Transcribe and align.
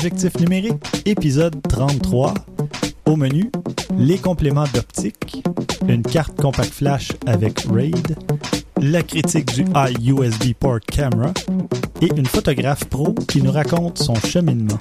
Objectif 0.00 0.40
numérique, 0.40 1.02
épisode 1.04 1.60
33. 1.68 2.32
Au 3.04 3.16
menu, 3.16 3.50
les 3.98 4.16
compléments 4.16 4.64
d'optique, 4.72 5.46
une 5.88 6.00
carte 6.00 6.40
compact 6.40 6.72
flash 6.72 7.12
avec 7.26 7.66
RAID, 7.70 8.16
la 8.80 9.02
critique 9.02 9.52
du 9.52 9.62
iUSB 9.62 10.54
Port 10.58 10.80
Camera 10.80 11.34
et 12.00 12.08
une 12.16 12.24
photographe 12.24 12.86
pro 12.86 13.12
qui 13.28 13.42
nous 13.42 13.52
raconte 13.52 13.98
son 13.98 14.14
cheminement. 14.14 14.78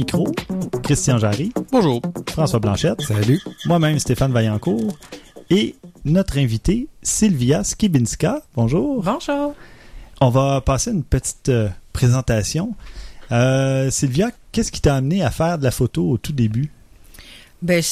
Micro, 0.00 0.26
Christian 0.82 1.18
Jarry, 1.18 1.52
Bonjour. 1.70 2.00
François 2.30 2.58
Blanchette, 2.58 3.02
Salut. 3.02 3.38
moi-même 3.66 3.98
Stéphane 3.98 4.32
Vaillancourt 4.32 4.96
et 5.50 5.76
notre 6.06 6.38
invité 6.38 6.88
Sylvia 7.02 7.62
Skibinska. 7.64 8.40
Bonjour. 8.56 9.02
Bonjour. 9.02 9.54
On 10.22 10.30
va 10.30 10.62
passer 10.62 10.90
une 10.92 11.02
petite 11.02 11.50
euh, 11.50 11.68
présentation. 11.92 12.74
Euh, 13.30 13.90
Sylvia, 13.90 14.30
qu'est-ce 14.52 14.72
qui 14.72 14.80
t'a 14.80 14.96
amené 14.96 15.22
à 15.22 15.30
faire 15.30 15.58
de 15.58 15.64
la 15.64 15.70
photo 15.70 16.08
au 16.08 16.16
tout 16.16 16.32
début? 16.32 16.70
Ben, 17.62 17.82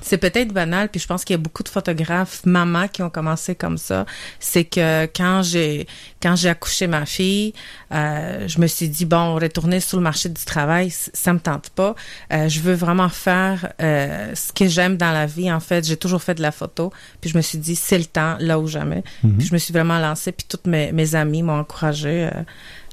c'est 0.00 0.16
peut-être 0.16 0.52
banal, 0.54 0.88
puis 0.88 0.98
je 0.98 1.06
pense 1.06 1.24
qu'il 1.24 1.34
y 1.34 1.38
a 1.38 1.42
beaucoup 1.42 1.62
de 1.62 1.68
photographes 1.68 2.40
mamans 2.46 2.88
qui 2.88 3.02
ont 3.02 3.10
commencé 3.10 3.54
comme 3.54 3.76
ça. 3.76 4.06
C'est 4.38 4.64
que 4.64 5.04
quand 5.14 5.42
j'ai 5.42 5.86
quand 6.22 6.36
j'ai 6.36 6.48
accouché 6.48 6.86
ma 6.86 7.04
fille, 7.04 7.52
euh, 7.92 8.48
je 8.48 8.58
me 8.60 8.66
suis 8.66 8.88
dit 8.88 9.04
bon, 9.04 9.34
retourner 9.34 9.80
sur 9.80 9.98
le 9.98 10.02
marché 10.02 10.30
du 10.30 10.42
travail, 10.42 10.90
ça 10.90 11.34
me 11.34 11.38
tente 11.38 11.68
pas. 11.68 11.94
Euh, 12.32 12.48
je 12.48 12.60
veux 12.60 12.72
vraiment 12.72 13.10
faire 13.10 13.74
euh, 13.82 14.34
ce 14.34 14.54
que 14.54 14.66
j'aime 14.66 14.96
dans 14.96 15.12
la 15.12 15.26
vie. 15.26 15.52
En 15.52 15.60
fait, 15.60 15.86
j'ai 15.86 15.98
toujours 15.98 16.22
fait 16.22 16.34
de 16.34 16.42
la 16.42 16.52
photo, 16.52 16.90
puis 17.20 17.28
je 17.28 17.36
me 17.36 17.42
suis 17.42 17.58
dit 17.58 17.76
c'est 17.76 17.98
le 17.98 18.06
temps, 18.06 18.36
là 18.40 18.58
ou 18.58 18.68
jamais. 18.68 19.04
Puis 19.20 19.48
je 19.48 19.52
me 19.52 19.58
suis 19.58 19.74
vraiment 19.74 19.98
lancée, 19.98 20.32
puis 20.32 20.46
toutes 20.48 20.66
mes 20.66 20.92
mes 20.92 21.14
amies 21.14 21.42
m'ont 21.42 21.58
encouragée 21.58 22.30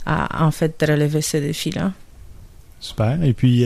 à 0.06 0.46
en 0.46 0.51
fait 0.51 0.78
de 0.78 0.91
relever 0.91 1.22
ce 1.22 1.38
défi-là. 1.38 1.94
Super. 2.81 3.24
Et 3.24 3.34
puis, 3.34 3.66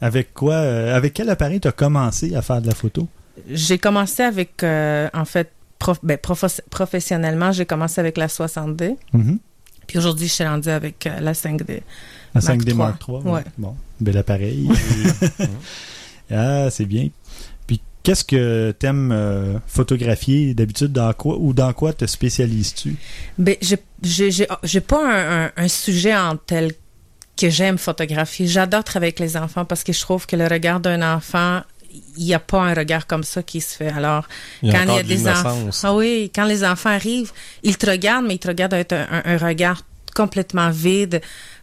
avec 0.00 0.34
quoi, 0.34 0.54
euh, 0.54 0.96
avec 0.96 1.14
quel 1.14 1.28
appareil 1.30 1.60
t'as 1.60 1.72
commencé 1.72 2.34
à 2.34 2.42
faire 2.42 2.60
de 2.60 2.66
la 2.66 2.74
photo? 2.74 3.08
J'ai 3.50 3.78
commencé 3.78 4.22
avec, 4.22 4.62
euh, 4.62 5.08
en 5.14 5.24
fait, 5.24 5.50
prof- 5.78 6.00
ben, 6.02 6.16
profos- 6.16 6.60
professionnellement, 6.70 7.52
j'ai 7.52 7.66
commencé 7.66 8.00
avec 8.00 8.16
la 8.16 8.28
60D. 8.28 8.96
Mhm. 9.12 9.38
Puis 9.86 9.98
aujourd'hui, 9.98 10.26
je 10.26 10.32
suis 10.32 10.44
rendue 10.44 10.68
avec 10.70 11.06
euh, 11.06 11.20
la 11.20 11.32
5D. 11.32 11.82
La 12.34 12.40
Mark 12.40 12.44
5D 12.46 12.68
III. 12.70 12.74
Mark 12.76 13.02
III. 13.08 13.16
Ouais. 13.18 13.44
Bon, 13.56 13.76
bel 14.00 14.16
appareil. 14.18 14.68
ah, 16.30 16.68
c'est 16.70 16.86
bien. 16.86 17.08
Puis, 17.66 17.80
qu'est-ce 18.02 18.24
que 18.24 18.72
t'aimes 18.78 19.12
euh, 19.12 19.58
photographier 19.66 20.54
d'habitude? 20.54 20.92
Dans 20.92 21.12
quoi 21.12 21.36
ou 21.38 21.52
dans 21.52 21.72
quoi 21.72 21.92
te 21.92 22.04
spécialises-tu? 22.06 22.96
Ben, 23.38 23.56
j'ai- 23.60 23.78
j'ai 24.02 24.30
j'ai- 24.30 24.48
j'ai 24.62 24.80
pas 24.80 25.02
un, 25.04 25.46
un- 25.46 25.52
un 25.56 25.68
sujet 25.68 26.16
en 26.16 26.36
tel 26.36 26.72
que 27.36 27.50
j'aime 27.50 27.78
photographier. 27.78 28.46
J'adore 28.46 28.82
travailler 28.84 29.08
avec 29.10 29.20
les 29.20 29.36
enfants 29.36 29.64
parce 29.64 29.84
que 29.84 29.92
je 29.92 30.00
trouve 30.00 30.26
que 30.26 30.36
le 30.36 30.46
regard 30.46 30.80
d'un 30.80 31.02
enfant, 31.16 31.60
il 32.16 32.24
n'y 32.24 32.34
a 32.34 32.38
pas 32.38 32.60
un 32.62 32.74
regard 32.74 33.06
comme 33.06 33.24
ça 33.24 33.42
qui 33.42 33.60
se 33.60 33.76
fait. 33.76 33.88
Alors, 33.90 34.26
Il 34.62 34.72
quand 34.72 34.82
il 34.84 34.94
y 34.94 34.98
a 34.98 35.02
de 35.02 35.08
des 35.08 35.28
enfants, 35.28 35.56
ah 35.82 35.94
oui, 35.94 36.30
quand 36.34 36.44
les 36.44 36.64
enfants 36.64 36.90
arrivent, 36.90 37.32
ils 37.62 37.76
te 37.76 37.88
regardent, 37.90 38.26
mais 38.26 38.34
ils 38.34 38.38
te 38.38 38.48
regardent 38.48 38.74
avec 38.74 38.92
un, 38.92 39.06
un- 39.10 39.22
un 39.24 39.36
regard 39.38 39.82
complètement 40.14 40.70
vide. 40.70 41.20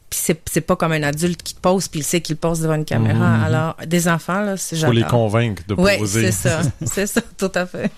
Puis 0.09 0.19
c'est 0.23 0.39
c'est 0.51 0.61
pas 0.61 0.75
comme 0.75 0.91
un 0.91 1.01
adulte 1.01 1.41
qui 1.41 1.55
te 1.55 1.59
pose, 1.59 1.87
puis 1.87 2.01
il 2.01 2.03
sait 2.03 2.21
qu'il 2.21 2.35
pose 2.35 2.59
devant 2.61 2.75
une 2.75 2.85
caméra. 2.85 3.37
Mhm. 3.37 3.43
Alors, 3.43 3.75
des 3.87 4.07
enfants, 4.07 4.41
là, 4.41 4.57
c'est 4.57 4.75
Il 4.75 4.79
faut 4.79 4.81
j'adore. 4.81 4.93
les 4.93 5.03
convaincre 5.03 5.63
de 5.67 5.73
Oui, 5.75 5.97
poser. 5.97 6.31
c'est 6.31 6.49
ça. 6.49 6.61
c'est 6.85 7.07
ça, 7.07 7.21
tout 7.37 7.51
à 7.55 7.65
fait. 7.65 7.89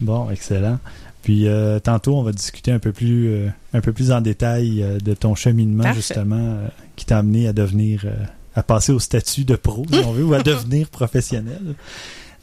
Bon, 0.00 0.30
excellent. 0.30 0.78
Puis 1.22 1.46
euh, 1.48 1.78
tantôt, 1.80 2.16
on 2.16 2.22
va 2.22 2.32
discuter 2.32 2.70
un 2.72 2.78
peu 2.78 2.92
plus, 2.92 3.28
euh, 3.28 3.48
un 3.74 3.80
peu 3.80 3.92
plus 3.92 4.12
en 4.12 4.20
détail 4.20 4.82
euh, 4.82 4.98
de 4.98 5.14
ton 5.14 5.34
cheminement, 5.34 5.82
Parfait. 5.84 5.96
justement, 6.00 6.36
euh, 6.36 6.68
qui 6.96 7.04
t'a 7.06 7.18
amené 7.18 7.48
à 7.48 7.52
devenir, 7.52 8.02
euh, 8.04 8.14
à 8.54 8.62
passer 8.62 8.92
au 8.92 8.98
statut 8.98 9.44
de 9.44 9.56
pro, 9.56 9.84
si 9.92 9.98
on 10.06 10.12
veut, 10.12 10.24
ou 10.24 10.34
à 10.34 10.42
devenir 10.42 10.88
professionnel. 10.88 11.74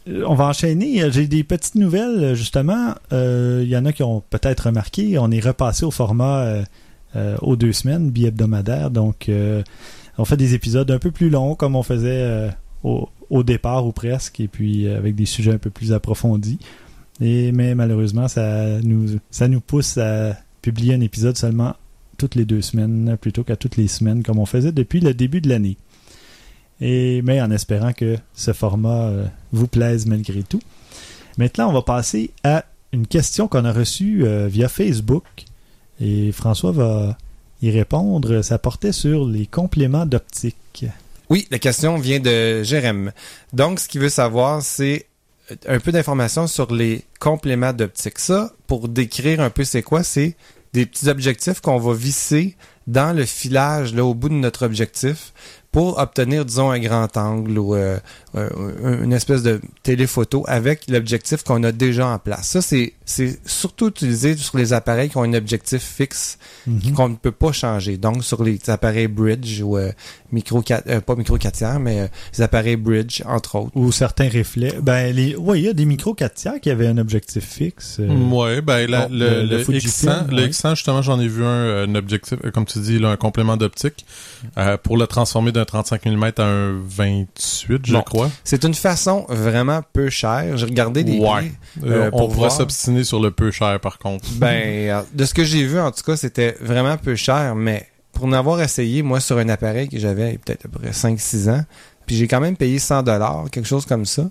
Euh, 0.08 0.24
On 0.28 0.36
va 0.36 0.46
enchaîner. 0.48 1.10
J'ai 1.12 1.28
des 1.28 1.44
petites 1.44 1.76
nouvelles, 1.76 2.36
justement. 2.36 2.94
Euh, 3.12 3.62
Il 3.64 3.70
y 3.70 3.78
en 3.78 3.86
a 3.86 3.92
qui 3.94 4.04
ont 4.04 4.22
peut-être 4.30 4.68
remarqué. 4.68 5.18
On 5.18 5.32
est 5.32 5.40
repassé 5.40 5.84
au 5.86 5.92
format 5.92 6.64
aux 7.42 7.56
deux 7.56 7.72
semaines, 7.72 8.10
bi-hebdomadaire. 8.12 8.92
Donc, 8.92 9.30
euh, 9.30 9.64
on 10.18 10.26
fait 10.26 10.36
des 10.38 10.54
épisodes 10.54 10.90
un 10.92 11.00
peu 11.00 11.12
plus 11.12 11.30
longs, 11.30 11.56
comme 11.56 11.76
on 11.78 11.82
faisait 11.84 12.10
euh, 12.12 12.50
au, 12.84 13.08
au 13.30 13.44
départ 13.44 13.86
ou 13.88 13.94
presque, 13.94 14.40
et 14.42 14.48
puis 14.50 14.86
euh, 14.86 14.98
avec 14.98 15.16
des 15.16 15.26
sujets 15.26 15.54
un 15.54 15.58
peu 15.58 15.70
plus 15.70 15.94
approfondis. 15.94 16.60
Et, 17.22 17.52
mais 17.52 17.76
malheureusement, 17.76 18.28
ça 18.28 18.80
nous, 18.82 19.62
pousse 19.62 19.98
à 19.98 20.36
publier 20.62 20.96
un 20.96 21.02
épisode 21.02 21.38
seulement 21.38 21.76
toutes 22.18 22.36
les 22.36 22.46
deux 22.46 22.62
semaines 22.62 23.18
plutôt 23.20 23.44
qu'à 23.44 23.56
toutes 23.56 23.78
les 23.78 23.88
semaines 23.88 24.24
comme 24.24 24.40
on 24.40 24.46
faisait 24.46 24.72
depuis 24.72 25.00
le 25.00 25.14
début 25.14 25.42
de 25.42 25.50
l'année. 25.50 25.78
Et 26.82 27.22
mais 27.22 27.42
en 27.42 27.52
espérant 27.52 27.94
que 27.94 28.18
ce 28.34 28.52
format 28.54 29.08
euh, 29.08 29.26
vous 29.52 29.68
plaise 29.68 30.06
malgré 30.06 30.44
tout. 30.44 30.62
Maintenant, 31.38 31.70
on 31.70 31.74
va 31.74 31.82
passer 31.82 32.32
à 32.44 32.66
une 32.92 33.08
question 33.08 33.48
qu'on 33.48 33.66
a 33.66 33.74
reçue 33.74 34.26
euh, 34.26 34.48
via 34.48 34.70
Facebook 34.70 35.26
et 36.00 36.32
François 36.32 36.72
va 36.72 37.18
y 37.62 37.70
répondre. 37.70 38.42
Ça 38.42 38.58
portait 38.58 38.92
sur 38.92 39.26
les 39.26 39.46
compléments 39.46 40.06
d'optique. 40.06 40.86
Oui, 41.30 41.48
la 41.52 41.60
question 41.60 41.98
vient 41.98 42.20
de 42.20 42.64
Jérém. 42.64 43.12
Donc, 43.54 43.80
ce 43.80 43.88
qu'il 43.88 44.02
veut 44.02 44.10
savoir, 44.10 44.62
c'est 44.62 45.08
un 45.68 45.80
peu 45.80 45.92
d'informations 45.92 46.48
sur 46.48 46.74
les 46.74 47.04
compléments 47.20 47.74
d'optique. 47.74 48.20
Ça, 48.20 48.52
pour 48.68 48.88
décrire 48.88 49.42
un 49.42 49.50
peu 49.50 49.64
c'est 49.64 49.84
quoi, 49.84 50.04
c'est 50.04 50.36
des 50.74 50.86
petits 50.86 51.08
objectifs 51.08 51.62
qu'on 51.62 51.78
va 51.78 51.94
visser 51.94 52.56
dans 52.88 53.16
le 53.16 53.26
filage, 53.26 53.94
là, 53.94 54.04
au 54.04 54.14
bout 54.14 54.30
de 54.30 54.36
notre 54.36 54.66
objectif, 54.66 55.34
pour 55.72 55.98
obtenir, 55.98 56.46
disons, 56.46 56.72
un 56.72 56.80
grand 56.80 57.18
angle 57.18 57.58
ou 57.58 57.76
euh, 57.76 58.00
euh, 58.36 59.04
une 59.04 59.14
espèce 59.14 59.44
de 59.44 59.62
téléphoto 59.84 60.44
avec 60.48 60.82
l'objectif 60.90 61.44
qu'on 61.44 61.64
a 61.64 61.72
déjà 61.72 62.08
en 62.08 62.20
place. 62.20 62.48
Ça, 62.50 62.62
c'est 62.62 62.94
c'est 63.06 63.38
surtout 63.48 63.88
utilisé 63.90 64.36
sur 64.36 64.58
les 64.58 64.74
appareils 64.74 65.10
qui 65.10 65.18
ont 65.18 65.24
un 65.24 65.34
objectif 65.36 65.82
fixe 65.84 66.38
Mhm. 66.66 66.94
qu'on 66.94 67.10
ne 67.10 67.16
peut 67.16 67.32
pas 67.32 67.52
changer. 67.52 67.98
Donc, 67.98 68.24
sur 68.24 68.44
les 68.44 68.60
appareils 68.68 69.08
bridge 69.08 69.62
ou 69.62 69.78
euh, 69.78 69.92
micro, 70.32 70.64
euh, 70.88 71.02
pas 71.02 71.16
micro 71.16 71.38
4 71.38 71.54
tiers, 71.54 71.80
mais 71.80 72.00
euh, 72.02 72.08
les 72.36 72.42
appareils 72.42 72.76
bridge, 72.78 73.22
entre 73.28 73.56
autres. 73.60 73.72
Ou 73.76 73.92
certains 73.92 74.28
reflets. 74.30 74.74
Ben, 74.82 75.16
les, 75.16 75.36
ouais, 75.36 75.60
il 75.60 75.66
y 75.66 75.70
a 75.70 75.74
des 75.74 75.86
micros 75.86 76.16
4 76.16 76.34
tiers 76.34 76.60
qui 76.60 76.72
avaient 76.72 76.88
un 76.88 76.98
objectif 76.98 77.44
fixe. 77.46 77.98
euh, 78.00 78.08
Ouais, 78.30 78.62
ben 78.62 78.90
la- 78.90 79.08
Bon, 79.08 79.14
le, 79.14 79.30
le- 79.30 79.42
le 79.44 79.58
le, 79.58 79.64
Fujifilm, 79.64 80.12
X100, 80.12 80.28
le 80.32 80.36
ouais. 80.44 80.50
X100, 80.50 80.70
justement, 80.76 81.02
j'en 81.04 81.20
ai 81.20 81.28
vu 81.28 81.44
un, 81.44 81.48
euh, 81.48 81.86
un 81.88 81.94
objectif, 81.96 82.40
euh, 82.44 82.50
comme 82.52 82.66
tu 82.66 82.80
dis, 82.80 82.98
là, 82.98 83.10
un 83.10 83.18
complément 83.18 83.56
d'optique 83.56 84.06
euh, 84.58 84.78
pour 84.78 84.98
le 84.98 85.06
transformer 85.08 85.52
d'un 85.52 85.66
35 85.66 86.06
mm 86.06 86.32
à 86.38 86.44
un 86.44 86.74
28, 86.88 87.86
je 87.86 87.94
Bon. 87.94 88.02
crois. 88.02 88.25
C'est 88.44 88.64
une 88.64 88.74
façon 88.74 89.26
vraiment 89.30 89.82
peu 89.94 90.10
chère. 90.10 90.58
J'ai 90.58 90.66
regardé 90.66 91.04
des 91.04 91.18
Ouais. 91.20 91.28
prix. 91.30 91.52
Euh, 91.84 92.06
Euh, 92.06 92.10
on 92.14 92.18
pour 92.20 92.28
pourra 92.30 92.48
voir. 92.48 92.52
s'obstiner 92.52 93.04
sur 93.04 93.20
le 93.20 93.32
peu 93.32 93.52
cher, 93.52 93.80
par 93.80 93.98
contre. 94.00 94.26
Ben, 94.36 94.90
euh, 94.90 95.02
de 95.14 95.26
ce 95.26 95.34
que 95.34 95.44
j'ai 95.44 95.66
vu, 95.66 95.80
en 95.80 95.92
tout 95.92 96.04
cas, 96.04 96.16
c'était 96.18 96.56
vraiment 96.62 96.98
peu 96.98 97.16
cher, 97.16 97.56
mais 97.56 97.88
pour 98.14 98.26
en 98.26 98.34
avoir 98.34 98.62
essayé, 98.62 99.02
moi, 99.04 99.20
sur 99.20 99.38
un 99.38 99.50
appareil 99.50 99.90
que 99.90 100.00
j'avais 100.00 100.38
peut-être 100.38 100.66
à 100.66 100.70
peu 100.70 100.80
près 100.80 100.92
5-6 100.94 101.50
ans, 101.50 101.64
puis 102.06 102.16
j'ai 102.16 102.28
quand 102.28 102.40
même 102.40 102.56
payé 102.56 102.80
100 102.80 103.04
dollars, 103.04 103.46
quelque 103.52 103.68
chose 103.68 103.86
comme 103.86 104.06
ça. 104.06 104.30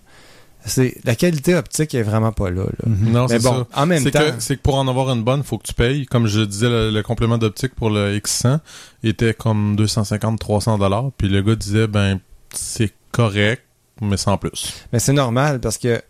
C'est 0.67 0.97
la 1.05 1.15
qualité 1.15 1.55
optique 1.55 1.95
est 1.95 2.03
vraiment 2.03 2.33
pas 2.33 2.49
là. 2.49 2.63
là. 2.63 2.87
mhm. 2.87 3.13
Non, 3.13 3.27
Mais 3.29 3.39
c'est 3.39 3.43
bon, 3.43 3.67
ça. 3.71 3.83
en 3.83 3.85
même 3.85 4.03
C'est 4.03 4.13
temps, 4.13 4.21
que, 4.21 4.33
c'est 4.39 4.57
que 4.57 4.63
pour 4.63 4.77
en 4.77 4.89
avoir 4.89 5.11
une 5.13 5.23
bonne, 5.23 5.43
faut 5.43 5.59
que 5.59 5.67
tu 5.67 5.75
payes. 5.75 6.07
Comme 6.07 6.27
je 6.27 6.41
disais, 6.41 6.71
le, 6.71 6.91
le 6.91 7.03
complément 7.03 7.37
d'optique 7.37 7.75
pour 7.75 7.91
le 7.91 8.17
X100 8.17 8.61
était 9.03 9.35
comme 9.35 9.77
250-300 9.77 10.79
dollars. 10.79 11.11
Puis 11.19 11.29
le 11.29 11.43
gars 11.43 11.55
disait, 11.55 11.87
ben, 11.87 12.19
c'est 12.55 12.95
correct, 13.13 13.63
mais 14.05 14.17
sans 14.17 14.37
plus. 14.39 14.73
mais 14.93 14.99
c'est 14.99 15.13
normal 15.13 15.61
parce 15.61 15.79
que 15.79 16.01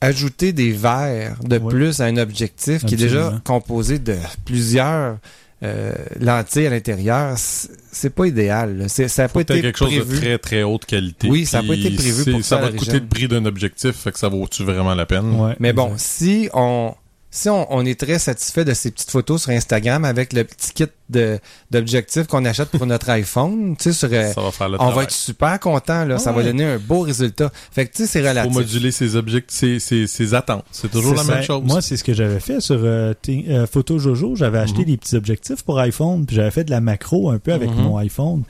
ajouter 0.00 0.52
des 0.52 0.72
verres 0.72 1.38
de 1.42 1.58
Ouais. 1.58 1.70
plus 1.70 2.00
à 2.00 2.04
un 2.04 2.16
objectif 2.18 2.84
qui 2.84 2.94
est 2.94 2.98
déjà 2.98 3.32
composé 3.44 3.98
de 3.98 4.16
plusieurs 4.44 5.18
euh, 5.62 5.94
lentilles 6.20 6.66
à 6.66 6.70
l'intérieur, 6.70 7.34
c'est 7.38 8.10
pas 8.14 8.26
idéal. 8.26 8.84
C'est- 8.88 9.08
Ça 9.08 9.22
n'a 9.22 9.28
pas 9.30 9.40
été 9.40 9.62
quelque 9.62 9.78
chose 9.78 10.06
de 10.06 10.16
très 10.16 10.36
très 10.36 10.62
haute 10.62 10.84
qualité. 10.84 11.30
Oui, 11.30 11.46
ça 11.46 11.60
a 11.60 11.62
pas 11.62 11.72
été 11.74 11.90
prévu 11.92 12.30
pour 12.30 12.42
ça 12.42 12.56
Ça 12.56 12.62
va 12.62 12.68
te 12.70 12.76
coûter 12.76 13.00
le 13.00 13.06
prix 13.06 13.26
d'un 13.26 13.46
objectif, 13.46 13.92
fait 13.96 14.12
que 14.12 14.18
ça 14.18 14.28
vaut-tu 14.28 14.64
vraiment 14.64 14.94
la 14.94 15.06
peine? 15.06 15.32
Ouais, 15.40 15.56
Mais 15.58 15.72
bon, 15.72 15.94
si 15.96 16.50
on 16.52 16.94
si 17.36 17.48
on, 17.50 17.66
on 17.72 17.84
est 17.84 17.98
très 18.00 18.18
satisfait 18.18 18.64
de 18.64 18.72
ces 18.72 18.90
petites 18.90 19.10
photos 19.10 19.42
sur 19.42 19.50
Instagram 19.50 20.04
avec 20.04 20.32
le 20.32 20.44
petit 20.44 20.72
kit 20.72 20.86
de 21.10 21.38
d'objectifs 21.70 22.26
qu'on 22.26 22.44
achète 22.44 22.70
pour 22.70 22.86
notre 22.86 23.10
iPhone, 23.22 23.76
tu 23.76 23.84
sais, 23.84 23.92
sur, 23.92 24.08
euh, 24.10 24.32
Ça 24.32 24.40
va 24.40 24.50
faire 24.50 24.68
le 24.68 24.74
on 24.74 24.78
travail. 24.78 24.94
va 24.96 25.02
être 25.04 25.10
super 25.12 25.60
content 25.60 26.04
là, 26.04 26.18
ça 26.18 26.32
va 26.32 26.42
donner 26.42 26.64
un 26.64 26.78
beau 26.78 27.00
résultat. 27.00 27.50
Fait 27.70 27.86
que 27.86 27.92
tu 27.94 28.02
sais, 28.02 28.06
c'est 28.08 28.22
Faut 28.22 28.28
relatif. 28.28 28.52
moduler 28.54 28.90
ses 28.90 29.14
objectifs, 29.16 29.52
ses, 29.58 29.78
ses, 29.78 30.06
ses 30.06 30.34
attentes. 30.34 30.64
C'est 30.72 30.90
toujours 30.90 31.14
la 31.14 31.24
même 31.24 31.42
chose. 31.42 31.62
Moi, 31.64 31.82
c'est 31.82 31.96
ce 31.96 32.04
que 32.04 32.14
j'avais 32.14 32.40
fait 32.40 32.60
sur 32.60 32.78
euh, 32.82 33.12
euh, 33.28 33.66
Photo 33.66 33.98
Jojo. 33.98 34.34
J'avais 34.34 34.58
acheté 34.58 34.80
Mhm. 34.80 34.84
des 34.86 34.96
petits 34.96 35.16
objectifs 35.16 35.62
pour 35.62 35.78
iPhone, 35.78 36.24
puis 36.26 36.36
j'avais 36.36 36.50
fait 36.50 36.64
de 36.64 36.70
la 36.70 36.80
macro 36.80 37.30
un 37.30 37.38
peu 37.38 37.52
avec 37.52 37.70
Mhm. 37.70 37.82
mon 37.82 37.96
iPhone. 37.98 38.42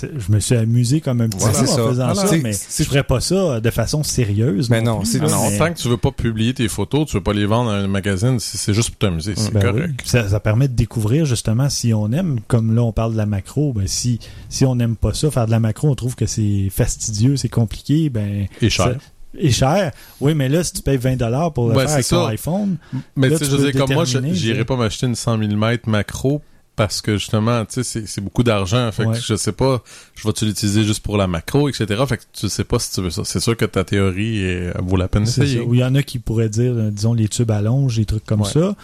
Je 0.00 0.32
me 0.32 0.40
suis 0.40 0.54
amusé 0.56 1.00
comme 1.02 1.20
un 1.20 1.28
petit 1.28 1.38
Voilà. 1.38 1.60
en 1.60 1.66
ça. 1.66 1.88
faisant 1.88 2.12
Voilà. 2.14 2.14
ça, 2.14 2.36
mais 2.42 2.52
je 2.52 2.84
ferais 2.84 3.02
pas 3.04 3.20
ça 3.20 3.60
de 3.60 3.70
façon 3.70 4.02
sérieuse. 4.02 4.70
Mais 4.70 4.80
non, 4.80 5.00
plus, 5.00 5.06
c'est- 5.10 5.18
Ah 5.20 5.24
là, 5.26 5.30
non, 5.32 5.50
mais- 5.50 5.58
tant 5.58 5.72
que 5.72 5.78
tu 5.78 5.88
veux 5.88 5.96
pas 5.98 6.10
publier 6.12 6.54
tes 6.54 6.66
photos, 6.68 7.06
tu 7.08 7.16
veux 7.16 7.22
pas 7.22 7.32
les 7.34 7.44
vendre 7.46 7.70
à 7.70 7.74
un 7.74 7.86
magazine, 7.88 8.38
c'est 8.40 8.72
juste 8.72 8.90
pour 8.90 8.98
t'amuser, 8.98 9.34
c'est 9.36 9.52
Ben 9.52 9.60
correct. 9.62 9.94
oui. 10.00 10.04
Ça, 10.04 10.28
ça 10.28 10.40
permet 10.40 10.68
de 10.68 10.74
découvrir 10.74 11.26
justement 11.26 11.68
si 11.68 11.92
on 11.92 12.10
aime, 12.12 12.40
comme 12.48 12.74
là 12.74 12.82
on 12.82 12.92
parle 12.92 13.12
de 13.12 13.18
la 13.18 13.26
macro, 13.26 13.72
ben 13.74 13.86
si, 13.86 14.18
si 14.48 14.64
on 14.64 14.74
n'aime 14.76 14.96
pas 14.96 15.12
ça, 15.12 15.30
faire 15.30 15.46
de 15.46 15.50
la 15.50 15.60
macro, 15.60 15.88
on 15.90 15.94
trouve 15.94 16.14
que 16.14 16.26
c'est 16.26 16.68
fastidieux, 16.70 17.36
c'est 17.36 17.48
compliqué, 17.50 18.08
ben 18.08 18.46
Et 18.62 18.70
cher. 18.70 18.86
ça- 18.86 18.94
et 19.38 19.50
cher. 19.50 19.92
Oui, 20.20 20.34
mais 20.34 20.48
là, 20.48 20.62
si 20.64 20.72
tu 20.72 20.82
payes 20.82 20.98
20$ 20.98 21.50
pour 21.52 21.68
le 21.68 21.74
Ben, 21.74 21.80
faire 21.86 21.94
avec 21.94 22.06
ton 22.06 22.26
iPhone, 22.26 22.76
Mais 23.16 23.28
Là, 23.28 23.38
tu 23.38 23.44
sais, 23.44 23.50
je 23.50 23.56
veux 23.56 23.70
dire, 23.70 23.80
comme 23.80 23.94
moi, 23.94 24.04
sais. 24.06 24.64
pas 24.64 24.76
m'acheter 24.76 25.06
une 25.06 25.14
100 25.14 25.36
mm 25.38 25.78
macro 25.86 26.40
parce 26.76 27.00
que 27.02 27.16
justement, 27.18 27.64
tu 27.64 27.82
sais, 27.84 28.06
c'est- 28.06 28.20
beaucoup 28.20 28.42
d'argent. 28.42 28.90
Fait 28.92 29.04
Ouais. 29.04 29.14
que 29.14 29.20
je 29.22 29.34
sais 29.36 29.52
pas, 29.52 29.82
je 30.14 30.26
vais-tu 30.26 30.44
l'utiliser 30.46 30.84
juste 30.84 31.02
pour 31.02 31.16
la 31.16 31.26
macro, 31.26 31.68
etc. 31.68 31.86
Fait 32.08 32.16
que 32.16 32.22
tu 32.32 32.48
sais 32.48 32.64
pas 32.64 32.78
si 32.78 32.92
tu 32.92 33.02
veux 33.02 33.10
ça. 33.10 33.22
C'est 33.24 33.40
sûr 33.40 33.56
que 33.56 33.64
ta 33.66 33.84
théorie 33.84 34.42
elle 34.42 34.74
vaut 34.82 34.96
la 34.96 35.08
peine 35.08 35.24
d'essayer. 35.24 35.60
Ou 35.60 35.74
il 35.74 35.80
y 35.80 35.84
en 35.84 35.94
a 35.94 36.02
qui 36.02 36.18
pourraient 36.18 36.48
dire, 36.48 36.72
euh, 36.74 36.90
disons, 36.90 37.12
les 37.14 37.28
tubes 37.28 37.50
à 37.50 37.60
longe, 37.60 37.96
des 37.96 38.04
trucs 38.06 38.24
comme 38.24 38.42
Ouais. 38.42 38.48
ça. 38.50 38.74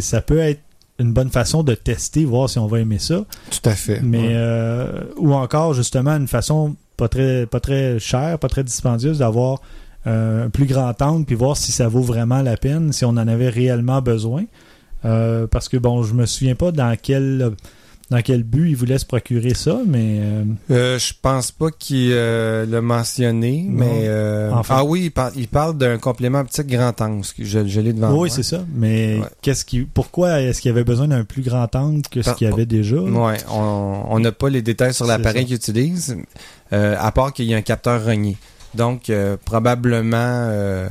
Ça 0.00 0.20
peut 0.20 0.38
être 0.38 0.60
une 0.98 1.12
bonne 1.12 1.30
façon 1.30 1.62
de 1.64 1.74
tester, 1.74 2.24
voir 2.24 2.48
si 2.48 2.58
on 2.58 2.66
va 2.66 2.78
aimer 2.80 2.98
ça. 2.98 3.24
Tout 3.50 3.68
à 3.68 3.74
fait. 3.74 4.00
Mais 4.02 4.18
Ouais. 4.28 4.32
euh, 4.34 4.86
ou 5.16 5.34
encore 5.34 5.74
justement 5.74 6.12
une 6.12 6.28
façon 6.28 6.76
pas 6.96 7.08
très 7.08 7.46
pas 7.46 7.58
très 7.60 7.98
chère, 7.98 8.38
pas 8.38 8.48
très 8.48 8.62
dispendieuse 8.62 9.18
d'avoir 9.18 9.60
euh, 10.06 10.46
un 10.46 10.50
plus 10.50 10.66
grand 10.66 11.00
angle 11.00 11.24
puis 11.24 11.34
voir 11.36 11.56
si 11.56 11.70
ça 11.72 11.86
vaut 11.88 12.02
vraiment 12.02 12.42
la 12.42 12.56
peine, 12.56 12.92
si 12.92 13.04
on 13.04 13.10
en 13.10 13.16
avait 13.28 13.48
réellement 13.48 14.02
besoin. 14.02 14.44
Euh, 15.04 15.46
parce 15.46 15.68
que 15.68 15.76
bon, 15.76 16.02
je 16.02 16.14
me 16.14 16.26
souviens 16.26 16.54
pas 16.54 16.70
dans 16.72 16.96
quel 17.00 17.52
dans 18.10 18.20
quel 18.20 18.42
but 18.42 18.68
il 18.68 18.76
voulait 18.76 18.98
se 18.98 19.06
procurer 19.06 19.54
ça, 19.54 19.78
mais 19.86 20.18
euh, 20.20 20.44
Euh, 20.70 20.98
je 20.98 21.14
pense 21.22 21.50
pas 21.50 21.70
qu'il 21.70 22.10
euh, 22.12 22.66
l'a 22.66 22.82
mentionné, 22.82 23.62
Non. 23.66 23.78
mais 23.78 24.02
euh, 24.04 24.50
Enfin. 24.52 24.74
ah 24.78 24.84
oui, 24.84 25.04
il 25.04 25.10
parle, 25.10 25.32
il 25.34 25.48
parle 25.48 25.78
d'un 25.78 25.96
complément 25.96 26.40
optique 26.40 26.66
grand 26.66 27.00
angle. 27.00 27.24
Je, 27.38 27.66
je 27.66 27.80
l'ai 27.80 27.94
devant 27.94 28.10
moi. 28.10 28.22
oui, 28.24 28.30
c'est 28.30 28.42
ça. 28.42 28.64
Mais 28.74 29.18
Ouais. 29.18 29.26
qu'est-ce 29.40 29.64
qui 29.64 29.80
pourquoi 29.82 30.42
est-ce 30.42 30.60
qu'il 30.60 30.68
y 30.68 30.72
avait 30.74 30.84
besoin 30.84 31.08
d'un 31.08 31.24
plus 31.24 31.40
grand 31.40 31.74
angle 31.74 32.02
que 32.10 32.20
ce 32.20 32.26
Par- 32.26 32.36
qu'il 32.36 32.48
y 32.50 32.52
avait 32.52 32.66
déjà? 32.66 32.96
Ouais, 32.96 33.38
on 33.48 34.18
n'a 34.20 34.32
pas 34.32 34.50
les 34.50 34.60
détails 34.60 34.92
sur 34.92 35.06
l'appareil 35.06 35.46
qu'il 35.46 35.56
utilise, 35.56 36.14
euh, 36.74 36.96
à 36.98 37.12
part 37.12 37.32
qu'il 37.32 37.46
y 37.46 37.54
a 37.54 37.56
un 37.56 37.62
capteur 37.62 38.04
rogné. 38.04 38.36
Donc 38.74 39.08
euh, 39.08 39.38
probablement, 39.42 40.16
euh, 40.18 40.86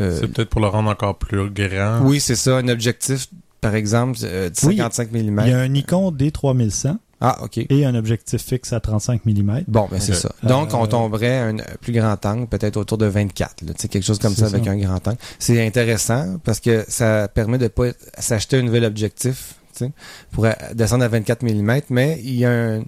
euh, 0.00 0.16
C'est 0.20 0.28
peut-être 0.28 0.48
pour 0.50 0.60
le 0.60 0.68
rendre 0.68 0.90
encore 0.90 1.18
plus 1.18 1.50
grand. 1.50 2.00
oui, 2.04 2.20
c'est 2.20 2.36
ça, 2.36 2.58
un 2.58 2.68
objectif, 2.68 3.26
par 3.62 3.74
exemple, 3.74 4.18
euh, 4.24 4.50
de 4.50 4.54
Oui. 4.66 4.76
55 4.76 5.12
mm. 5.12 5.16
Il 5.44 5.48
y 5.48 5.52
a 5.52 5.58
un 5.60 5.68
Nikon 5.68 6.10
D3100 6.12 6.96
Ah, 7.22 7.38
ok. 7.44 7.58
et 7.70 7.86
un 7.86 7.94
objectif 7.94 8.42
fixe 8.42 8.72
à 8.72 8.80
35 8.80 9.24
mm. 9.24 9.62
Bon, 9.68 9.86
ben 9.90 10.00
c'est 10.00 10.14
ça. 10.14 10.32
Donc, 10.42 10.74
Euh, 10.74 10.76
on 10.76 10.86
tomberait 10.88 11.38
à 11.38 11.44
un 11.46 11.56
plus 11.80 11.92
grand 11.92 12.26
angle, 12.26 12.48
peut-être 12.48 12.76
autour 12.76 12.98
de 12.98 13.06
24, 13.06 13.62
là, 13.62 13.72
tu 13.72 13.82
sais, 13.82 13.88
quelque 13.88 14.02
chose 14.04 14.18
comme 14.18 14.34
ça 14.34 14.46
avec 14.46 14.66
un 14.66 14.76
grand 14.76 15.06
angle. 15.08 15.18
C'est 15.38 15.64
intéressant 15.64 16.38
parce 16.44 16.60
que 16.60 16.84
ça 16.88 17.28
permet 17.28 17.56
de 17.58 17.68
pas 17.68 17.86
s'acheter 18.18 18.58
un 18.58 18.62
nouvel 18.62 18.84
objectif, 18.84 19.54
tu 19.76 19.86
sais, 19.86 19.92
pour 20.32 20.46
descendre 20.74 21.04
à 21.04 21.08
24 21.08 21.42
mm, 21.44 21.80
mais 21.90 22.20
il 22.24 22.34
y 22.34 22.44
a 22.44 22.50
un, 22.50 22.78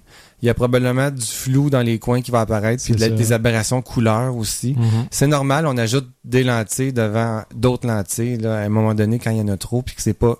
il 0.41 0.47
y 0.47 0.49
a 0.49 0.53
probablement 0.53 1.09
du 1.09 1.25
flou 1.25 1.69
dans 1.69 1.81
les 1.81 1.97
coins 1.97 2.21
qui 2.21 2.29
va 2.31 2.41
apparaître, 2.41 2.83
puis 2.83 2.93
de 2.93 3.07
des 3.07 3.31
aberrations 3.31 3.81
couleurs 3.81 4.35
aussi. 4.35 4.75
Mhm. 4.77 5.05
C'est 5.09 5.27
normal, 5.27 5.65
on 5.65 5.77
ajoute 5.77 6.09
des 6.25 6.43
lentilles 6.43 6.91
devant 6.91 7.43
d'autres 7.55 7.87
lentilles, 7.87 8.37
là, 8.37 8.57
à 8.57 8.59
un 8.65 8.69
moment 8.69 8.93
donné, 8.93 9.17
quand 9.17 9.31
il 9.31 9.37
y 9.37 9.41
en 9.41 9.47
a 9.47 9.55
trop, 9.55 9.81
puis 9.81 9.95
que 9.95 10.01
c'est 10.01 10.13
pas 10.13 10.35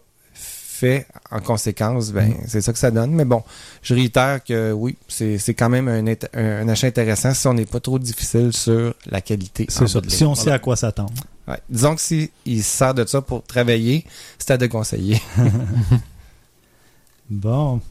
fait 0.76 1.08
en 1.32 1.40
conséquence, 1.40 2.12
ben, 2.12 2.30
Mm. 2.30 2.36
c'est 2.48 2.62
ça 2.62 2.74
que 2.74 2.80
ça 2.80 2.92
donne. 2.92 3.12
Mais 3.12 3.26
bon, 3.26 3.44
je 3.82 3.94
réitère 3.94 4.44
que 4.44 4.72
oui, 4.72 4.98
c'est 5.08 5.54
quand 5.54 5.70
même 5.70 5.88
un, 5.88 6.06
un, 6.40 6.68
achat 6.68 6.88
intéressant 6.88 7.34
si 7.34 7.48
on 7.48 7.54
n'est 7.54 7.66
pas 7.66 7.80
trop 7.80 7.98
difficile 8.00 8.52
sur 8.54 8.94
la 9.06 9.22
qualité. 9.22 9.66
C'est 9.70 9.88
ça. 9.88 10.02
de 10.02 10.10
Si 10.10 10.24
on 10.26 10.36
sait 10.36 10.52
à 10.52 10.60
quoi 10.60 10.76
s'attendre. 10.76 11.14
Ouais. 11.48 11.60
Disons 11.70 11.96
que 11.96 12.02
si 12.02 12.32
il 12.46 12.64
se 12.64 12.78
sert 12.78 12.94
de 12.94 13.06
ça 13.06 13.22
pour 13.22 13.44
travailler, 13.44 14.04
c'est 14.38 14.52
à 14.52 14.58
déconseiller. 14.58 15.22
Bon. 17.30 17.82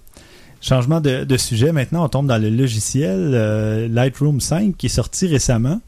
Changement 0.61 1.01
de, 1.01 1.25
de 1.25 1.37
sujet. 1.37 1.73
Maintenant, 1.73 2.05
on 2.05 2.09
tombe 2.09 2.27
dans 2.27 2.39
le 2.39 2.49
logiciel 2.51 3.33
euh, 3.35 3.89
Lightroom 3.89 4.41
5 4.41 4.77
qui 4.77 4.87
est 4.87 4.89
sorti 4.91 5.27
récemment. 5.27 5.81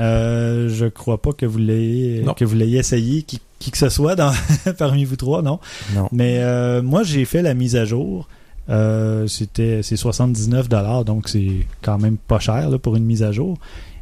Euh, 0.00 0.68
je 0.68 0.86
crois 0.86 1.20
pas 1.20 1.32
que 1.32 1.46
vous 1.46 1.58
l'ayez 1.58 2.24
que 2.36 2.44
vous 2.44 2.56
l'ayez 2.56 2.78
essayé 2.78 3.22
qui, 3.22 3.38
qui 3.58 3.70
que 3.70 3.78
ce 3.78 3.88
soit 3.88 4.16
dans, 4.16 4.32
parmi 4.78 5.04
vous 5.04 5.16
trois, 5.16 5.42
non? 5.42 5.60
Non. 5.94 6.08
Mais 6.10 6.38
euh, 6.38 6.82
moi, 6.82 7.02
j'ai 7.02 7.24
fait 7.24 7.42
la 7.42 7.54
mise 7.54 7.76
à 7.76 7.84
jour. 7.84 8.28
Euh, 8.68 9.26
c'était 9.26 9.82
c'est 9.82 9.96
79 9.96 10.68
dollars, 10.68 11.04
donc 11.04 11.28
c'est 11.28 11.66
quand 11.82 11.98
même 11.98 12.16
pas 12.16 12.38
cher 12.38 12.70
là, 12.70 12.78
pour 12.78 12.96
une 12.96 13.04
mise 13.04 13.22
à 13.22 13.32
jour. 13.32 13.58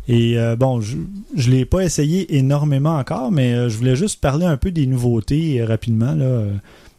Et 0.09 0.38
euh, 0.38 0.57
bon, 0.57 0.81
je 0.81 0.97
je 1.37 1.50
l'ai 1.50 1.64
pas 1.67 1.85
essayé 1.85 2.37
énormément 2.37 2.97
encore, 2.97 3.31
mais 3.31 3.52
euh, 3.52 3.69
je 3.69 3.76
voulais 3.76 3.97
juste 3.97 4.21
parler 4.21 4.47
un 4.47 4.57
peu 4.57 4.71
des 4.71 4.87
nouveautés 4.87 5.61
euh, 5.61 5.67
rapidement 5.67 6.14
là, 6.14 6.45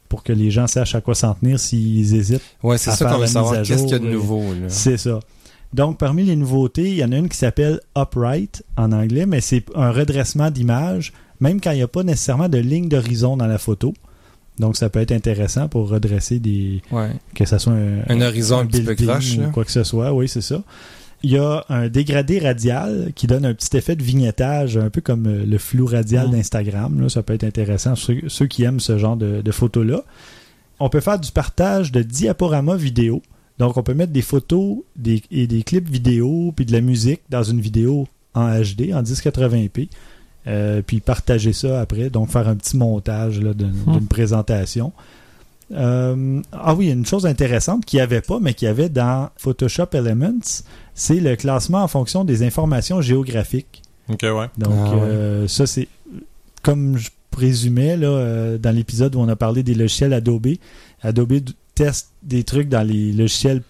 pour 0.10 0.24
que 0.24 0.32
les 0.32 0.51
gens 0.51 0.68
sachent 0.68 0.96
à 0.96 1.01
quoi 1.01 1.15
s'en 1.15 1.34
tenir 1.34 1.60
s'ils 1.60 2.15
hésitent. 2.15 2.41
Ouais, 2.62 2.77
c'est 2.77 2.91
ça 2.91 3.06
qu'on 3.06 3.18
veut 3.18 3.27
savoir. 3.27 3.62
Qu'est-ce 3.63 3.84
qu'il 3.84 3.91
y 3.91 3.96
a 3.96 4.00
de 4.00 4.10
nouveau, 4.10 4.41
là? 4.41 4.68
C'est 4.68 4.98
ça. 4.98 5.20
Donc, 5.74 5.98
parmi 6.00 6.24
les 6.24 6.36
nouveautés, 6.36 6.90
il 6.90 6.96
y 6.96 7.04
en 7.04 7.12
a 7.12 7.18
une 7.18 7.30
qui 7.30 7.38
s'appelle 7.38 7.80
Upright 7.96 8.64
en 8.76 8.92
anglais, 8.92 9.26
mais 9.28 9.40
c'est 9.40 9.66
un 9.76 9.92
redressement 9.92 10.50
d'image, 10.50 11.14
même 11.40 11.62
quand 11.62 11.72
il 11.72 11.78
n'y 11.78 11.84
a 11.84 11.88
pas 11.88 12.04
nécessairement 12.04 12.50
de 12.50 12.58
ligne 12.58 12.90
d'horizon 12.90 13.38
dans 13.38 13.46
la 13.48 13.60
photo. 13.60 13.94
Donc, 14.58 14.76
ça 14.78 14.90
peut 14.90 15.00
être 15.00 15.12
intéressant 15.12 15.68
pour 15.70 15.88
redresser 15.90 16.40
des. 16.40 16.82
Ouais. 16.92 17.12
que 17.36 17.46
ça 17.46 17.60
soit 17.60 17.74
un, 17.74 18.02
Un 18.10 18.22
horizon 18.22 18.60
un 18.60 18.66
petit 18.66 18.82
peu 18.82 18.94
ou 18.94 19.52
quoi 19.52 19.64
que 19.64 19.72
ce 19.72 19.84
soit. 19.84 20.12
Oui, 20.12 20.28
c'est 20.28 20.42
ça. 20.42 20.62
Il 21.22 21.32
y 21.32 21.38
a 21.38 21.64
un 21.70 21.88
dégradé 21.90 22.40
radial 22.40 23.12
qui 23.14 23.28
donne 23.28 23.46
un 23.46 23.54
petit 23.54 23.76
effet 23.78 23.96
de 23.96 24.04
vignettage, 24.04 24.78
un 24.78 24.90
peu 24.90 25.02
comme 25.02 25.28
euh, 25.28 25.46
le 25.46 25.58
flou 25.58 25.86
radial 25.86 26.28
Mm. 26.30 26.32
d'Instagram. 26.32 27.10
Ça 27.10 27.24
peut 27.24 27.34
être 27.34 27.44
intéressant 27.44 27.96
ceux, 27.96 28.22
ceux 28.28 28.48
qui 28.48 28.64
aiment 28.64 28.80
ce 28.80 28.98
genre 28.98 29.18
de, 29.18 29.42
de 29.42 29.52
photos-là. 29.52 30.04
On 30.80 30.90
peut 30.90 31.02
faire 31.02 31.20
du 31.20 31.32
partage 31.32 31.92
de 31.92 32.02
diaporamas 32.02 32.78
vidéo. 32.78 33.22
Donc, 33.60 33.78
on 33.78 33.84
peut 33.84 33.94
mettre 33.94 34.13
des 34.13 34.22
photos 34.22 34.78
des, 34.96 35.22
et 35.32 35.46
des 35.48 35.63
clips 35.63 35.89
vidéo 35.89 36.54
puis 36.56 36.66
de 36.66 36.72
la 36.72 36.82
musique 36.82 37.22
dans 37.30 37.44
une 37.44 37.60
vidéo 37.62 38.08
en 38.34 38.48
HD, 38.50 38.94
en 38.94 39.04
1080p. 39.04 39.89
euh, 40.48 40.82
puis 40.82 41.01
partager 41.01 41.51
ça 41.54 41.82
après. 41.82 42.10
Donc, 42.10 42.30
faire 42.30 42.48
un 42.48 42.56
petit 42.56 42.78
montage 42.78 43.39
là, 43.42 43.54
d'une 43.54 43.72
Hmm. 43.86 43.98
d'une 43.98 44.08
présentation. 44.08 44.94
Euh, 45.72 46.42
ah 46.51 46.74
oui, 46.74 46.89
une 46.89 47.06
chose 47.06 47.25
intéressante 47.28 47.86
qu'il 47.86 47.98
n'y 47.98 48.01
avait 48.01 48.22
pas, 48.22 48.39
mais 48.39 48.54
qu'il 48.56 48.66
y 48.68 48.70
avait 48.70 48.89
dans 48.89 49.30
Photoshop 49.38 49.88
Elements, 49.94 50.63
c'est 50.96 51.20
le 51.20 51.36
classement 51.36 51.84
en 51.84 51.88
fonction 51.88 52.24
des 52.24 52.42
informations 52.44 53.01
géographiques. 53.01 53.84
Ok, 54.10 54.22
ouais. 54.24 54.48
Donc, 54.58 54.74
Ah 54.74 54.96
ouais. 54.96 55.01
euh, 55.04 55.48
ça, 55.48 55.68
c'est 55.68 55.88
comme 56.63 56.98
je 56.98 57.10
présumais 57.30 57.96
là, 57.98 58.08
euh, 58.08 58.58
dans 58.58 58.72
l'épisode 58.75 59.16
où 59.16 59.20
on 59.20 59.28
a 59.28 59.36
parlé 59.36 59.62
des 59.62 59.75
logiciels 59.75 60.13
Adobe. 60.13 60.48
Adobe 61.04 61.34
des 62.24 62.44
trucs 62.44 62.70
dans 62.70 62.84
les 62.84 63.12
logiciels 63.12 63.62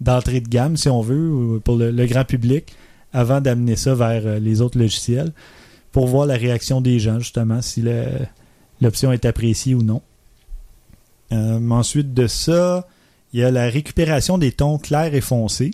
d'entrée 0.00 0.40
de 0.40 0.48
gamme, 0.48 0.76
si 0.76 0.88
on 0.88 1.00
veut, 1.00 1.28
ou 1.30 1.60
pour 1.60 1.76
le, 1.76 2.06
grand 2.06 2.24
public, 2.24 2.74
avant 3.12 3.40
d'amener 3.40 3.76
ça 3.76 3.94
vers 3.94 4.26
euh, 4.26 4.38
les 4.38 4.60
autres 4.60 4.78
logiciels, 4.78 5.32
pour 5.92 6.06
voir 6.06 6.26
la 6.26 6.34
réaction 6.34 6.80
des 6.80 6.98
gens, 6.98 7.20
justement, 7.20 7.62
si 7.62 7.84
l'option 8.80 9.12
est 9.12 9.24
appréciée 9.24 9.74
ou 9.74 9.82
non. 9.82 10.02
Euh, 11.32 11.70
ensuite 11.70 12.12
de 12.12 12.26
ça, 12.26 12.86
il 13.32 13.40
y 13.40 13.44
a 13.44 13.50
la 13.50 13.68
récupération 13.68 14.38
des 14.38 14.52
tons 14.52 14.78
clairs 14.78 15.14
et 15.14 15.20
foncés. 15.20 15.72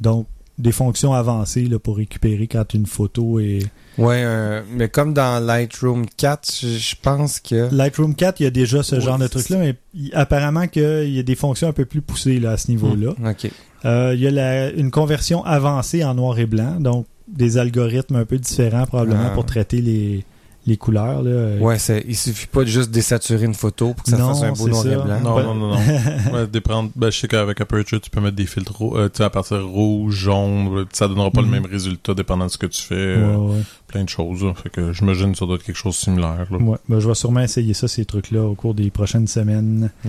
Donc, 0.00 0.26
des 0.58 0.72
fonctions 0.72 1.12
avancées 1.12 1.64
là, 1.66 1.78
pour 1.78 1.96
récupérer 1.98 2.46
quand 2.46 2.72
une 2.74 2.86
photo 2.86 3.38
est... 3.40 3.60
Ouais, 3.98 4.22
euh, 4.24 4.62
mais 4.72 4.88
comme 4.88 5.12
dans 5.14 5.44
Lightroom 5.44 6.06
4, 6.16 6.50
je 6.62 6.68
je 6.78 6.94
pense 7.00 7.40
que... 7.40 7.68
Lightroom 7.74 8.14
4, 8.14 8.40
il 8.40 8.44
y 8.44 8.46
a 8.46 8.50
déjà 8.50 8.82
ce 8.82 8.96
Oui, 8.96 9.02
genre 9.02 9.18
de 9.18 9.26
truc-là, 9.26 9.58
mais 9.58 9.74
il- 9.94 10.14
apparemment 10.14 10.66
qu'il 10.66 11.10
y 11.14 11.18
a 11.18 11.22
des 11.22 11.34
fonctions 11.34 11.68
un 11.68 11.72
peu 11.72 11.84
plus 11.84 12.00
poussées 12.02 12.38
là, 12.40 12.52
à 12.52 12.56
ce 12.56 12.70
niveau-là. 12.70 13.10
OK. 13.10 13.50
Euh, 13.84 14.12
il 14.14 14.20
y 14.20 14.26
a 14.26 14.30
la- 14.30 14.70
une 14.70 14.90
conversion 14.90 15.44
avancée 15.44 16.02
en 16.04 16.14
noir 16.14 16.38
et 16.38 16.46
blanc, 16.46 16.80
donc 16.80 17.06
des 17.28 17.58
algorithmes 17.58 18.16
un 18.16 18.24
peu 18.24 18.38
différents 18.38 18.86
probablement 18.86 19.28
Ah. 19.28 19.34
pour 19.34 19.44
traiter 19.46 19.80
les, 19.82 20.24
les 20.66 20.76
couleurs. 20.76 21.22
Là. 21.22 21.56
Ouais, 21.60 21.78
c'est, 21.78 22.04
il 22.08 22.16
suffit 22.16 22.46
pas 22.48 22.60
de 22.62 22.66
juste 22.66 22.90
désaturer 22.90 23.44
une 23.44 23.54
photo 23.54 23.94
pour 23.94 24.02
que 24.04 24.10
ça 24.10 24.18
Non, 24.18 24.28
fasse 24.34 24.42
un 24.42 24.50
beau 24.52 24.64
c'est 24.64 24.70
noir 24.70 24.86
et 24.86 24.90
ça. 24.90 24.98
blanc. 24.98 25.20
Non, 25.20 25.36
Ouais. 25.36 25.42
non, 25.44 25.54
non, 25.54 25.68
non. 25.68 25.76
Ouais, 26.32 26.90
ben, 26.96 27.10
je 27.10 27.18
sais 27.18 27.28
qu'avec 27.28 27.60
Aperture, 27.60 28.00
tu 28.00 28.10
peux 28.10 28.20
mettre 28.20 28.36
des 28.36 28.46
filtres 28.46 28.74
euh, 28.96 29.08
à 29.20 29.30
partir 29.30 29.64
rouge, 29.66 30.14
jaune, 30.14 30.84
ça 30.92 31.06
donnera 31.08 31.30
pas 31.30 31.40
le 31.42 31.46
même 31.48 31.66
résultat 31.66 32.14
dépendant 32.14 32.46
de 32.46 32.50
ce 32.50 32.58
que 32.58 32.66
tu 32.66 32.82
fais. 32.82 32.94
euh, 32.96 33.36
Ouais, 33.36 33.54
ouais. 33.54 33.62
plein 33.86 34.04
de 34.04 34.08
choses. 34.08 34.42
là. 34.44 34.54
Fait 34.54 34.70
que 34.70 34.92
j'imagine 34.92 35.32
que 35.32 35.38
ça 35.38 35.46
doit 35.46 35.54
être 35.56 35.62
quelque 35.64 35.76
chose 35.78 35.94
de 35.94 36.00
similaire. 36.00 36.46
là. 36.50 36.58
Ouais, 36.58 36.78
ben, 36.88 36.98
je 37.00 37.08
vais 37.08 37.14
sûrement 37.14 37.40
essayer 37.40 37.72
ça, 37.74 37.86
ces 37.88 38.04
trucs-là, 38.04 38.42
au 38.42 38.54
cours 38.54 38.74
des 38.74 38.90
prochaines 38.90 39.28
semaines. 39.28 39.90
Mm. 40.04 40.08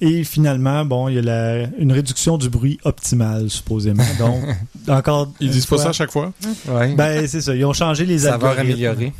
Et 0.00 0.22
finalement, 0.22 0.84
bon, 0.84 1.08
il 1.08 1.16
y 1.16 1.18
a 1.18 1.22
la, 1.22 1.66
une 1.76 1.90
réduction 1.90 2.38
du 2.38 2.48
bruit 2.48 2.78
optimale, 2.84 3.50
supposément. 3.50 4.04
Donc, 4.20 4.36
encore. 4.86 5.32
Ils 5.40 5.50
disent 5.50 5.66
pas 5.66 5.76
ça 5.78 5.88
à 5.88 5.92
chaque 5.92 6.12
fois? 6.12 6.32
Ouais. 6.68 6.94
Ben, 6.94 7.26
c'est 7.26 7.40
ça. 7.40 7.52
Ils 7.54 7.64
ont 7.64 7.72
changé 7.72 8.06
les 8.06 8.18
ça 8.20 8.36
va 8.38 8.50
algorithmes. 8.50 8.60
améliorer. 8.60 9.12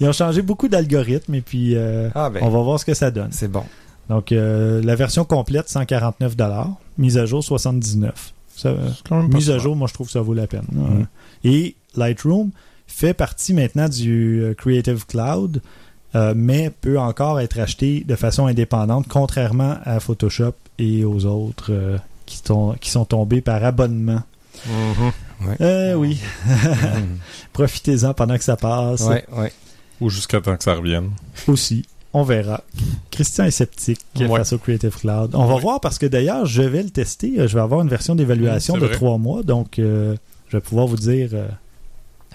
Ils 0.00 0.08
ont 0.08 0.12
changé 0.12 0.42
beaucoup 0.42 0.68
d'algorithmes 0.68 1.34
et 1.34 1.40
puis 1.40 1.74
euh, 1.74 2.08
Ah 2.14 2.30
ben, 2.30 2.40
on 2.42 2.48
va 2.48 2.60
voir 2.62 2.80
ce 2.80 2.84
que 2.84 2.94
ça 2.94 3.10
donne. 3.10 3.32
c'est 3.32 3.48
bon. 3.48 3.64
Donc, 4.08 4.32
euh, 4.32 4.82
la 4.82 4.94
version 4.94 5.24
complète, 5.24 5.68
149 5.68 6.34
mise 6.96 7.18
à 7.18 7.26
jour, 7.26 7.44
79 7.44 8.32
ça, 8.58 8.74
C'est 8.88 9.08
quand 9.08 9.22
même 9.22 9.32
Mise 9.32 9.50
à 9.50 9.58
jour, 9.58 9.76
moi, 9.76 9.86
je 9.86 9.94
trouve 9.94 10.06
que 10.06 10.12
ça 10.12 10.20
vaut 10.20 10.34
la 10.34 10.46
peine. 10.46 10.66
Mm. 10.72 11.04
Et 11.44 11.76
Lightroom 11.96 12.50
fait 12.88 13.14
partie 13.14 13.54
maintenant 13.54 13.88
du 13.88 14.42
euh, 14.42 14.54
Creative 14.54 15.06
Cloud, 15.06 15.62
euh, 16.14 16.32
mais 16.34 16.70
peut 16.70 16.98
encore 16.98 17.38
être 17.38 17.60
acheté 17.60 18.02
de 18.06 18.16
façon 18.16 18.46
indépendante, 18.46 19.06
contrairement 19.08 19.76
à 19.84 20.00
Photoshop 20.00 20.54
et 20.78 21.04
aux 21.04 21.26
autres 21.26 21.70
euh, 21.70 21.98
qui, 22.26 22.38
sont, 22.44 22.74
qui 22.80 22.90
sont 22.90 23.04
tombés 23.04 23.40
par 23.40 23.62
abonnement. 23.62 24.22
Euh, 25.60 25.94
oui, 25.94 26.18
profitez-en 27.52 28.14
pendant 28.14 28.36
que 28.36 28.44
ça 28.44 28.56
passe. 28.56 29.02
ouais, 29.02 29.24
ouais. 29.36 29.52
Ou 30.00 30.10
jusqu'à 30.10 30.40
temps 30.40 30.56
que 30.56 30.62
ça 30.64 30.74
revienne. 30.74 31.10
Aussi, 31.48 31.84
on 32.12 32.22
verra. 32.22 32.62
Christian 33.10 33.44
est 33.44 33.50
sceptique 33.50 34.00
Ouais. 34.18 34.28
face 34.28 34.52
au 34.52 34.58
Creative 34.58 34.96
Cloud. 34.96 35.30
On 35.34 35.46
va 35.46 35.56
voir 35.56 35.80
parce 35.80 35.98
que 35.98 36.06
d'ailleurs, 36.06 36.46
je 36.46 36.62
vais 36.62 36.82
le 36.82 36.90
tester. 36.90 37.34
Je 37.36 37.54
vais 37.54 37.60
avoir 37.60 37.82
une 37.82 37.88
version 37.88 38.14
d'évaluation 38.14 38.76
de 38.78 38.86
trois 38.88 39.18
mois, 39.18 39.42
donc 39.42 39.78
euh, 39.78 40.16
je 40.48 40.56
vais 40.56 40.60
pouvoir 40.60 40.86
vous 40.86 40.96
dire 40.96 41.30
euh, 41.32 41.48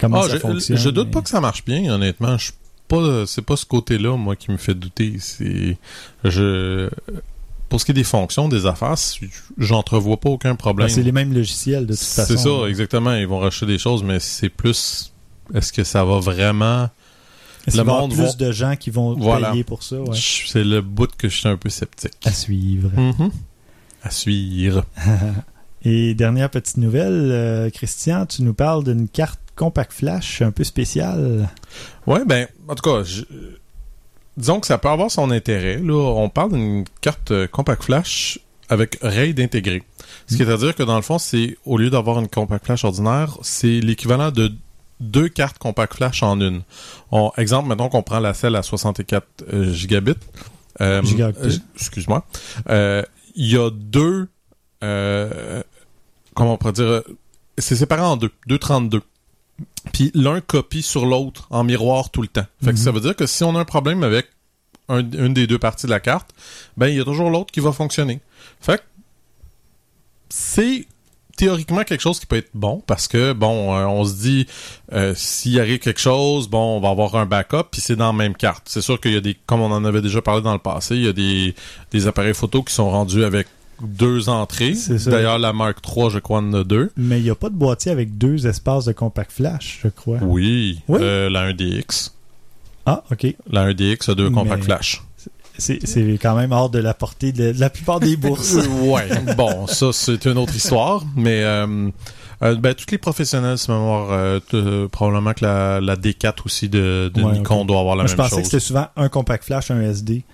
comment 0.00 0.20
Ah, 0.20 0.28
ça 0.28 0.34
je, 0.34 0.38
fonctionne. 0.40 0.76
je 0.76 0.88
doute 0.90 1.06
mais- 1.06 1.12
pas 1.12 1.22
que 1.22 1.28
ça 1.30 1.40
marche 1.40 1.64
bien, 1.64 1.92
honnêtement. 1.92 2.36
Je 2.38 2.44
suis 2.44 2.52
pas, 2.88 3.24
c'est 3.26 3.42
pas 3.42 3.56
ce 3.56 3.64
côté-là, 3.66 4.16
moi, 4.16 4.36
qui 4.36 4.50
me 4.50 4.56
fait 4.58 4.74
douter. 4.74 5.14
C'est, 5.18 5.78
je, 6.24 6.90
pour 7.68 7.80
ce 7.80 7.84
qui 7.84 7.90
est 7.90 7.94
des 7.94 8.04
fonctions, 8.04 8.48
des 8.48 8.66
affaires, 8.66 8.94
j'entrevois 9.58 10.18
pas 10.18 10.30
aucun 10.30 10.54
problème. 10.54 10.88
Ben, 10.88 10.94
c'est 10.94 11.02
les 11.02 11.12
mêmes 11.12 11.32
logiciels 11.32 11.86
de 11.86 11.92
toute 11.94 12.02
façon. 12.02 12.36
C'est 12.36 12.42
ça, 12.42 12.68
exactement. 12.68 13.14
Ils 13.14 13.26
vont 13.26 13.38
racheter 13.40 13.66
des 13.66 13.78
choses, 13.78 14.02
mais 14.04 14.20
c'est 14.20 14.48
plus, 14.48 15.12
est-ce 15.54 15.72
que 15.72 15.82
ça 15.84 16.04
va 16.04 16.18
vraiment, 16.20 16.88
le 17.66 17.72
va 17.72 17.80
avoir 17.80 18.00
monde 18.02 18.12
plus 18.12 18.22
va- 18.22 18.32
de 18.34 18.52
gens 18.52 18.76
qui 18.76 18.90
vont 18.90 19.14
Voilà. 19.16 19.50
payer 19.50 19.64
pour 19.64 19.82
ça. 19.82 19.96
ouais. 19.96 20.16
c'est 20.16 20.64
le 20.64 20.80
bout 20.82 21.10
que 21.16 21.28
je 21.28 21.36
suis 21.38 21.48
un 21.48 21.56
peu 21.56 21.68
sceptique. 21.70 22.12
À 22.24 22.32
suivre. 22.32 22.90
Mhm. 22.96 23.30
À 24.02 24.10
suivre. 24.10 24.84
Et 25.86 26.14
dernière 26.14 26.48
petite 26.50 26.76
nouvelle, 26.78 27.30
euh, 27.30 27.70
Christian, 27.70 28.24
tu 28.26 28.42
nous 28.42 28.54
parles 28.54 28.84
d'une 28.84 29.08
carte 29.08 29.40
compact 29.56 29.92
flash 29.92 30.40
un 30.42 30.50
peu 30.50 30.64
spéciale. 30.64 31.48
Ouais, 32.06 32.24
ben, 32.24 32.46
en 32.68 32.74
tout 32.74 32.82
cas, 32.90 33.02
je- 33.04 33.22
disons 34.36 34.60
que 34.60 34.66
ça 34.66 34.78
peut 34.78 34.88
avoir 34.88 35.10
son 35.10 35.30
intérêt. 35.30 35.76
Là, 35.78 35.94
on 35.94 36.28
parle 36.28 36.52
d'une 36.52 36.84
carte 37.00 37.30
euh, 37.30 37.46
compact 37.46 37.84
flash 37.84 38.38
avec 38.68 38.98
RAID 39.02 39.40
intégré. 39.40 39.82
Ce 40.26 40.36
qui 40.36 40.42
est 40.42 40.50
à 40.50 40.56
dire 40.56 40.74
que 40.74 40.82
dans 40.82 40.96
le 40.96 41.02
fond, 41.02 41.18
c'est 41.18 41.56
au 41.64 41.76
lieu 41.76 41.90
d'avoir 41.90 42.18
une 42.18 42.28
compact 42.28 42.64
flash 42.64 42.84
ordinaire, 42.84 43.36
c'est 43.42 43.80
l'équivalent 43.80 44.30
de 44.30 44.52
deux 45.00 45.28
cartes 45.28 45.58
compact 45.58 45.94
flash 45.94 46.22
en 46.22 46.40
une. 46.40 46.62
On, 47.10 47.30
exemple, 47.36 47.68
mettons 47.68 47.88
qu'on 47.88 48.02
prend 48.02 48.20
la 48.20 48.32
celle 48.32 48.56
à 48.56 48.62
64 48.62 49.26
euh, 49.52 49.72
gigabits. 49.72 50.12
Euh, 50.80 51.02
euh, 51.20 51.32
Excuse-moi. 51.76 52.24
Euh, 52.70 53.02
Il 53.34 53.52
y 53.52 53.56
a 53.56 53.70
deux. 53.70 54.28
Euh, 54.82 55.62
comment 56.34 56.54
on 56.54 56.56
pourrait 56.56 56.72
dire 56.72 57.02
C'est 57.58 57.76
séparé 57.76 58.02
en 58.02 58.16
deux. 58.16 58.30
Deux 58.46 58.58
32. 58.58 59.02
Puis 59.92 60.10
l'un 60.14 60.40
copie 60.40 60.82
sur 60.82 61.06
l'autre 61.06 61.46
en 61.50 61.62
miroir 61.64 62.10
tout 62.10 62.22
le 62.22 62.28
temps. 62.28 62.46
Fait 62.62 62.70
que 62.72 62.76
Mhm. 62.78 62.84
ça 62.84 62.90
veut 62.90 63.00
dire 63.00 63.14
que 63.16 63.26
si 63.26 63.44
on 63.44 63.54
a 63.56 63.60
un 63.60 63.64
problème 63.64 64.02
avec 64.02 64.26
un- 64.88 64.98
une 65.00 65.32
des 65.34 65.46
deux 65.46 65.58
parties 65.58 65.86
de 65.86 65.90
la 65.90 66.00
carte, 66.00 66.30
ben 66.76 66.88
il 66.88 66.96
y 66.96 67.00
a 67.00 67.04
toujours 67.04 67.30
l'autre 67.30 67.52
qui 67.52 67.60
va 67.60 67.72
fonctionner. 67.72 68.20
Fait 68.60 68.78
que 68.78 68.82
c'est 70.28 70.86
théoriquement 71.36 71.82
quelque 71.82 72.00
chose 72.00 72.20
qui 72.20 72.26
peut 72.26 72.36
être 72.36 72.50
bon 72.54 72.80
parce 72.86 73.08
que 73.08 73.32
bon 73.32 73.74
euh, 73.76 73.84
on 73.86 74.04
se 74.04 74.14
dit 74.14 74.46
euh, 74.92 75.14
s'il 75.16 75.58
arrive 75.58 75.80
quelque 75.80 76.00
chose 76.00 76.48
bon 76.48 76.76
on 76.76 76.80
va 76.80 76.90
avoir 76.90 77.16
un 77.16 77.26
backup 77.26 77.64
puis 77.72 77.80
c'est 77.80 77.96
dans 77.96 78.06
la 78.06 78.12
même 78.12 78.36
carte 78.36 78.68
c'est 78.68 78.80
sûr 78.82 79.00
qu'il 79.00 79.12
y 79.12 79.16
a 79.16 79.20
des 79.20 79.36
comme 79.46 79.60
on 79.60 79.72
en 79.72 79.84
avait 79.84 80.00
déjà 80.00 80.22
parlé 80.22 80.42
dans 80.42 80.52
le 80.52 80.60
passé 80.60 80.94
il 80.94 81.02
y 81.02 81.08
a 81.08 81.12
des, 81.12 81.56
des 81.90 82.06
appareils 82.06 82.34
photo 82.34 82.62
qui 82.62 82.72
sont 82.72 82.88
rendus 82.88 83.24
avec 83.24 83.48
deux 83.82 84.28
entrées 84.28 84.74
d'ailleurs 85.06 85.38
la 85.38 85.52
Mark 85.52 85.78
III 85.86 86.10
je 86.10 86.18
crois 86.18 86.38
en 86.38 86.52
a 86.52 86.64
deux 86.64 86.90
Mais 86.96 87.18
il 87.18 87.24
n'y 87.24 87.30
a 87.30 87.34
pas 87.34 87.48
de 87.50 87.54
boîtier 87.56 87.90
avec 87.92 88.16
deux 88.18 88.46
espaces 88.46 88.84
de 88.84 88.92
compact 88.92 89.32
flash, 89.32 89.80
je 89.82 89.88
crois. 89.88 90.18
oui, 90.22 90.80
Oui? 90.88 91.00
Euh, 91.02 91.28
la 91.30 91.52
1DX 91.52 92.10
Ah, 92.86 93.02
ok. 93.10 93.34
la 93.50 93.66
1DX 93.72 94.10
a 94.10 94.14
deux 94.14 94.28
Mais- 94.30 94.34
compact 94.34 94.64
flash 94.64 95.02
C'est 95.58 95.78
quand 96.20 96.34
même 96.34 96.52
hors 96.52 96.70
de 96.70 96.78
la 96.80 96.94
portée 96.94 97.32
de, 97.32 97.52
la 97.58 97.70
plupart 97.70 98.00
des 98.00 98.16
bourses. 98.16 98.54
ouais, 98.82 99.08
bon, 99.36 99.66
ça 99.66 99.92
c'est 99.92 100.24
une 100.26 100.38
autre 100.38 100.54
histoire, 100.56 101.04
mais 101.16 101.42
euh, 101.44 101.90
euh, 102.42 102.56
ben, 102.56 102.74
tous 102.74 102.86
les 102.90 102.98
professionnels, 102.98 103.56
c'est 103.58 103.70
mémoire, 103.70 104.08
euh, 104.10 104.88
probablement 104.88 105.32
que 105.32 105.44
la, 105.44 105.80
la 105.80 105.94
D4 105.96 106.34
aussi 106.44 106.68
de, 106.68 107.10
de 107.14 107.22
Ouais, 107.22 107.32
Nikon 107.38 107.64
doit 107.64 107.78
avoir 107.80 107.94
la 107.94 108.02
Moi, 108.02 108.08
je 108.08 108.16
même 108.16 108.24
pensais 108.24 108.30
que 108.36 108.42
chose. 108.42 108.50
c'était 108.50 108.60
souvent 108.60 108.88
un 108.96 109.08
compact 109.08 109.44
flash, 109.44 109.70
un 109.70 109.80
SD. 109.80 110.24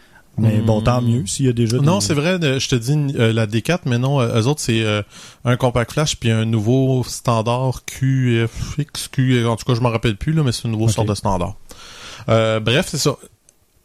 Mais 0.40 0.58
Hmm. 0.58 0.64
bon, 0.66 0.80
tant 0.80 1.02
mieux 1.02 1.26
s'il 1.26 1.46
y 1.46 1.48
a 1.48 1.52
déjà 1.52 1.76
Non, 1.78 2.00
c'est 2.00 2.14
vrai, 2.14 2.38
euh, 2.42 2.58
je 2.58 2.68
te 2.68 2.74
dis 2.74 2.96
euh, 3.18 3.32
la 3.32 3.46
D4, 3.46 3.80
mais 3.86 3.98
non, 3.98 4.20
euh, 4.20 4.40
eux 4.40 4.46
autres 4.46 4.60
c'est 4.60 4.82
euh, 4.82 5.02
un 5.44 5.56
compact 5.56 5.92
flash 5.92 6.16
puis 6.16 6.30
un 6.30 6.44
nouveau 6.44 7.04
standard 7.04 7.84
QFX, 7.84 9.08
Q, 9.12 9.44
en 9.46 9.56
tout 9.56 9.64
cas 9.64 9.74
je 9.74 9.80
m'en 9.80 9.90
rappelle 9.90 10.16
plus 10.16 10.32
là, 10.32 10.42
mais 10.42 10.52
c'est 10.52 10.64
une 10.64 10.72
nouvelle 10.72 10.88
Ok. 10.88 10.94
sorte 10.94 11.08
de 11.08 11.14
standard. 11.14 11.56
Euh, 12.28 12.58
bref, 12.60 12.86
c'est 12.88 12.98
ça. 12.98 13.16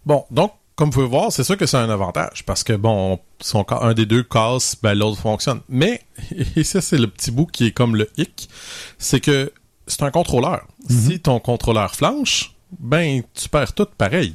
Bon, 0.05 0.23
donc 0.31 0.53
comme 0.75 0.89
vous 0.89 0.93
pouvez 0.95 1.07
voir, 1.07 1.31
c'est 1.31 1.43
sûr 1.43 1.57
que 1.57 1.65
c'est 1.65 1.77
un 1.77 1.89
avantage 1.89 2.43
parce 2.45 2.63
que 2.63 2.73
bon, 2.73 3.13
on- 3.15 3.19
si 3.41 3.55
on 3.55 3.65
un 3.81 3.93
des 3.93 4.05
deux 4.05 4.23
casse, 4.23 4.75
ben 4.81 4.93
l'autre 4.93 5.19
fonctionne. 5.19 5.61
Mais 5.69 6.01
et 6.55 6.63
ça 6.63 6.81
c'est 6.81 6.97
le 6.97 7.07
petit 7.07 7.31
bout 7.31 7.45
qui 7.47 7.67
est 7.67 7.71
comme 7.71 7.95
le 7.95 8.09
hic, 8.17 8.49
c'est 8.97 9.19
que 9.19 9.51
c'est 9.87 10.03
un 10.03 10.11
contrôleur. 10.11 10.65
Mhm. 10.89 10.97
Si 11.11 11.19
ton 11.19 11.39
contrôleur 11.39 11.95
flanche, 11.95 12.53
ben 12.79 13.21
tu 13.33 13.49
perds 13.49 13.73
tout 13.73 13.87
pareil. 13.97 14.33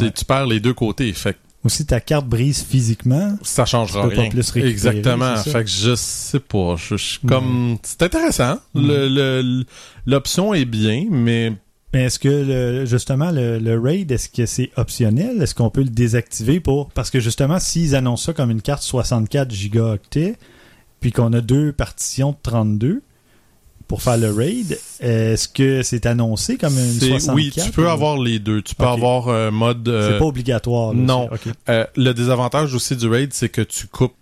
Ouais. 0.00 0.10
tu 0.12 0.24
perds 0.24 0.46
les 0.46 0.60
deux 0.60 0.72
côtés. 0.72 1.12
Fait 1.12 1.34
que 1.34 1.38
Aussi, 1.64 1.86
ta 1.86 1.98
carte 2.00 2.26
brise 2.26 2.62
physiquement. 2.62 3.36
ça 3.42 3.64
changera 3.64 4.02
Tu 4.02 4.08
peux 4.10 4.14
pas 4.16 4.20
rien. 4.22 4.30
plus 4.30 4.50
récupérer, 4.50 4.70
Exactement. 4.70 5.36
Fait 5.36 5.64
que 5.64 5.70
je 5.70 5.94
sais 5.94 6.40
pas. 6.40 6.76
Je, 6.76 6.96
comme. 7.26 7.78
C'est 7.82 8.02
intéressant. 8.02 8.58
Le- 8.74 9.08
le- 9.08 9.64
L'option 10.06 10.52
est 10.52 10.66
bien, 10.66 11.06
mais 11.10 11.52
Mais 11.94 12.02
est-ce 12.04 12.18
que, 12.18 12.28
le- 12.28 12.84
justement, 12.86 13.30
le, 13.30 13.58
le 13.58 13.78
RAID, 13.78 14.10
est-ce 14.12 14.28
que 14.28 14.44
c'est 14.46 14.70
optionnel? 14.76 15.40
Est-ce 15.40 15.54
qu'on 15.54 15.70
peut 15.70 15.82
le 15.84 15.88
désactiver 15.90 16.58
pour... 16.60 16.90
Parce 16.90 17.08
que, 17.08 17.20
justement, 17.20 17.58
s'ils 17.60 17.94
annoncent 17.94 18.24
ça 18.26 18.32
comme 18.32 18.50
une 18.50 18.60
carte 18.62 18.82
64 18.82 19.50
gigaoctets, 19.52 20.34
puis 21.00 21.12
qu'on 21.12 21.32
a 21.32 21.40
deux 21.40 21.72
partitions 21.72 22.32
de 22.32 22.36
32 22.42 23.02
pour 23.88 24.02
faire 24.02 24.16
le 24.16 24.30
RAID, 24.32 24.78
est-ce 25.00 25.48
que 25.48 25.82
c'est 25.82 26.06
annoncé 26.06 26.56
comme 26.56 26.72
une 26.78 26.92
c'est 27.00 27.08
64? 27.18 27.34
oui, 27.34 27.50
tu 27.52 27.70
peux 27.70 27.84
ou- 27.86 27.88
avoir 27.90 28.16
les 28.18 28.38
deux. 28.38 28.62
Tu 28.62 28.74
peux 28.74 28.86
avoir 28.86 29.28
euh, 29.28 29.50
mode. 29.50 29.88
euh, 29.88 30.12
C'est 30.12 30.18
pas 30.18 30.24
obligatoire. 30.24 30.92
là, 30.94 31.00
non. 31.00 31.28
euh, 31.68 31.84
le 31.96 32.12
désavantage 32.12 32.74
aussi 32.74 32.96
du 32.96 33.08
RAID, 33.08 33.32
c'est 33.32 33.48
que 33.48 33.60
tu 33.62 33.86
coupes 33.86 34.14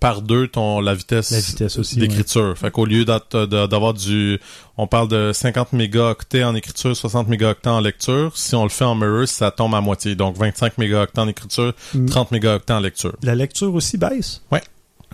par 0.00 0.20
deux 0.20 0.48
ton 0.48 0.80
la 0.80 0.94
vitesse, 0.94 1.30
La 1.30 1.40
vitesse 1.40 1.78
aussi, 1.78 1.96
d'écriture. 1.96 2.58
Fait 2.58 2.70
qu'au 2.70 2.84
lieu 2.84 3.06
d'avoir 3.06 3.94
du, 3.94 4.38
on 4.76 4.86
parle 4.86 5.08
de 5.08 5.30
50 5.32 5.72
mégaoctets 5.72 6.44
en 6.44 6.54
écriture, 6.54 6.94
60 6.94 7.26
mégaoctets 7.28 7.70
en 7.70 7.80
lecture. 7.80 8.36
Si 8.36 8.54
on 8.54 8.64
le 8.64 8.68
fait 8.68 8.84
en 8.84 8.94
mirror, 8.96 9.26
ça 9.26 9.50
tombe 9.50 9.74
à 9.74 9.80
moitié. 9.80 10.14
Donc 10.14 10.36
25 10.36 10.76
mégaoctets 10.76 11.20
en 11.20 11.28
écriture, 11.28 11.72
Mm. 11.94 12.06
30 12.06 12.32
mégaoctets 12.32 12.74
en 12.74 12.80
lecture. 12.80 13.14
La 13.22 13.34
lecture 13.34 13.74
aussi 13.74 13.96
baisse? 13.96 14.42
Ouais. 14.52 14.60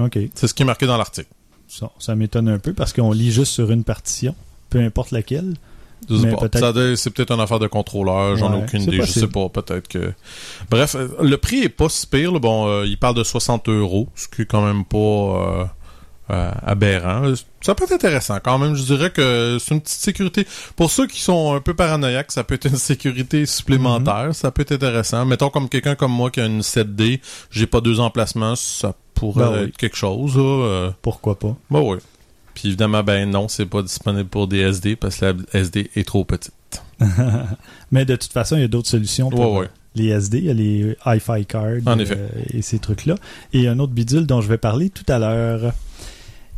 OK. 0.00 0.19
C'est 0.35 0.49
ce 0.49 0.54
qui 0.54 0.62
est 0.62 0.66
marqué 0.66 0.87
dans 0.87 0.97
l'article. 0.97 1.28
Ça, 1.71 1.91
ça 2.00 2.17
m'étonne 2.17 2.49
un 2.49 2.59
peu 2.59 2.73
parce 2.73 2.93
qu'on 2.93 3.12
lit 3.12 3.31
juste 3.31 3.53
sur 3.53 3.71
une 3.71 3.85
partition, 3.85 4.35
peu 4.71 4.81
importe 4.81 5.12
laquelle. 5.12 5.55
Je 6.09 6.17
C'est 6.97 7.11
peut-être 7.11 7.31
une 7.31 7.41
affaire 7.41 7.59
de 7.61 7.69
contrôleur, 7.69 8.37
j'en 8.37 8.53
ai 8.53 8.57
Ouais, 8.57 8.62
aucune 8.65 8.83
idée, 8.83 8.97
je 8.97 9.00
possible. 9.03 9.27
sais 9.27 9.33
pas, 9.33 9.49
peut-être 9.50 9.87
que... 9.87 10.12
Bref, 10.71 10.97
euh, 10.97 11.09
le 11.21 11.37
prix 11.37 11.59
est 11.62 11.69
pas 11.69 11.89
si 11.89 12.07
pire, 12.07 12.33
là. 12.33 12.39
bon, 12.41 12.67
euh, 12.67 12.87
il 12.87 12.99
parle 12.99 13.15
de 13.15 13.23
60 13.23 13.69
euros, 13.69 14.09
ce 14.17 14.27
qui 14.27 14.43
est 14.43 14.47
quand 14.47 14.62
même 14.62 14.85
pas 14.85 15.71
euh, 16.31 16.51
aberrant. 16.65 17.33
Ça 17.61 17.75
peut 17.75 17.85
être 17.85 17.93
intéressant 17.93 18.39
quand 18.43 18.59
même, 18.59 18.75
je 18.75 18.83
dirais 18.85 19.11
que 19.11 19.59
c'est 19.61 19.75
une 19.75 19.81
petite 19.81 19.99
sécurité. 20.01 20.47
Pour 20.77 20.91
ceux 20.91 21.07
qui 21.07 21.21
sont 21.21 21.55
un 21.55 21.61
peu 21.61 21.75
paranoïaques, 21.75 22.33
ça 22.33 22.45
peut 22.45 22.55
être 22.55 22.67
une 22.67 22.77
sécurité 22.77 23.45
supplémentaire, 23.47 24.27
Mhm. 24.29 24.33
ça 24.33 24.51
peut 24.51 24.63
être 24.63 24.73
intéressant. 24.73 25.25
Mettons 25.27 25.51
comme 25.51 25.69
quelqu'un 25.69 25.95
comme 25.95 26.13
moi 26.13 26.31
qui 26.31 26.41
a 26.41 26.47
une 26.47 26.63
7D, 26.63 27.21
j'ai 27.51 27.67
pas 27.67 27.81
deux 27.81 28.01
emplacements, 28.01 28.57
ça 28.57 28.95
pourrait 29.15 29.45
Ben 29.45 29.53
oui. 29.53 29.69
être 29.69 29.77
quelque 29.77 29.97
chose. 29.97 30.35
Euh, 30.37 30.91
Pourquoi 31.03 31.39
pas? 31.39 31.57
bah 31.71 31.81
oui. 31.83 31.99
Puis 32.55 32.69
évidemment, 32.69 33.03
ben 33.03 33.29
non, 33.31 33.49
c'est 33.49 33.67
pas 33.67 33.83
disponible 33.83 34.29
pour 34.29 34.47
des 34.49 34.59
SD 34.61 34.97
parce 34.97 35.17
que 35.17 35.25
la 35.27 35.35
SD 35.61 35.91
est 35.95 36.07
trop 36.07 36.25
petite. 36.25 36.53
Mais 37.91 38.05
de 38.05 38.17
toute 38.17 38.33
façon, 38.33 38.57
il 38.57 38.63
y 38.63 38.65
a 38.65 38.69
d'autres 38.69 38.89
solutions 38.89 39.31
pour 39.31 39.53
Ouais, 39.55 39.61
ouais. 39.61 39.69
les 39.95 40.09
SD, 40.09 40.39
il 40.39 40.45
y 40.45 40.51
a 40.51 40.55
les 40.55 40.97
Hi-Fi 41.07 41.47
cards 41.47 41.79
En 41.87 41.99
effet. 41.99 42.17
euh, 42.19 42.29
et 42.53 42.63
ces 42.63 42.79
trucs-là. 42.79 43.15
Et 43.53 43.69
un 43.69 43.79
autre 43.79 43.93
bidule 43.93 44.27
dont 44.27 44.41
je 44.41 44.49
vais 44.49 44.59
parler 44.59 44.91
tout 44.91 45.05
à 45.09 45.19
l'heure. 45.19 45.73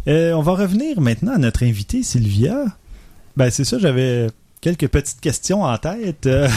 Euh, 0.08 0.32
on 0.32 0.42
va 0.42 0.52
revenir 0.52 1.00
maintenant 1.00 1.34
à 1.34 1.38
notre 1.38 1.64
invitée 1.64 2.02
Sylvia. 2.02 2.64
Ben 3.36 3.50
c'est 3.50 3.64
ça, 3.64 3.78
j'avais 3.78 4.28
quelques 4.60 4.88
petites 4.88 5.20
questions 5.20 5.62
en 5.64 5.76
tête. 5.78 6.26
Euh, 6.26 6.48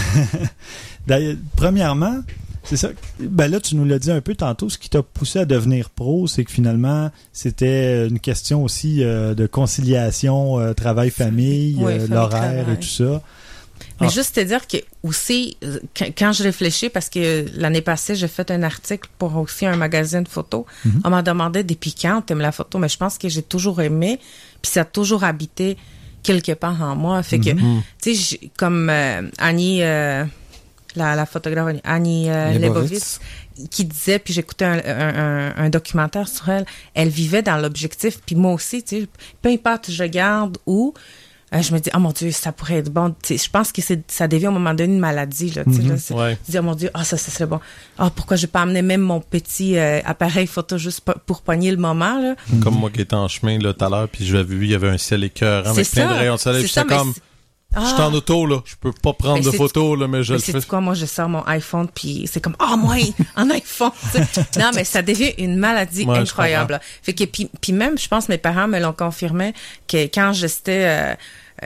Premièrement, 1.55 2.21
c'est 2.65 2.77
ça. 2.77 2.89
Ben 3.19 3.49
là, 3.49 3.59
tu 3.59 3.75
nous 3.75 3.85
l'as 3.85 3.99
dit 3.99 4.11
un 4.11 4.21
peu 4.21 4.35
tantôt. 4.35 4.69
Ce 4.69 4.77
qui 4.77 4.89
t'a 4.89 5.03
poussé 5.03 5.39
à 5.39 5.45
devenir 5.45 5.89
pro, 5.91 6.27
c'est 6.27 6.43
que 6.43 6.51
finalement, 6.51 7.11
c'était 7.31 8.07
une 8.07 8.19
question 8.19 8.63
aussi 8.63 9.03
euh, 9.03 9.35
de 9.35 9.45
conciliation 9.45 10.59
euh, 10.59 10.73
travail-famille, 10.73 11.77
Oui, 11.79 12.07
l'horaire 12.07 12.69
et 12.69 12.77
tout 12.77 12.87
ça. 12.87 13.21
Mais 14.01 14.07
Ah. 14.07 14.09
juste 14.09 14.35
te 14.35 14.39
dire 14.41 14.67
que 14.67 14.77
aussi, 15.03 15.57
euh, 15.63 15.79
quand, 16.17 16.31
je 16.33 16.43
réfléchis, 16.43 16.89
parce 16.89 17.09
que 17.09 17.45
l'année 17.55 17.81
passée, 17.81 18.15
j'ai 18.15 18.27
fait 18.27 18.49
un 18.51 18.63
article 18.63 19.09
pour 19.17 19.35
aussi 19.37 19.65
un 19.65 19.75
magazine 19.77 20.25
photo, 20.27 20.65
Mhm. 20.85 21.01
on 21.05 21.09
m'a 21.09 21.21
demandé 21.21 21.63
depuis 21.63 21.93
quand 21.93 22.21
t'aimes 22.21 22.39
la 22.41 22.51
photo, 22.51 22.77
mais 22.77 22.89
je 22.89 22.97
pense 22.97 23.17
que 23.17 23.29
j'ai 23.29 23.43
toujours 23.43 23.81
aimé, 23.81 24.19
puis 24.61 24.71
ça 24.71 24.81
a 24.81 24.85
toujours 24.85 25.23
habité 25.23 25.77
quelque 26.23 26.53
part 26.53 26.81
en 26.81 26.95
moi. 26.95 27.21
Fait 27.23 27.39
que, 27.39 27.51
Mhm. 27.51 27.81
tu 28.01 28.15
sais, 28.15 28.39
comme 28.57 28.89
euh, 28.89 29.21
Annie, 29.37 29.83
euh, 29.83 30.25
la, 30.95 31.15
la 31.15 31.25
photographe 31.25 31.75
Annie 31.83 32.29
euh. 32.29 32.57
Leibovitz, 32.57 33.19
qui 33.69 33.85
disait, 33.85 34.19
puis 34.19 34.33
j'écoutais 34.33 34.65
un, 34.65 34.79
un, 34.85 35.15
un- 35.17 35.55
un 35.65 35.69
documentaire 35.69 36.27
sur 36.27 36.49
elle, 36.49 36.65
elle 36.93 37.09
vivait 37.09 37.41
dans 37.41 37.57
l'objectif, 37.57 38.19
puis 38.25 38.35
moi 38.35 38.51
aussi, 38.53 38.83
tu 38.83 39.01
sais, 39.01 39.07
peu 39.41 39.49
importe 39.49 39.89
je 39.91 40.03
garde 40.05 40.57
où, 40.65 40.93
euh, 41.53 41.61
je 41.61 41.73
me 41.73 41.79
dis, 41.79 41.89
oh 41.95 41.99
mon 41.99 42.11
Dieu, 42.11 42.31
ça 42.31 42.51
pourrait 42.51 42.77
être 42.79 42.89
bon. 42.91 43.13
Je 43.29 43.49
pense 43.51 43.71
que 43.71 43.81
ça 44.07 44.27
devient 44.27 44.47
un 44.47 44.51
moment 44.51 44.73
donné 44.73 44.93
une 44.93 44.99
maladie. 44.99 45.51
Là, 45.51 45.63
sais, 45.71 45.81
Mhm. 45.81 45.89
là, 45.89 46.15
Ouais. 46.17 46.37
dis, 46.49 46.57
oh 46.57 46.61
mon 46.63 46.75
Dieu, 46.75 46.89
ah 46.93 47.03
ça, 47.03 47.17
ça 47.17 47.31
serait 47.31 47.45
bon. 47.45 47.59
Ah, 47.97 48.09
pourquoi 48.13 48.35
j'ai 48.35 48.47
pas 48.47 48.61
amené 48.63 48.81
même 48.81 49.01
mon 49.01 49.19
petit 49.21 49.77
euh, 49.77 49.99
appareil 50.05 50.47
photo 50.47 50.77
juste 50.77 51.01
po- 51.01 51.13
pour 51.25 51.41
pogner 51.43 51.71
le 51.71 51.77
moment, 51.77 52.19
là? 52.21 52.35
Comme 52.63 52.75
moi 52.75 52.89
qui 52.89 53.01
étais 53.01 53.13
en 53.15 53.27
chemin 53.27 53.59
tout 53.59 53.75
à 53.83 53.89
l'heure, 53.89 54.09
puis 54.09 54.25
je 54.25 54.35
l'avais 54.35 54.55
vu, 54.55 54.65
il 54.65 54.71
y 54.71 54.75
avait 54.75 54.89
un 54.89 54.97
ciel 54.97 55.23
écœurant 55.23 55.69
avec 55.69 55.85
C'est 55.85 55.91
plein 56.01 56.11
de 56.13 56.17
rayons 56.19 56.35
de 56.35 56.39
soleil. 56.39 56.65
j'étais 56.67 56.83
comme, 56.83 57.13
c'est- 57.75 57.81
je 57.81 57.85
suis 57.93 58.01
en 58.01 58.11
Ah! 58.13 58.15
auto 58.15 58.45
là, 58.45 58.61
je 58.65 58.75
peux 58.79 58.91
pas 58.91 59.13
prendre 59.13 59.43
Mais 59.43 59.51
de 59.51 59.51
photos 59.51 59.99
là, 59.99 60.07
mais 60.07 60.23
je 60.23 60.33
Mais 60.33 60.39
le 60.39 60.43
c'est 60.43 60.51
fais. 60.59 60.67
quoi, 60.67 60.81
moi, 60.81 60.93
je 60.93 61.05
sors 61.05 61.29
mon 61.29 61.43
iPhone, 61.45 61.87
puis 61.93 62.27
c'est 62.31 62.39
comme, 62.41 62.55
oh, 62.59 62.77
moi, 62.77 62.95
un 63.35 63.49
iPhone. 63.51 63.91
non, 64.57 64.71
mais 64.73 64.83
ça 64.83 65.01
devient 65.01 65.33
une 65.37 65.57
maladie 65.57 66.05
Ouais, 66.05 66.17
incroyable. 66.19 66.73
là. 66.73 66.81
Fait 67.03 67.13
que, 67.13 67.23
puis, 67.25 67.49
puis 67.61 67.73
même, 67.73 67.97
je 67.97 68.07
pense, 68.07 68.29
mes 68.29 68.37
parents 68.37 68.67
me 68.67 68.79
l'ont 68.79 68.93
confirmé, 68.93 69.53
que 69.87 70.05
quand 70.05 70.33
j'étais 70.33 70.85
euh, 70.85 71.15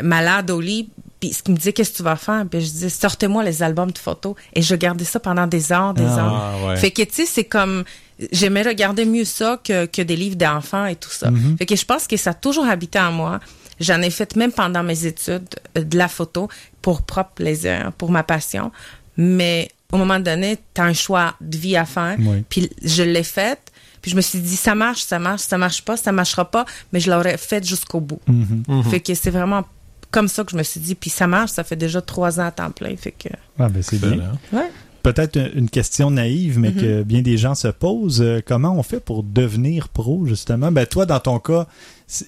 malade 0.04 0.52
au 0.52 0.62
lit, 0.62 0.90
puis 1.20 1.34
ce 1.34 1.44
qu'ils 1.44 1.54
me 1.54 1.58
disaient, 1.58 1.74
qu'est-ce 1.74 1.92
que 1.92 1.98
tu 1.98 2.04
vas 2.04 2.16
faire? 2.16 2.46
Puis 2.50 2.62
je 2.62 2.66
disais, 2.72 2.90
sortez-moi 2.90 3.44
les 3.44 3.62
albums 3.62 3.92
de 3.92 3.98
photos. 3.98 4.36
Et 4.54 4.62
je 4.62 4.74
gardais 4.76 5.04
ça 5.04 5.20
pendant 5.20 5.48
des 5.48 5.72
heures, 5.74 5.94
des 5.94 6.04
Ah, 6.06 6.18
heures. 6.20 6.54
Ah, 6.64 6.68
ouais. 6.68 6.76
Fait 6.78 6.92
que, 6.92 7.02
tu 7.02 7.14
sais, 7.14 7.26
c'est 7.26 7.44
comme, 7.44 7.84
j'aimais 8.32 8.62
regarder 8.62 9.04
mieux 9.06 9.26
ça 9.26 9.60
que, 9.62 9.86
que 9.86 10.02
des 10.02 10.16
livres 10.16 10.38
d'enfants 10.38 10.86
et 10.86 10.96
tout 10.96 11.10
ça. 11.10 11.30
Mhm. 11.32 11.58
Fait 11.58 11.66
que 11.66 11.76
je 11.76 11.84
pense 11.86 12.08
que 12.08 12.16
ça 12.16 12.30
a 12.30 12.34
toujours 12.34 12.66
habité 12.66 13.00
en 13.00 13.12
moi. 13.12 13.40
J'en 13.80 14.02
ai 14.02 14.10
fait 14.10 14.36
même 14.36 14.52
pendant 14.52 14.84
mes 14.84 15.06
études 15.06 15.48
euh, 15.78 15.84
de 15.84 15.98
la 15.98 16.08
photo 16.08 16.50
pour 16.82 17.02
propre 17.02 17.32
plaisir, 17.36 17.92
pour 17.98 18.12
ma 18.12 18.24
passion. 18.24 18.72
Mais 19.18 19.70
au 19.92 19.98
moment 19.98 20.20
donné, 20.20 20.58
tu 20.74 20.82
as 20.82 20.86
un 20.86 20.94
choix 20.94 21.36
de 21.42 21.58
vie 21.58 21.76
à 21.78 21.86
faire. 21.86 22.16
Oui. 22.20 22.44
Puis 22.50 22.70
je 22.84 23.04
l'ai 23.04 23.24
fait. 23.24 23.60
Puis 24.02 24.12
je 24.12 24.16
me 24.16 24.22
suis 24.22 24.40
dit, 24.40 24.56
ça 24.56 24.76
marche, 24.76 25.02
ça 25.04 25.20
marche, 25.20 25.42
ça 25.42 25.58
marche 25.58 25.84
pas, 25.84 25.98
ça 25.98 26.12
marchera 26.14 26.50
pas, 26.50 26.66
mais 26.94 27.02
je 27.02 27.12
l'aurais 27.12 27.36
fait 27.38 27.66
jusqu'au 27.66 28.00
bout. 28.00 28.22
Mhm. 28.28 28.64
Mhm. 28.68 28.84
Fait 28.86 29.02
que 29.02 29.14
c'est 29.14 29.30
vraiment 29.30 29.66
comme 30.10 30.28
ça 30.30 30.44
que 30.46 30.52
je 30.52 30.56
me 30.58 30.64
suis 30.64 30.80
dit. 30.80 30.96
Puis 30.96 31.10
ça 31.10 31.28
marche, 31.28 31.52
ça 31.52 31.64
fait 31.66 31.76
déjà 31.76 32.02
trois 32.02 32.40
ans 32.40 32.46
à 32.46 32.52
temps 32.52 32.72
plein. 32.72 32.96
Fait 32.96 33.12
que, 33.12 33.28
Ah, 33.60 33.68
ben 33.68 33.84
c'est 33.84 34.00
bien. 34.00 34.12
Excellent. 34.14 34.38
ouais. 34.54 34.72
Peut-être 35.04 35.38
une- 35.56 35.70
question 35.70 36.12
naïve, 36.12 36.60
mais 36.60 36.72
Mhm. 36.72 36.76
que 36.82 37.04
bien 37.04 37.22
des 37.22 37.38
gens 37.38 37.56
se 37.56 37.68
posent. 37.68 38.22
euh, 38.22 38.42
comment 38.46 38.74
on 38.78 38.84
fait 38.84 39.00
pour 39.00 39.24
devenir 39.24 39.90
pro, 39.90 40.26
justement? 40.26 40.72
Ben, 40.72 40.86
toi, 40.86 41.06
dans 41.06 41.20
ton 41.20 41.40
cas, 41.40 41.68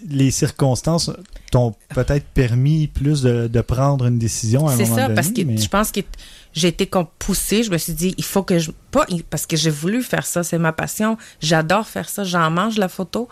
les 0.10 0.32
circonstances 0.32 1.10
t'ont 1.52 1.74
peut-être 1.96 2.26
permis 2.34 2.88
plus 2.88 3.22
de, 3.24 3.48
de 3.48 3.62
prendre 3.62 4.06
une 4.06 4.20
décision 4.20 4.68
à 4.68 4.74
un 4.74 4.78
C'est 4.78 4.84
moment 4.84 4.96
ça, 4.96 5.02
donné. 5.04 5.16
parce 5.16 5.30
que 5.32 5.42
mais- 5.42 5.58
je 5.58 5.68
pense 5.68 5.92
que 5.92 6.02
j'ai 6.54 6.68
été 6.68 6.86
comme 6.86 7.08
poussée. 7.18 7.64
Je 7.64 7.72
me 7.72 7.78
suis 7.78 7.94
dit, 7.94 8.14
il 8.18 8.24
faut 8.24 8.44
que 8.44 8.60
je. 8.60 8.72
Pas 8.92 9.06
parce 9.30 9.46
que 9.46 9.56
j'ai 9.58 9.70
voulu 9.70 10.04
faire 10.04 10.26
ça, 10.26 10.44
c'est 10.44 10.58
ma 10.60 10.74
passion. 10.74 11.18
J'adore 11.42 11.88
faire 11.88 12.10
ça, 12.10 12.24
j'en 12.24 12.52
mange 12.52 12.78
la 12.78 12.90
photo. 12.90 13.28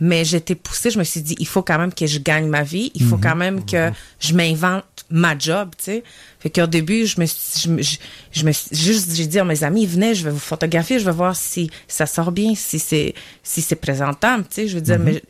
Mais 0.00 0.28
été 0.32 0.54
poussée, 0.56 0.90
je 0.90 0.98
me 0.98 1.04
suis 1.04 1.20
dit, 1.22 1.36
il 1.38 1.46
faut 1.46 1.62
quand 1.62 1.78
même 1.78 1.92
que 1.94 2.06
je 2.06 2.18
gagne 2.18 2.48
ma 2.48 2.62
vie. 2.64 2.90
Il 2.94 3.04
faut 3.04 3.16
Mhm. 3.16 3.22
quand 3.22 3.36
même 3.36 3.64
que 3.64 3.90
je 4.18 4.34
m'invente 4.34 4.84
ma 5.10 5.38
job, 5.38 5.70
tu 5.78 5.84
sais. 5.84 6.04
Fait 6.40 6.50
qu'au 6.50 6.66
début, 6.66 7.06
je 7.06 7.20
me 7.20 7.26
suis, 7.26 7.60
je, 7.62 7.68
me- 7.68 7.82
je, 7.82 7.98
je 8.32 8.44
me 8.44 8.50
suis 8.52 8.74
juste, 8.74 9.14
j'ai 9.14 9.26
dit 9.26 9.38
à 9.38 9.44
mes 9.44 9.62
amis, 9.62 9.86
venez, 9.86 10.14
je 10.16 10.24
vais 10.24 10.30
vous 10.30 10.38
photographier, 10.40 10.98
je 10.98 11.04
vais 11.04 11.12
voir 11.12 11.36
si 11.36 11.70
ça 11.86 12.06
sort 12.06 12.32
bien, 12.32 12.54
si 12.56 12.78
c'est, 12.80 13.14
si 13.44 13.62
c'est 13.62 13.76
présentable, 13.76 14.44
tu 14.48 14.54
sais. 14.56 14.68
Je 14.68 14.74
veux 14.74 14.80
dire, 14.80 14.98
Mhm. 14.98 15.04
mais 15.04 15.22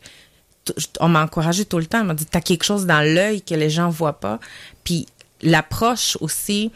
on 1.01 1.09
m'a 1.09 1.23
encouragé 1.23 1.65
tout 1.65 1.77
le 1.77 1.85
temps. 1.85 2.01
On 2.01 2.05
m'a 2.05 2.13
dit, 2.15 2.25
t'as 2.25 2.41
quelque 2.41 2.63
chose 2.63 2.85
dans 2.87 3.01
l'œil 3.01 3.41
que 3.41 3.53
les 3.53 3.69
gens 3.69 3.89
voient 3.89 4.19
pas. 4.19 4.39
Puis 4.83 5.05
l'approche 5.43 6.17
aussi, 6.21 6.71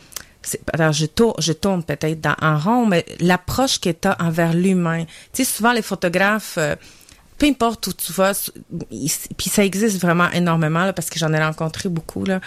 alors 0.73 0.91
je 0.91 1.05
tourne, 1.07 1.33
je 1.39 1.53
tourne 1.53 1.83
peut-être 1.83 2.21
dans 2.21 2.35
en 2.41 2.57
rond, 2.59 2.85
mais 2.85 3.05
l'approche 3.21 3.79
que 3.79 3.89
tu 3.89 4.07
as 4.07 4.17
envers 4.21 4.53
l'humain. 4.53 5.05
Tu 5.33 5.43
sais, 5.43 5.45
souvent 5.45 5.71
les 5.71 5.81
photographes, 5.81 6.55
euh, 6.57 6.75
peu 7.37 7.45
importe 7.45 7.87
où 7.87 7.93
tu 7.93 8.11
vas, 8.13 8.31
puis 9.37 9.49
ça 9.49 9.63
existe 9.63 10.01
vraiment 10.01 10.29
énormément 10.31 10.83
là, 10.85 10.93
parce 10.93 11.09
que 11.09 11.19
j'en 11.19 11.31
ai 11.33 11.43
rencontré 11.43 11.87
beaucoup 11.89 12.25
là. 12.25 12.39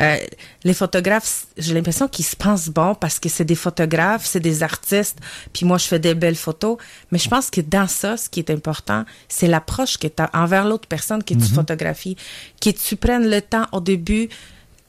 Euh, 0.00 0.16
les 0.64 0.74
photographes, 0.74 1.46
j'ai 1.56 1.72
l'impression 1.74 2.08
qu'ils 2.08 2.24
se 2.24 2.36
pensent 2.36 2.68
bons 2.68 2.94
parce 2.94 3.18
que 3.18 3.28
c'est 3.28 3.44
des 3.44 3.54
photographes, 3.54 4.26
c'est 4.26 4.40
des 4.40 4.62
artistes, 4.62 5.18
puis 5.52 5.64
moi 5.64 5.78
je 5.78 5.86
fais 5.86 5.98
des 5.98 6.14
belles 6.14 6.36
photos. 6.36 6.76
Mais 7.10 7.18
je 7.18 7.28
pense 7.28 7.50
que 7.50 7.60
dans 7.60 7.86
ça, 7.88 8.16
ce 8.16 8.28
qui 8.28 8.40
est 8.40 8.50
important, 8.50 9.04
c'est 9.28 9.46
l'approche 9.46 9.96
que 9.98 10.06
tu 10.08 10.22
as 10.22 10.30
envers 10.34 10.64
l'autre 10.66 10.88
personne 10.88 11.22
que 11.22 11.34
tu 11.34 11.46
photographies, 11.54 12.16
que 12.60 12.70
tu 12.70 12.96
prennes 12.96 13.28
le 13.30 13.40
temps 13.40 13.66
au 13.72 13.80
début 13.80 14.28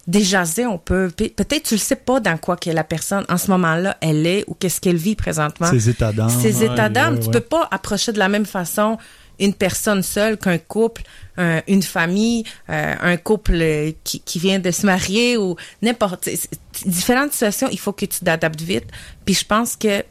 de 0.07 0.19
jaser, 0.19 0.67
on 0.67 0.77
peut. 0.77 1.09
Pe- 1.15 1.29
Peut-être 1.29 1.63
tu 1.63 1.73
le 1.75 1.79
sais 1.79 1.95
pas 1.95 2.19
dans 2.19 2.37
quoi 2.37 2.57
que 2.57 2.69
la 2.69 2.83
personne 2.83 3.25
en 3.27 3.37
ce 3.37 3.49
moment-là 3.49 3.97
elle 4.01 4.27
est 4.27 4.43
ou 4.47 4.53
qu'est-ce 4.53 4.79
qu'elle 4.79 4.97
vit 4.97 5.15
présentement. 5.15 5.67
Ses 5.71 5.89
états 5.89 6.11
d'âme. 6.13 6.29
Ces 6.29 6.59
Ouais, 6.59 6.65
états 6.73 6.89
d'âme, 6.89 7.15
ouais, 7.15 7.19
tu 7.21 7.25
ouais. 7.27 7.31
peux 7.33 7.39
pas 7.39 7.67
approcher 7.71 8.11
de 8.11 8.19
la 8.19 8.29
même 8.29 8.45
façon 8.45 8.99
une 9.39 9.53
personne 9.53 10.03
seule 10.03 10.37
qu'un 10.37 10.57
couple, 10.57 11.03
un- 11.37 11.61
une 11.67 11.83
famille, 11.83 12.43
euh, 12.69 12.95
un 12.99 13.17
couple 13.17 13.53
euh, 13.55 13.91
qui, 14.03 14.19
qui 14.21 14.39
vient 14.39 14.59
de 14.59 14.71
se 14.71 14.85
marier 14.85 15.37
ou 15.37 15.55
n'importe. 15.81 16.29
Différentes 16.85 17.31
situations, 17.33 17.67
il 17.71 17.79
faut 17.79 17.93
que 17.93 18.05
tu 18.05 18.19
t'adaptes 18.19 18.61
vite. 18.61 18.85
Puis 19.25 19.33
je 19.35 19.45
pense 19.45 19.75
que 19.75 20.03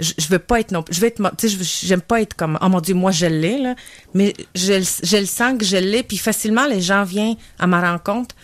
je, 0.00 0.12
je 0.18 0.26
veux 0.28 0.40
pas 0.40 0.58
être 0.58 0.72
non 0.72 0.84
je 0.90 0.98
veux 1.00 1.06
être 1.06 1.22
tu 1.36 1.48
sais 1.48 1.86
j'aime 1.86 2.00
pas 2.00 2.20
être 2.20 2.34
comme 2.34 2.58
oh 2.60 2.68
mon 2.68 2.80
dieu 2.80 2.96
moi 2.96 3.12
je 3.12 3.26
l'ai 3.26 3.58
là 3.58 3.76
mais 4.12 4.34
je, 4.56 4.84
je 5.04 5.16
le 5.18 5.24
sens 5.24 5.56
que 5.56 5.64
je 5.64 5.76
l'ai 5.76 6.02
puis 6.02 6.18
facilement 6.18 6.66
les 6.66 6.80
gens 6.80 7.04
viennent 7.04 7.36
à 7.60 7.68
ma 7.68 7.92
rencontre 7.92 8.34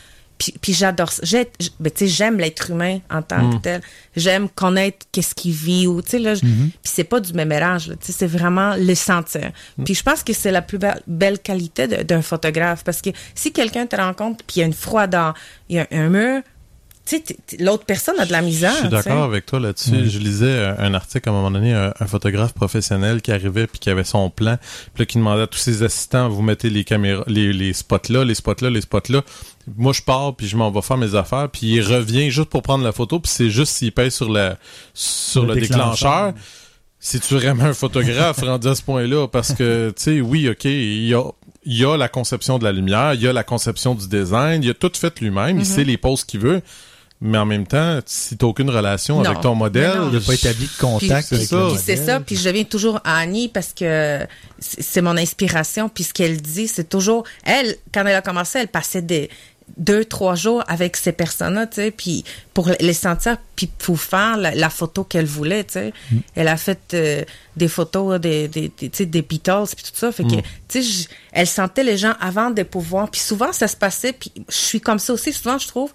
puis, 0.41 0.55
puis 0.61 0.73
j'adore 0.73 1.13
ça. 1.13 1.23
J'ai- 1.25 1.51
ben, 1.79 1.91
tu 1.93 1.99
sais, 1.99 2.07
j'aime 2.09 2.39
l'être 2.39 2.71
humain 2.71 2.99
en 3.11 3.23
tant 3.23 3.51
que 3.51 3.63
tel. 3.63 3.81
J'aime 4.17 4.49
connaître 4.49 5.07
qu'est-ce 5.13 5.35
qu'il 5.35 5.53
vit 5.53 5.87
ou 5.87 6.03
tu 6.03 6.11
sais 6.13 6.19
là. 6.19 6.35
Puis 6.35 6.73
c'est 6.83 7.05
pas 7.05 7.21
du 7.21 7.33
là. 7.87 7.95
Tu 7.97 8.07
sais, 8.07 8.13
c'est 8.13 8.27
vraiment 8.27 8.75
le 8.77 8.95
sentir. 8.95 9.53
Puis 9.85 9.95
je 9.95 10.03
pense 10.03 10.23
que 10.25 10.33
c'est 10.33 10.51
la 10.51 10.63
plus 10.63 10.79
be- 10.79 10.99
belle 11.07 11.39
qualité 11.39 11.87
de- 11.87 12.03
d'un 12.03 12.23
photographe 12.23 12.83
parce 12.83 13.03
que 13.03 13.11
si 13.35 13.53
quelqu'un 13.53 13.87
te 13.87 13.97
rencontre 13.97 14.43
puis 14.47 14.57
il 14.57 14.61
y 14.61 14.63
a 14.63 14.67
une 14.67 14.73
froideur, 14.73 15.35
il 15.69 15.77
y 15.77 15.79
a 15.79 15.87
un 15.93 16.09
mur, 16.09 16.43
l'autre 17.59 17.85
personne 17.85 18.19
a 18.21 18.27
de 18.27 18.33
la 18.33 18.41
misère. 18.43 18.73
Je 18.75 18.79
suis 18.81 18.89
d'accord 18.89 19.25
avec 19.25 19.47
toi 19.47 19.59
là-dessus. 19.59 20.09
Je 20.09 20.19
lisais 20.19 20.65
un, 20.65 20.79
un 20.79 20.95
article 20.95 21.29
à 21.29 21.33
un 21.33 21.35
moment 21.35 21.51
donné, 21.51 21.73
un, 21.73 21.93
un 21.99 22.07
photographe 22.07 22.53
professionnel 22.53 23.21
qui 23.21 23.33
arrivait 23.33 23.67
puis 23.67 23.79
qui 23.81 23.91
avait 23.91 24.05
son 24.05 24.31
plan, 24.31 24.59
puis 24.95 25.03
là, 25.03 25.07
qui 25.07 25.19
demandait 25.19 25.43
à 25.43 25.47
tous 25.47 25.59
ses 25.59 25.83
assistants, 25.83 26.29
vous 26.29 26.43
mettez 26.43 26.71
les 26.71 26.85
caméras, 26.85 27.25
les, 27.27 27.53
les 27.53 27.73
spots 27.73 27.99
là, 28.11 28.25
les 28.25 28.35
spots 28.35 28.55
là, 28.63 28.71
les 28.71 28.81
spots 28.83 29.01
là. 29.11 29.23
Moi, 29.77 29.93
je 29.93 30.03
pars 30.03 30.35
puis 30.37 30.47
je 30.47 30.57
m'en 30.57 30.71
vais 30.71 30.83
faire 30.83 30.97
mes 30.99 31.15
affaires, 31.15 31.49
puis 31.51 31.67
il 31.75 31.83
revient 31.83 32.31
juste 32.31 32.49
pour 32.49 32.63
prendre 32.63 32.85
la 32.85 32.93
photo, 32.93 33.19
puis 33.19 33.31
c'est 33.33 33.51
juste 33.51 33.73
s'il 33.73 33.93
pèse 33.93 34.15
sur 34.15 34.31
la 34.31 34.57
sur 34.95 35.45
Le 35.47 35.55
le, 35.55 35.61
déclencheur. 35.61 36.27
déclencheur. 36.27 36.33
C'est-tu 37.03 37.35
vraiment 37.35 37.65
un 37.65 37.73
photographe 37.73 38.41
rendu 38.43 38.69
à 38.69 38.75
ce 38.75 38.83
point-là? 38.83 39.27
Parce 39.27 39.55
que, 39.55 39.89
tu 39.97 40.03
sais, 40.03 40.21
oui, 40.21 40.49
OK, 40.51 40.67
il 40.67 41.07
y 41.07 41.15
a, 41.15 41.23
il 41.65 41.77
y 41.79 41.85
a 41.85 41.97
la 41.97 42.09
conception 42.09 42.59
de 42.59 42.65
la 42.65 42.73
lumière, 42.73 43.15
il 43.15 43.23
y 43.23 43.27
a 43.27 43.33
la 43.33 43.43
conception 43.43 43.95
du 43.95 44.07
design, 44.07 44.63
il 44.63 44.69
a 44.71 44.75
tout 44.75 44.93
fait 44.95 45.19
lui-même, 45.21 45.57
Mm-hmm. 45.57 45.61
il 45.61 45.67
sait 45.67 45.85
les 45.85 45.97
poses 45.97 46.25
qu'il 46.25 46.41
veut. 46.41 46.61
Mais 47.23 47.37
en 47.39 47.45
même 47.45 47.67
temps, 47.67 48.01
si 48.07 48.37
t'as 48.37 48.47
aucune 48.47 48.71
relation 48.71 49.19
Non. 49.19 49.29
avec 49.31 49.41
ton 49.43 49.55
modèle. 49.55 49.93
Il 50.11 50.19
n'a 50.19 50.21
pas 50.25 50.33
établi 50.35 50.65
de 50.67 50.81
contact 50.81 51.29
Puis- 51.29 51.37
avec 51.37 51.49
ça. 51.49 51.67
Puis 51.71 51.79
c'est 51.85 51.97
ça, 51.97 52.21
puis 52.21 52.37
je 52.37 52.49
reviens 52.49 52.65
toujours 52.65 52.99
à 53.05 53.19
Annie 53.19 53.49
parce 53.49 53.75
que 53.75 54.27
c'est 54.59 55.03
mon 55.03 55.17
inspiration. 55.19 55.89
Puis 55.91 56.05
ce 56.05 56.15
qu'elle 56.15 56.41
dit, 56.41 56.67
c'est 56.67 56.89
toujours 56.89 57.25
elle 57.45 57.77
quand 57.93 58.07
elle 58.07 58.15
a 58.17 58.23
commencé, 58.23 58.59
elle 58.61 58.69
passait 58.69 59.03
des 59.03 59.29
deux, 59.77 60.05
trois 60.05 60.35
jours 60.35 60.65
avec 60.67 60.97
ces 60.97 61.13
personnes-là, 61.13 61.67
tu 61.69 61.77
sais, 61.77 61.91
puis 61.93 62.25
pour 62.55 62.69
les 62.81 62.93
sentir, 62.93 63.37
puis 63.55 63.69
pour 63.69 64.01
faire 64.01 64.37
la, 64.37 64.53
la 64.53 64.69
photo 64.69 65.05
qu'elle 65.05 65.27
voulait, 65.27 65.63
tu 65.63 65.75
sais. 65.75 65.93
Elle 66.35 66.49
a 66.49 66.57
fait 66.57 66.81
euh, 66.95 67.23
des 67.57 67.69
photos 67.69 68.19
des, 68.21 68.49
des, 68.49 68.63
des, 68.77 68.91
tu 68.91 68.91
sais, 68.93 69.07
des 69.07 69.23
Beatles, 69.23 69.67
puis 69.77 69.85
tout 69.85 69.93
ça. 69.97 70.11
Fait 70.11 70.25
que, 70.25 70.35
tu 70.35 70.43
sais, 70.69 70.83
je- 70.83 71.05
elle 71.33 71.47
sentait 71.47 71.85
les 71.85 71.97
gens 71.99 72.15
avant 72.21 72.51
de 72.51 72.65
pouvoir. 72.65 73.09
Puis 73.11 73.21
souvent, 73.21 73.53
ça 73.53 73.69
se 73.69 73.77
passait, 73.77 74.13
puis 74.13 74.33
je 74.49 74.57
suis 74.57 74.81
comme 74.81 74.99
ça 74.99 75.13
aussi. 75.13 75.33
Souvent, 75.33 75.57
je 75.59 75.69
trouve 75.69 75.93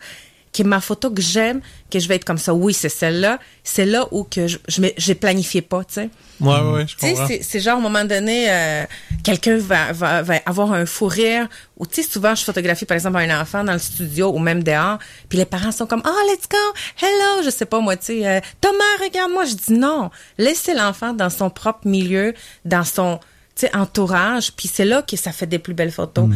que 0.56 0.63
ma 0.63 0.80
photo 0.80 1.10
que 1.12 1.22
j'aime, 1.22 1.60
que 1.91 2.00
je 2.00 2.08
vais 2.08 2.15
être 2.15 2.24
comme 2.26 2.38
ça, 2.38 2.54
oui, 2.54 2.74
c'est 2.74 2.89
celle-là. 2.89 3.39
C'est 3.63 3.86
là 3.86 4.08
où 4.12 4.24
que 4.24 4.48
je, 4.48 4.58
je, 4.68 4.82
j'ai 4.98 5.15
planifié 5.15 5.62
pas, 5.62 5.84
tu 5.84 5.96
sais. 5.96 6.10
Ouais, 6.39 6.60
ouais, 6.60 6.86
je 6.88 6.96
Tu 6.96 7.00
sais, 7.06 7.12
comprends. 7.12 7.28
c'est- 7.28 7.41
c'est 7.44 7.60
genre, 7.60 7.76
à 7.76 7.78
un 7.80 7.82
moment 7.82 8.04
donné, 8.06 8.48
euh, 8.50 8.84
quelqu'un 9.24 9.58
va, 9.58 9.91
va, 9.94 10.22
va 10.22 10.36
avoir 10.46 10.72
un 10.74 10.86
fou 10.86 11.08
rire. 11.08 11.48
Ou, 11.78 11.86
tu 11.86 12.02
sais, 12.04 12.10
souvent, 12.10 12.36
je 12.36 12.44
photographie, 12.44 12.86
par 12.86 12.96
exemple, 12.96 13.18
un 13.18 13.41
enfant 13.41 13.63
dans 13.63 13.74
le 13.74 13.80
studio 13.80 14.32
ou 14.34 14.39
même 14.39 14.63
dehors. 14.63 14.98
Puis 15.30 15.38
les 15.38 15.46
parents 15.46 15.72
sont 15.72 15.86
comme, 15.88 16.02
oh, 16.06 16.30
let's 16.32 16.48
go, 16.50 16.58
hello, 17.06 17.44
je 17.44 17.50
sais 17.50 17.65
pas, 17.65 17.80
moi, 17.80 17.98
tu 17.98 18.06
sais, 18.06 18.28
euh, 18.28 18.39
Thomas, 18.62 18.84
regarde-moi. 19.02 19.46
Je 19.46 19.54
dis 19.56 19.74
non. 19.74 20.10
Laissez 20.38 20.74
l'enfant 20.74 21.13
dans 21.13 21.30
son 21.30 21.50
propre 21.50 21.88
milieu, 21.88 22.34
dans 22.65 22.84
son, 22.84 23.20
tu 23.56 23.68
sais, 23.68 23.76
entourage. 23.76 24.52
Puis 24.54 24.70
c'est 24.74 24.86
là 24.86 25.02
que 25.02 25.15
ça 25.18 25.32
fait 25.32 25.48
des 25.48 25.60
plus 25.60 25.74
belles 25.74 25.91
photos. 25.91 26.28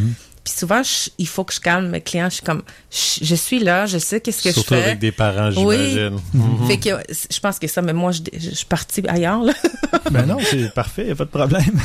Puis 0.44 0.54
souvent, 0.56 0.82
je- 0.82 1.10
il 1.18 1.28
faut 1.28 1.44
que 1.44 1.52
je 1.52 1.60
calme 1.60 1.88
mes 1.90 2.00
clients. 2.00 2.28
Je 2.30 2.36
suis 2.36 2.42
comme, 2.44 2.62
je, 2.90 3.24
je 3.24 3.34
suis 3.34 3.58
là, 3.58 3.84
je 3.86 3.98
sais 3.98 4.20
qu'est-ce 4.20 4.42
que 4.42 4.52
Surtout 4.52 4.74
je 4.74 4.80
fais. 4.80 4.84
avec 4.86 4.98
des 4.98 5.12
parents, 5.12 5.50
Oui. 5.64 5.76
j'imagine. 5.90 6.18
Fait 6.66 6.78
que 6.78 6.90
je 7.30 7.40
pense 7.40 7.58
que 7.58 7.66
ça, 7.68 7.82
mais 7.82 7.92
moi, 7.92 8.10
je, 8.12 8.20
je, 8.32 8.50
je 8.50 8.54
suis 8.54 8.66
partie 8.66 9.02
ailleurs, 9.08 9.42
là. 9.42 9.52
Ben 10.10 10.24
non, 10.26 10.38
c'est 10.42 10.72
parfait, 10.72 11.08
y 11.08 11.10
a 11.10 11.14
pas 11.16 11.24
de 11.24 11.30
problème. 11.30 11.62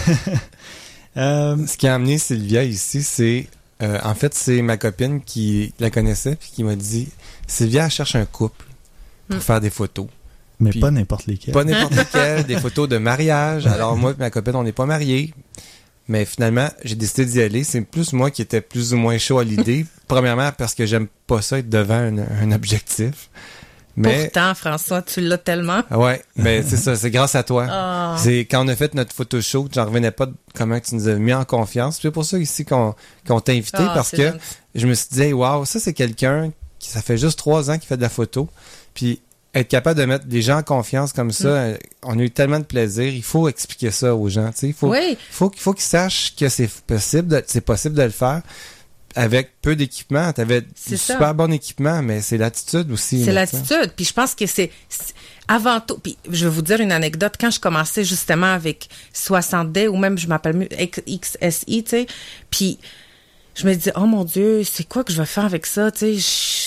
Euh, 1.17 1.65
Ce 1.65 1.77
qui 1.77 1.87
a 1.87 1.95
amené 1.95 2.17
Sylvia 2.17 2.63
ici, 2.63 3.01
c'est 3.03 3.47
euh, 3.81 3.99
en 4.03 4.15
fait 4.15 4.33
c'est 4.33 4.61
ma 4.61 4.75
copine 4.77 5.21
qui 5.21 5.73
la 5.79 5.89
connaissait 5.89 6.35
puis 6.35 6.49
qui 6.53 6.63
m'a 6.63 6.75
dit 6.75 7.07
Sylvia 7.47 7.85
elle 7.85 7.91
cherche 7.91 8.15
un 8.15 8.25
couple 8.25 8.65
pour 9.29 9.37
Hmm. 9.37 9.41
faire 9.41 9.61
des 9.61 9.69
photos. 9.69 10.07
mais 10.59 10.69
Puis- 10.71 10.79
pas 10.81 10.91
n'importe 10.91 11.27
lesquels. 11.27 11.53
Pas 11.53 11.63
n'importe 11.63 11.93
lesquelles, 11.95 12.43
des 12.45 12.57
photos 12.57 12.87
de 12.89 12.97
mariage. 12.97 13.65
Alors 13.65 13.95
moi 13.97 14.11
et 14.11 14.15
ma 14.19 14.29
copine, 14.29 14.55
on 14.55 14.63
n'est 14.63 14.71
pas 14.73 14.85
mariés. 14.85 15.33
Mais 16.07 16.25
finalement, 16.25 16.69
j'ai 16.83 16.95
décidé 16.95 17.25
d'y 17.25 17.41
aller. 17.41 17.63
C'est 17.63 17.81
plus 17.81 18.13
moi 18.13 18.29
qui 18.31 18.41
étais 18.41 18.61
plus 18.61 18.93
ou 18.93 18.97
moins 18.97 19.17
chaud 19.17 19.39
à 19.39 19.43
l'idée. 19.43 19.85
Premièrement, 20.07 20.51
parce 20.57 20.75
que 20.75 20.85
j'aime 20.85 21.07
pas 21.27 21.41
ça 21.41 21.57
être 21.59 21.69
devant 21.69 21.95
un, 21.95 22.17
un 22.19 22.51
objectif. 22.51 23.29
Mais 23.97 24.23
Pourtant, 24.25 24.53
François, 24.55 25.01
tu 25.01 25.21
l'as 25.21 25.37
tellement. 25.37 25.81
ouais, 25.89 26.21
mais 26.35 26.63
c'est 26.63 26.75
ça, 26.75 26.97
c'est 26.97 27.09
grâce 27.11 27.33
à 27.35 27.43
toi. 27.43 27.65
Ah. 27.71 28.17
C'est 28.19 28.39
quand 28.41 28.65
on 28.65 28.67
a 28.67 28.75
fait 28.75 28.93
notre 28.93 29.13
photo 29.15 29.39
shoot, 29.41 29.71
j'en 29.73 29.85
revenais 29.85 30.11
pas 30.11 30.25
de 30.25 30.33
comment 30.53 30.79
tu 30.79 30.95
nous 30.95 31.07
as 31.07 31.15
mis 31.15 31.33
en 31.33 31.43
confiance. 31.45 31.99
C'est 32.01 32.11
pour 32.11 32.25
ça 32.25 32.37
ici 32.37 32.65
qu'on 32.65 32.93
t'a 33.25 33.51
invité 33.53 33.77
Ah, 33.79 33.91
parce 33.95 34.11
que 34.11 34.27
gentil. 34.27 34.39
je 34.75 34.87
me 34.87 34.93
suis 34.93 35.07
dit, 35.11 35.33
waouh, 35.33 35.65
ça 35.65 35.79
c'est 35.79 35.93
quelqu'un 35.93 36.51
qui 36.77 36.89
ça 36.89 37.01
fait 37.01 37.17
juste 37.17 37.39
trois 37.39 37.71
ans 37.71 37.77
qu'il 37.77 37.87
fait 37.87 37.97
de 37.97 38.01
la 38.01 38.09
photo, 38.09 38.49
puis 38.93 39.21
être 39.55 39.67
capable 39.69 39.99
de 39.99 40.05
mettre 40.05 40.25
des 40.25 40.41
gens 40.41 40.57
en 40.59 40.63
confiance 40.63 41.13
comme 41.13 41.31
ça, 41.31 41.47
Mm. 41.47 41.51
euh, 41.73 41.77
on 42.03 42.19
a 42.19 42.21
eu 42.23 42.29
tellement 42.29 42.59
de 42.59 42.65
plaisir. 42.65 43.05
Il 43.07 43.23
faut 43.23 43.47
expliquer 43.47 43.89
ça 43.91 44.15
aux 44.15 44.27
gens, 44.29 44.51
tu 44.51 44.57
sais. 44.59 44.67
Il 44.67 44.73
faut, 44.73 44.89
Oui, 44.91 45.17
faut, 45.31 45.51
faut 45.57 45.73
qu'ils 45.73 45.83
sachent 45.83 46.35
que 46.35 46.49
c'est 46.49 46.69
possible, 46.69 47.27
de- 47.29 47.43
c'est 47.47 47.61
possible 47.61 47.95
de 47.95 48.03
le 48.03 48.09
faire 48.09 48.41
avec 49.15 49.53
peu 49.61 49.77
d'équipement. 49.77 50.31
Du 50.37 50.43
C'est 50.75 50.97
ça. 50.97 51.13
super 51.13 51.33
bon 51.33 51.53
équipement, 51.53 52.01
mais 52.01 52.21
c'est 52.21 52.37
l'attitude 52.37 52.91
aussi. 52.91 53.19
c'est 53.19 53.29
tu 53.29 53.31
l'attitude. 53.31 53.93
Puis 53.95 54.03
je 54.05 54.11
pense 54.13 54.35
que 54.35 54.45
c'est 54.45 54.71
avant 55.47 55.79
tout. 55.79 55.97
Puis 55.99 56.17
je 56.29 56.43
vais 56.45 56.51
vous 56.53 56.61
dire 56.61 56.81
une 56.81 56.91
anecdote. 56.91 57.35
Quand 57.39 57.49
je 57.49 57.61
commençais 57.61 58.03
justement 58.03 58.51
avec 58.53 58.89
60D 59.13 59.87
ou 59.87 59.95
même 59.95 60.17
je 60.17 60.27
m'appelle 60.27 60.57
mieux 60.57 60.67
XSI, 60.67 61.83
tu 61.85 61.89
sais, 61.89 62.07
puis 62.49 62.77
je 63.55 63.65
me 63.65 63.73
dis 63.73 63.89
oh 63.95 64.05
mon 64.05 64.25
Dieu, 64.25 64.63
c'est 64.65 64.83
quoi 64.83 65.05
que 65.05 65.13
je 65.13 65.17
vais 65.21 65.25
faire 65.25 65.45
avec 65.45 65.65
ça, 65.65 65.91
tu 65.91 66.19
sais. 66.19 66.64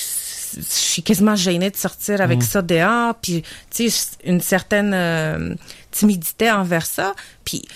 Je 0.57 0.63
suis 0.63 1.03
quasiment 1.03 1.37
gênée 1.37 1.71
de 1.71 1.77
sortir 1.77 2.21
avec 2.21 2.43
ça 2.43 2.63
dehors, 2.63 3.15
puis 3.15 3.43
tu 3.71 3.91
sais 3.91 4.09
une 4.25 4.41
certaine 4.41 4.93
euh, 4.95 5.55
timidité 5.91 6.51
envers 6.51 6.87
ça, 6.87 7.15
puis 7.45 7.67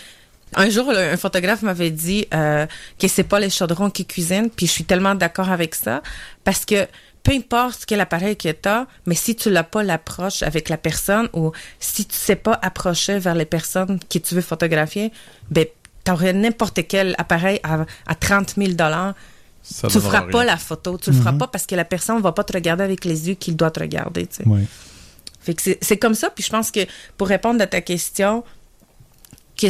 un 0.54 0.68
jour, 0.68 0.90
un 0.90 1.16
photographe 1.16 1.62
m'avait 1.62 1.90
dit 1.90 2.26
euh, 2.34 2.66
que 2.98 3.08
c'est 3.08 3.24
pas 3.24 3.40
les 3.40 3.50
chaudrons 3.50 3.90
qui 3.90 4.04
cuisinent, 4.04 4.50
puis 4.50 4.66
je 4.66 4.72
suis 4.72 4.84
tellement 4.84 5.14
d'accord 5.14 5.50
avec 5.50 5.74
ça, 5.74 6.02
parce 6.44 6.64
que 6.64 6.86
peu 7.22 7.32
importe 7.32 7.84
quel 7.86 8.00
appareil 8.00 8.36
que 8.36 8.50
tu 8.50 8.68
as, 8.68 8.86
mais 9.06 9.14
si 9.14 9.34
tu 9.36 9.50
n'as 9.50 9.62
pas 9.62 9.82
l'approche 9.82 10.42
avec 10.42 10.68
la 10.68 10.76
personne 10.76 11.28
ou 11.32 11.52
si 11.78 12.04
tu 12.04 12.16
sais 12.16 12.36
pas 12.36 12.58
approcher 12.62 13.18
vers 13.18 13.34
les 13.34 13.44
personnes 13.44 13.98
que 14.10 14.18
tu 14.18 14.34
veux 14.34 14.40
photographier, 14.40 15.12
ben 15.50 15.66
t'aurais 16.04 16.32
n'importe 16.32 16.80
quel 16.88 17.14
appareil 17.18 17.60
à, 17.62 17.86
à 18.06 18.14
30 18.14 18.54
000 18.56 18.72
dollars, 18.72 19.14
Ça 19.62 19.88
tu 19.88 19.94
donnera 19.98 20.10
feras 20.10 20.30
pas 20.32 20.44
la 20.44 20.56
photo, 20.56 20.98
tu 20.98 21.10
le 21.10 21.16
feras 21.16 21.32
pas 21.38 21.46
parce 21.46 21.66
que 21.66 21.74
la 21.74 21.84
personne 21.84 22.20
va 22.20 22.32
pas 22.32 22.42
te 22.44 22.52
regarder 22.52 22.82
avec 22.84 23.04
les 23.04 23.28
yeux 23.28 23.34
qu'il 23.34 23.56
doit 23.56 23.70
te 23.70 23.80
regarder. 23.80 24.26
tu 24.26 24.36
sais. 24.42 24.48
Ouais. 24.48 24.64
Fait 25.40 25.54
que 25.54 25.62
c'est- 25.80 25.96
comme 25.96 26.14
ça. 26.14 26.30
Puis 26.30 26.44
je 26.44 26.50
pense 26.50 26.70
que 26.70 26.80
pour 27.16 27.28
répondre 27.28 27.60
à 27.62 27.66
ta 27.66 27.80
question, 27.80 28.44
que 29.60 29.66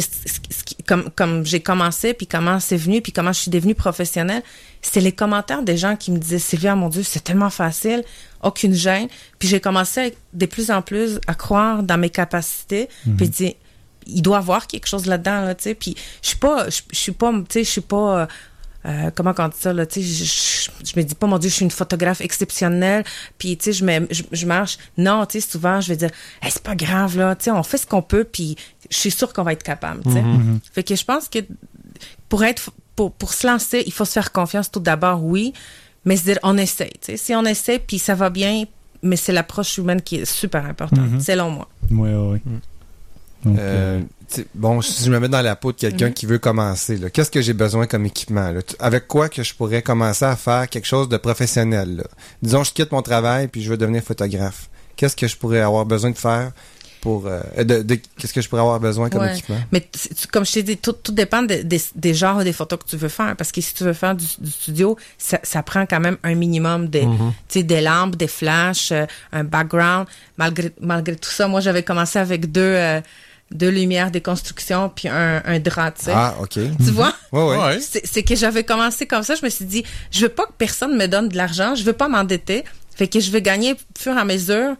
comme, 0.87 1.09
comme 1.15 1.45
j'ai 1.45 1.59
commencé, 1.61 2.13
puis 2.13 2.25
comment 2.27 2.59
c'est 2.59 2.77
venu, 2.77 3.01
puis 3.01 3.11
comment 3.11 3.33
je 3.33 3.39
suis 3.41 3.51
devenue 3.51 3.75
professionnelle, 3.75 4.41
c'est 4.81 5.01
les 5.01 5.11
commentaires 5.11 5.61
des 5.61 5.77
gens 5.77 5.95
qui 5.95 6.11
me 6.11 6.17
disaient 6.17 6.39
Sylvia, 6.39 6.75
mon 6.75 6.89
Dieu, 6.89 7.03
c'est 7.03 7.23
tellement 7.23 7.49
facile, 7.49 8.03
aucune 8.41 8.73
gêne. 8.73 9.07
Puis 9.39 9.47
j'ai 9.47 9.59
commencé 9.59 9.99
à- 9.99 10.09
de 10.33 10.45
plus 10.45 10.71
en 10.71 10.81
plus 10.81 11.19
à 11.27 11.35
croire 11.35 11.83
dans 11.83 11.97
mes 11.97 12.09
capacités, 12.09 12.87
puis 13.17 13.29
dire 13.29 13.53
il 14.05 14.21
doit 14.21 14.37
y 14.37 14.39
avoir 14.39 14.67
quelque 14.67 14.87
chose 14.87 15.05
là-dedans, 15.05 15.41
là, 15.41 15.55
tu 15.55 15.63
sais. 15.63 15.75
Puis 15.75 15.95
je 16.21 16.27
suis 16.29 16.37
pas, 16.37 16.69
je, 16.69 16.81
je 16.91 16.97
suis 16.97 17.11
pas, 17.13 17.31
tu 17.31 17.43
sais, 17.49 17.63
je 17.63 17.69
suis 17.69 17.81
pas. 17.81 18.27
Euh, 18.85 19.11
comment 19.15 19.33
on 19.37 19.47
dit 19.47 19.55
ça 19.59 19.71
là 19.73 19.85
tu 19.85 20.01
sais 20.01 20.07
je, 20.07 20.23
je, 20.25 20.91
je 20.93 20.99
me 20.99 21.03
dis 21.05 21.15
pas 21.15 21.27
mon 21.27 21.37
dieu 21.37 21.49
je 21.49 21.55
suis 21.55 21.63
une 21.65 21.71
photographe 21.71 22.19
exceptionnelle 22.21 23.03
puis 23.37 23.55
tu 23.57 23.65
sais 23.65 23.73
je, 23.73 23.85
me- 23.85 24.07
je, 24.11 24.23
je 24.31 24.45
marche. 24.45 24.77
Non 24.97 25.25
tu 25.25 25.39
sais 25.39 25.49
souvent 25.49 25.79
je 25.81 25.87
vais 25.89 25.95
dire 25.97 26.09
Hey, 26.41 26.51
c'est 26.51 26.63
pas 26.63 26.75
grave 26.75 27.17
là 27.17 27.35
tu 27.35 27.45
sais 27.45 27.51
on 27.51 27.63
fait 27.63 27.77
ce 27.77 27.87
qu'on 27.87 28.01
peut 28.01 28.23
puis 28.25 28.55
je 28.89 28.97
suis 28.97 29.11
sûre 29.11 29.31
qu'on 29.33 29.43
va 29.43 29.53
être 29.53 29.63
capable 29.63 30.03
tu 30.03 30.11
sais. 30.11 30.23
Fait 30.73 30.83
que 30.83 30.95
je 30.95 31.03
pense 31.05 31.29
que 31.29 31.39
pour 32.29 32.43
être 32.43 32.71
pour, 32.95 33.11
pour 33.11 33.33
se 33.33 33.47
lancer 33.47 33.83
il 33.85 33.93
faut 33.93 34.05
se 34.05 34.11
faire 34.13 34.31
confiance 34.31 34.69
tout 34.71 34.79
d'abord 34.79 35.23
oui 35.23 35.53
mais 36.05 36.17
se 36.17 36.23
dire 36.23 36.39
on 36.43 36.57
essaie 36.57 36.91
tu 37.01 37.11
sais. 37.13 37.17
Si 37.17 37.33
on 37.35 37.45
essaie 37.45 37.79
puis 37.79 37.99
ça 37.99 38.15
va 38.15 38.29
bien 38.29 38.65
mais 39.01 39.15
c'est 39.17 39.33
l'approche 39.33 39.77
humaine 39.77 40.01
qui 40.01 40.15
est 40.17 40.25
super 40.25 40.65
importante 40.65 40.99
Mhm. 41.09 41.19
selon 41.19 41.49
moi. 41.49 41.67
Ouais, 41.91 42.13
ouais, 42.13 42.15
ouais. 42.15 42.41
Donc, 43.45 43.57
Euh, 43.59 43.99
tu 44.29 44.35
sais, 44.41 44.47
bon, 44.55 44.81
si 44.81 45.03
je 45.03 45.11
me 45.11 45.19
mets 45.19 45.27
dans 45.29 45.41
la 45.41 45.55
peau 45.55 45.71
de 45.71 45.77
quelqu'un 45.77 46.07
Mhm. 46.07 46.13
qui 46.13 46.25
veut 46.25 46.39
commencer, 46.39 46.97
là, 46.97 47.09
qu'est-ce 47.09 47.29
que 47.31 47.41
j'ai 47.41 47.53
besoin 47.53 47.87
comme 47.87 48.05
équipement? 48.05 48.51
là? 48.51 48.61
Tu- 48.61 48.75
Avec 48.79 49.07
quoi 49.07 49.27
que 49.29 49.43
je 49.43 49.53
pourrais 49.53 49.81
commencer 49.81 50.25
à 50.25 50.35
faire 50.35 50.69
quelque 50.69 50.85
chose 50.87 51.09
de 51.09 51.17
professionnel? 51.17 51.97
là? 51.97 52.03
Disons, 52.41 52.63
je 52.63 52.71
quitte 52.71 52.91
mon 52.91 53.01
travail 53.01 53.47
puis 53.47 53.61
je 53.61 53.69
veux 53.69 53.77
devenir 53.77 54.01
photographe. 54.03 54.69
Qu'est-ce 54.95 55.15
que 55.15 55.27
je 55.27 55.35
pourrais 55.37 55.59
avoir 55.61 55.85
besoin 55.85 56.11
de 56.11 56.17
faire 56.17 56.51
pour... 57.01 57.27
euh, 57.27 57.41
de, 57.57 57.81
de- 57.81 57.95
qu'est-ce 58.17 58.31
que 58.31 58.39
je 58.39 58.47
pourrais 58.47 58.61
avoir 58.61 58.79
besoin 58.79 59.09
comme 59.09 59.21
Ouais. 59.23 59.33
équipement? 59.33 59.57
Mais 59.73 59.81
tu- 59.81 60.27
comme 60.31 60.45
je 60.45 60.53
t'ai 60.53 60.63
dit, 60.63 60.77
tout, 60.77 60.93
tout 60.93 61.11
dépend 61.11 61.41
de- 61.41 61.61
des- 61.63 61.81
des 61.95 62.13
genres 62.13 62.43
des 62.45 62.53
photos 62.53 62.79
que 62.79 62.85
tu 62.85 62.95
veux 62.95 63.09
faire. 63.09 63.35
Parce 63.35 63.51
que 63.51 63.59
si 63.59 63.73
tu 63.73 63.83
veux 63.83 63.91
faire 63.93 64.15
du, 64.15 64.25
du 64.39 64.49
studio, 64.51 64.95
ça, 65.17 65.37
ça 65.43 65.61
prend 65.63 65.85
quand 65.85 65.99
même 65.99 66.15
un 66.23 66.35
minimum 66.35 66.87
de, 66.87 67.01
tu 67.01 67.07
sais, 67.49 67.63
des 67.63 67.81
lampes, 67.81 68.15
des 68.15 68.27
flashs, 68.29 68.93
euh, 68.93 69.05
un 69.33 69.43
background. 69.43 70.07
Malgré, 70.37 70.71
malgré 70.79 71.15
tout 71.17 71.29
ça, 71.29 71.47
moi, 71.49 71.59
j'avais 71.59 71.83
commencé 71.83 72.17
avec 72.19 72.49
deux, 72.51 72.61
euh, 72.61 73.01
deux 73.53 73.69
lumières 73.69 74.11
de 74.11 74.19
construction 74.19 74.89
puis 74.89 75.07
un, 75.07 75.41
un 75.45 75.59
drap, 75.59 75.91
tu 75.91 76.05
sais. 76.05 76.11
Ah, 76.13 76.35
OK. 76.41 76.53
Tu 76.53 76.91
vois? 76.91 77.13
Ouais, 77.31 77.43
ouais. 77.57 77.79
C'est 77.79 78.05
c'est 78.05 78.23
que 78.23 78.35
j'avais 78.35 78.63
commencé 78.63 79.05
comme 79.05 79.23
ça. 79.23 79.35
Je 79.35 79.45
me 79.45 79.49
suis 79.49 79.65
dit, 79.65 79.83
je 80.11 80.21
veux 80.21 80.29
pas 80.29 80.45
que 80.45 80.53
personne 80.57 80.97
me 80.97 81.07
donne 81.07 81.29
de 81.29 81.37
l'argent. 81.37 81.75
Je 81.75 81.83
veux 81.83 81.93
pas 81.93 82.07
m'endetter. 82.07 82.63
Fait 82.95 83.07
que 83.07 83.19
je 83.19 83.31
veux 83.31 83.39
gagner 83.39 83.73
au 83.73 83.77
fur 83.99 84.13
et 84.15 84.19
à 84.19 84.25
mesure 84.25 84.75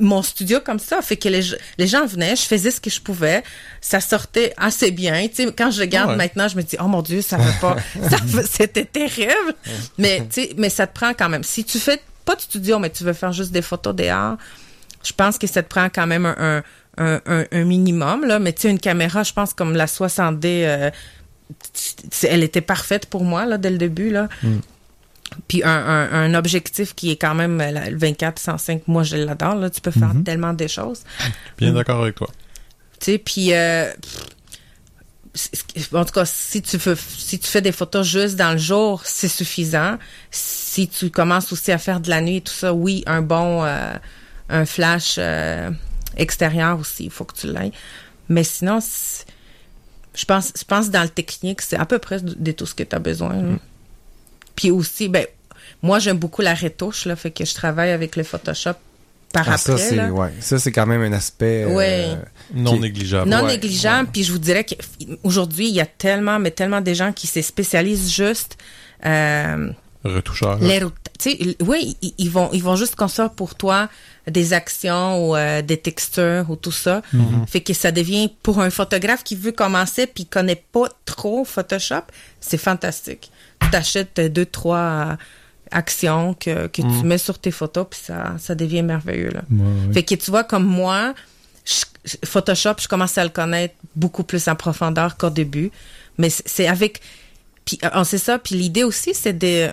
mon 0.00 0.22
studio 0.22 0.58
comme 0.64 0.78
ça. 0.80 1.00
Fait 1.02 1.16
que 1.16 1.28
les, 1.28 1.42
les 1.78 1.86
gens 1.86 2.06
venaient, 2.06 2.34
je 2.34 2.42
faisais 2.42 2.70
ce 2.70 2.80
que 2.80 2.90
je 2.90 3.00
pouvais. 3.00 3.42
Ça 3.80 4.00
sortait 4.00 4.52
assez 4.56 4.90
bien. 4.90 5.28
Tu 5.28 5.44
sais, 5.44 5.52
quand 5.52 5.70
je 5.70 5.80
regarde 5.80 6.10
Ouais. 6.10 6.16
maintenant, 6.16 6.48
je 6.48 6.56
me 6.56 6.62
dis, 6.62 6.76
oh 6.80 6.88
mon 6.88 7.02
Dieu, 7.02 7.22
ça 7.22 7.36
va 7.36 7.52
pas. 7.60 7.76
C'était 8.50 8.84
terrible. 8.84 9.54
mais, 9.98 10.20
tu 10.30 10.42
sais, 10.42 10.50
mais 10.56 10.70
ça 10.70 10.86
te 10.86 10.94
prend 10.94 11.12
quand 11.14 11.28
même. 11.28 11.44
Si 11.44 11.64
tu 11.64 11.78
fais 11.78 12.00
pas 12.24 12.34
de 12.34 12.40
studio, 12.40 12.78
mais 12.78 12.90
tu 12.90 13.04
veux 13.04 13.12
faire 13.12 13.32
juste 13.32 13.52
des 13.52 13.62
photos 13.62 13.94
dehors, 13.94 14.36
je 15.04 15.12
pense 15.12 15.38
que 15.38 15.46
ça 15.46 15.62
te 15.62 15.68
prend 15.68 15.88
quand 15.88 16.06
même 16.06 16.26
un, 16.26 16.34
un, 16.38 16.62
un, 16.98 17.20
un- 17.26 17.44
un 17.50 17.64
minimum, 17.64 18.24
là. 18.24 18.38
Mais 18.38 18.52
tu 18.52 18.62
sais, 18.62 18.70
une 18.70 18.78
caméra, 18.80 19.22
je 19.22 19.32
pense, 19.32 19.54
comme 19.54 19.74
la 19.74 19.86
60D, 19.86 20.40
euh, 20.46 20.90
elle 22.22 22.42
était 22.42 22.60
parfaite 22.60 23.06
pour 23.06 23.24
moi, 23.24 23.46
là, 23.46 23.58
dès 23.58 23.70
le 23.70 23.78
début, 23.78 24.10
là. 24.10 24.28
Puis 25.48 25.62
un, 25.64 25.68
un, 25.70 26.12
un 26.12 26.34
objectif 26.34 26.94
qui 26.94 27.10
est 27.10 27.16
quand 27.16 27.34
même 27.34 27.58
le 27.60 27.96
24-105, 27.98 28.82
moi, 28.86 29.02
je 29.02 29.16
l'adore, 29.16 29.56
là. 29.56 29.70
Tu 29.70 29.80
peux 29.80 29.90
faire 29.90 30.12
tellement 30.24 30.52
des 30.52 30.68
choses. 30.68 31.02
Bien 31.58 31.72
d'accord 31.72 32.02
avec 32.02 32.14
toi. 32.14 32.28
Tu 33.00 33.12
sais, 33.12 33.18
puis... 33.18 33.52
euh, 33.52 33.90
en 35.92 36.04
tout 36.04 36.12
cas, 36.12 36.24
si 36.24 36.62
tu, 36.62 36.78
fais, 36.78 36.94
si 36.96 37.40
tu 37.40 37.48
fais 37.48 37.60
des 37.60 37.72
photos 37.72 38.06
juste 38.06 38.36
dans 38.36 38.52
le 38.52 38.58
jour, 38.58 39.02
c'est 39.04 39.26
suffisant. 39.28 39.98
Si 40.30 40.86
tu 40.86 41.10
commences 41.10 41.52
aussi 41.52 41.72
à 41.72 41.78
faire 41.78 41.98
de 41.98 42.08
la 42.08 42.20
nuit 42.20 42.36
et 42.36 42.40
tout 42.40 42.52
ça, 42.52 42.72
oui, 42.72 43.02
un 43.06 43.20
bon... 43.22 43.64
euh, 43.64 43.92
un 44.50 44.66
flash 44.66 45.16
euh, 45.18 45.70
extérieur 46.16 46.78
aussi, 46.78 47.04
il 47.04 47.10
faut 47.10 47.24
que 47.24 47.34
tu 47.36 47.46
l'aies. 47.46 47.72
Mais 48.28 48.44
sinon, 48.44 48.78
je 50.14 50.24
pense, 50.24 50.52
je 50.58 50.64
pense 50.64 50.90
dans 50.90 51.02
le 51.02 51.08
technique, 51.08 51.60
c'est 51.62 51.76
à 51.76 51.84
peu 51.86 51.98
près 51.98 52.20
de, 52.20 52.34
de 52.36 52.52
tout 52.52 52.66
ce 52.66 52.74
que 52.74 52.82
tu 52.82 52.94
as 52.94 52.98
besoin. 53.00 53.34
là. 53.34 53.56
Puis 54.56 54.70
aussi, 54.70 55.08
ben, 55.08 55.26
moi, 55.82 55.98
j'aime 55.98 56.18
beaucoup 56.18 56.40
la 56.42 56.54
retouche, 56.54 57.06
là, 57.06 57.16
fait 57.16 57.30
que 57.30 57.44
je 57.44 57.54
travaille 57.54 57.90
avec 57.90 58.16
le 58.16 58.22
Photoshop 58.22 58.74
par 59.32 59.48
Ah, 59.48 59.54
après. 59.54 59.58
ça, 59.58 59.76
c'est 59.78 60.00
ouais. 60.10 60.30
Ça, 60.40 60.58
c'est 60.60 60.70
quand 60.70 60.86
même 60.86 61.02
un 61.02 61.12
aspect. 61.12 61.64
euh, 61.64 61.74
Ouais. 61.74 62.08
Non 62.54 62.78
négligeable. 62.78 63.28
non 63.28 63.42
Ouais, 63.42 63.48
négligeable. 63.54 64.08
Puis 64.12 64.22
je 64.22 64.30
vous 64.32 64.38
dirais 64.38 64.64
qu'aujourd'hui, 64.64 65.68
il 65.68 65.74
y 65.74 65.80
a 65.80 65.86
tellement, 65.86 66.38
mais 66.38 66.52
tellement 66.52 66.80
des 66.80 66.94
gens 66.94 67.12
qui 67.12 67.26
se 67.26 67.42
spécialisent 67.42 68.12
juste 68.12 68.56
euh, 69.04 69.70
Retoucheur. 70.04 70.58
les 70.60 70.78
routes. 70.78 70.94
Tu 71.03 71.03
sais, 71.30 71.56
oui, 71.60 71.96
ils, 72.02 72.14
ils 72.18 72.30
vont, 72.30 72.48
ils 72.52 72.62
vont 72.62 72.76
juste 72.76 72.94
construire 72.96 73.30
pour 73.30 73.54
toi 73.54 73.88
des 74.30 74.52
actions 74.52 75.28
ou 75.28 75.36
euh, 75.36 75.62
des 75.62 75.76
textures 75.76 76.46
ou 76.48 76.56
tout 76.56 76.72
ça. 76.72 77.02
Fait 77.46 77.60
que 77.60 77.72
ça 77.74 77.92
devient 77.92 78.30
pour 78.42 78.60
un 78.60 78.70
photographe 78.70 79.22
qui 79.24 79.36
veut 79.36 79.52
commencer 79.52 80.06
puis 80.06 80.26
connaît 80.26 80.62
pas 80.72 80.88
trop 81.04 81.44
Photoshop, 81.44 82.04
c'est 82.40 82.58
fantastique. 82.58 83.30
Tu 83.60 83.70
t'achètes 83.70 84.20
deux 84.20 84.46
trois 84.46 84.78
euh, 84.78 85.16
actions 85.70 86.34
que, 86.34 86.66
que 86.68 86.82
tu 86.82 87.04
mets 87.04 87.18
sur 87.18 87.38
tes 87.38 87.50
photos 87.50 87.86
puis 87.90 88.00
ça, 88.04 88.34
ça 88.38 88.54
devient 88.54 88.82
merveilleux 88.82 89.30
là. 89.30 89.42
Ouais, 89.50 89.58
ouais. 89.88 89.92
Fait 89.94 90.02
que 90.02 90.14
tu 90.14 90.30
vois, 90.30 90.44
comme 90.44 90.64
moi, 90.64 91.14
je- 91.64 92.16
Photoshop, 92.26 92.74
je 92.80 92.88
commence 92.88 93.16
à 93.18 93.24
le 93.24 93.30
connaître 93.30 93.74
beaucoup 93.96 94.24
plus 94.24 94.46
en 94.48 94.54
profondeur 94.56 95.16
qu'au 95.16 95.30
début. 95.30 95.70
Mais 96.18 96.30
c'est- 96.30 96.46
c'est 96.46 96.66
avec... 96.68 97.00
Puis 97.64 97.78
euh, 97.84 97.88
on 97.94 98.04
sait 98.04 98.18
ça. 98.18 98.38
Puis 98.38 98.54
l'idée 98.56 98.84
aussi, 98.84 99.14
c'est 99.14 99.32
de, 99.32 99.70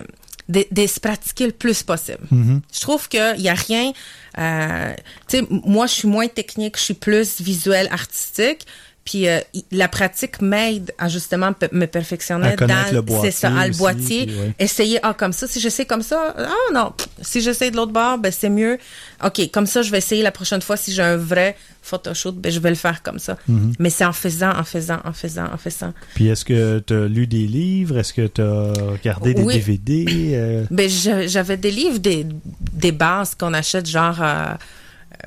de, 0.48 0.64
de 0.70 0.86
se 0.86 1.00
pratiquer 1.00 1.46
le 1.46 1.52
plus 1.52 1.82
possible. 1.82 2.26
Mhm. 2.30 2.60
Je 2.72 2.80
trouve 2.80 3.08
qu'il 3.08 3.36
n'y 3.38 3.48
a 3.48 3.54
rien... 3.54 3.92
euh, 4.38 4.94
tu 5.28 5.38
sais, 5.38 5.46
moi, 5.48 5.86
je 5.86 5.92
suis 5.92 6.08
moins 6.08 6.28
technique, 6.28 6.76
je 6.76 6.82
suis 6.82 6.94
plus 6.94 7.40
visuel, 7.40 7.88
artistique. 7.90 8.66
Puis 9.04 9.28
euh, 9.28 9.40
la 9.72 9.88
pratique 9.88 10.40
m'aide 10.40 10.92
à 10.96 11.08
justement 11.08 11.52
me 11.72 11.86
perfectionner 11.86 12.54
dans 12.56 12.92
le 12.92 13.00
boîtier 13.00 13.30
c'est 13.32 13.40
ça, 13.40 13.48
à 13.48 13.64
le 13.66 13.70
aussi, 13.70 13.78
boîtier. 13.78 14.26
puis 14.26 14.36
ouais. 14.36 14.54
Essayer 14.60 15.00
ah 15.02 15.12
comme 15.12 15.32
ça, 15.32 15.48
si 15.48 15.60
je 15.60 15.68
sais 15.68 15.86
comme 15.86 16.02
ça, 16.02 16.34
ah 16.38 16.72
non, 16.72 16.92
si 17.20 17.40
j'essaie 17.40 17.70
de 17.72 17.76
l'autre 17.76 17.92
bord, 17.92 18.18
ben 18.18 18.30
c'est 18.30 18.48
mieux. 18.48 18.78
OK, 19.24 19.50
comme 19.50 19.66
ça 19.66 19.82
je 19.82 19.90
vais 19.90 19.98
essayer 19.98 20.22
la 20.22 20.30
prochaine 20.30 20.62
fois 20.62 20.76
si 20.76 20.92
j'ai 20.92 21.02
un 21.02 21.16
vrai 21.16 21.56
photoshoot, 21.82 22.36
ben 22.36 22.52
je 22.52 22.60
vais 22.60 22.70
le 22.70 22.76
faire 22.76 23.02
comme 23.02 23.18
ça. 23.18 23.36
Mhm. 23.48 23.72
Mais 23.80 23.90
c'est 23.90 24.04
en 24.04 24.12
faisant, 24.12 24.52
en 24.56 24.64
faisant, 24.64 25.00
en 25.04 25.12
faisant, 25.12 25.46
en 25.52 25.58
faisant. 25.58 25.92
Puis 26.14 26.28
est-ce 26.28 26.44
que 26.44 26.78
tu 26.78 26.94
as 26.94 27.08
lu 27.08 27.26
des 27.26 27.46
livres? 27.48 27.98
Est-ce 27.98 28.12
que 28.12 28.26
tu 28.28 28.40
as 28.40 28.72
regardé 28.92 29.34
des. 29.34 29.44
DVD? 29.44 30.06
euh? 30.34 30.64
Ben, 30.70 30.88
j'avais 30.88 31.56
des 31.56 31.72
livres, 31.72 31.98
des, 31.98 32.24
des 32.72 32.92
bases 32.92 33.34
qu'on 33.34 33.52
achète, 33.52 33.88
genre, 33.88 34.18
euh, 34.22 34.54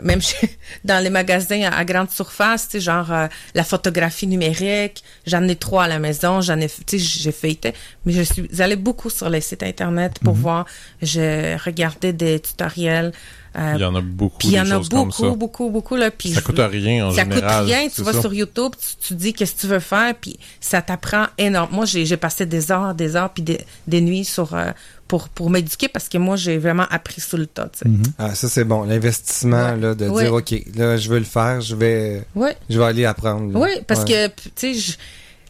même 0.04 0.22
chez- 0.30 0.58
dans 0.84 1.04
les 1.04 1.10
magasins 1.10 1.64
à, 1.64 1.76
à 1.78 1.86
grande 1.86 2.10
surface, 2.12 2.70
tu 2.70 2.80
genre 2.80 3.12
euh, 3.12 3.28
la 3.54 3.64
photographie 3.64 4.28
numérique. 4.28 5.04
J'en 5.26 5.48
ai 5.48 5.56
trois 5.56 5.86
à 5.86 5.88
la 5.88 6.00
maison, 6.00 6.42
j'en 6.42 6.60
ai, 6.60 6.68
tu 6.68 6.98
sais, 6.98 7.00
j'ai 7.00 7.32
feuilleté. 7.32 7.74
Mais 8.06 8.14
je 8.14 8.22
suis 8.24 8.62
allée 8.62 8.76
beaucoup 8.76 9.10
sur 9.10 9.30
les 9.30 9.42
sites 9.42 9.64
Internet 9.64 10.20
pour 10.24 10.34
voir. 10.36 10.66
J'ai 11.02 11.56
regardé 11.56 12.14
des 12.14 12.40
tutoriels. 12.40 13.12
Euh, 13.58 13.74
Il 13.76 13.82
y 13.82 13.86
en 13.86 13.96
a 13.96 14.02
beaucoup 14.02 14.38
puis 14.38 14.48
il 14.50 14.54
y 14.56 14.60
en 14.60 14.70
a 14.72 14.80
beaucoup, 14.80 15.12
ça. 15.12 15.30
beaucoup, 15.30 15.70
beaucoup, 15.70 15.96
là. 15.96 16.12
Puis 16.12 16.30
Ça 16.34 16.40
je- 16.40 16.46
coûte 16.46 16.60
rien 16.60 17.08
en 17.08 17.12
ça 17.12 17.24
général. 17.24 17.64
coûte 17.64 17.68
rien. 17.74 17.88
Tu 17.90 18.02
vas 18.02 18.14
ça. 18.14 18.22
sur 18.22 18.34
YouTube, 18.34 18.74
tu, 18.80 19.08
tu 19.08 19.14
dis 19.16 19.34
qu'est-ce 19.34 19.56
que 19.56 19.62
tu 19.62 19.68
veux 19.68 19.80
faire, 19.80 20.14
puis 20.16 20.38
ça 20.60 20.82
t'apprend 20.82 21.26
énorme. 21.38 21.70
Moi, 21.74 21.86
j'ai 21.86 22.06
j'ai 22.06 22.18
passé 22.18 22.46
des 22.46 22.72
heures, 22.72 22.94
des 22.94 23.16
heures, 23.16 23.30
puis 23.30 23.44
des, 23.44 23.62
des 23.88 24.02
nuits 24.02 24.26
sur 24.26 24.54
euh, 24.54 24.72
pour 25.08 25.30
pour 25.30 25.50
m'éduquer 25.50 25.88
parce 25.88 26.10
que 26.10 26.18
moi, 26.18 26.36
j'ai 26.36 26.58
vraiment 26.58 26.86
appris 26.90 27.22
sous 27.22 27.38
le 27.38 27.46
tas. 27.48 27.70
Tu 27.72 27.80
sais. 27.80 27.88
Mhm. 27.90 28.04
Ah, 28.18 28.36
ça, 28.36 28.50
c'est 28.50 28.64
bon. 28.64 28.84
L'investissement, 28.84 29.72
Ouais. 29.72 29.78
là, 29.78 29.96
de 29.96 30.08
Ouais. 30.10 30.24
dire, 30.24 30.34
OK, 30.34 30.54
là, 30.76 30.98
je 30.98 31.10
veux 31.10 31.20
le 31.20 31.26
faire, 31.26 31.62
je 31.62 31.76
vais, 31.76 32.26
Ouais. 32.36 32.56
je 32.70 32.78
vais 32.80 32.86
aller 32.86 33.06
apprendre. 33.06 33.54
là. 33.54 33.60
Oui, 33.60 33.70
parce 33.88 34.02
Ouais. 34.02 34.30
que, 34.36 34.42
tu 34.56 34.74
sais, 34.82 34.98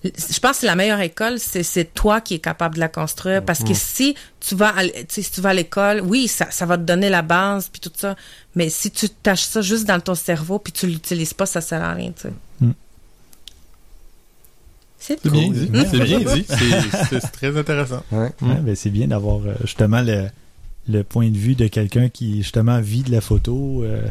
je, 0.04 0.40
pense 0.40 0.60
que 0.60 0.66
la 0.66 0.76
meilleure 0.76 1.00
école, 1.02 1.40
c'est, 1.40 1.64
c'est 1.64 1.86
toi 1.94 2.22
qui 2.22 2.36
es 2.36 2.40
capable 2.40 2.76
de 2.76 2.80
la 2.80 2.90
construire. 2.90 3.44
Parce 3.44 3.64
que 3.64 3.74
si 3.74 4.16
tu 4.40 4.56
vas 4.56 4.70
à, 4.78 4.84
si 5.10 5.24
tu 5.32 5.42
vas 5.42 5.50
à 5.50 5.54
l'école, 5.54 6.02
oui, 6.02 6.28
ça, 6.28 6.52
ça 6.52 6.66
va 6.66 6.78
te 6.78 6.84
donner 6.84 7.10
la 7.10 7.22
base, 7.22 7.70
puis 7.70 7.82
tout 7.82 7.92
ça. 7.96 8.16
Mais 8.56 8.70
si 8.70 8.92
tu 8.92 9.10
tâches 9.10 9.44
ça 9.46 9.62
juste 9.62 9.86
dans 9.86 10.00
ton 10.00 10.16
cerveau, 10.16 10.60
puis 10.60 10.72
tu 10.74 10.88
l'utilises 10.88 11.34
pas, 11.34 11.46
ça 11.46 11.62
sert 11.62 11.82
à 11.84 11.94
rien, 11.94 12.12
tu 12.12 12.24
sais. 12.24 12.34
Mm. 12.62 12.72
C'est 15.00 15.22
cool. 15.22 15.32
bien 15.32 15.50
dit. 15.52 15.70
C'est 15.92 16.00
bien 16.04 16.20
dit. 16.20 16.46
C'est- 16.50 17.06
C'est 17.10 17.20
c'est 17.20 17.32
très 17.32 17.58
intéressant. 17.58 18.04
Ouais. 18.12 18.32
Mm. 18.42 18.50
Ouais, 18.50 18.60
ben, 18.62 18.76
c'est 18.76 18.90
bien 18.90 19.08
d'avoir 19.08 19.38
euh, 19.46 19.54
justement 19.62 20.02
le, 20.02 20.28
le 20.88 21.04
point 21.04 21.30
de 21.30 21.38
vue 21.38 21.56
de 21.56 21.68
quelqu'un 21.68 22.10
qui 22.10 22.38
justement 22.38 22.80
vit 22.80 23.04
de 23.04 23.12
la 23.12 23.22
photo 23.22 23.84
euh, 23.84 24.02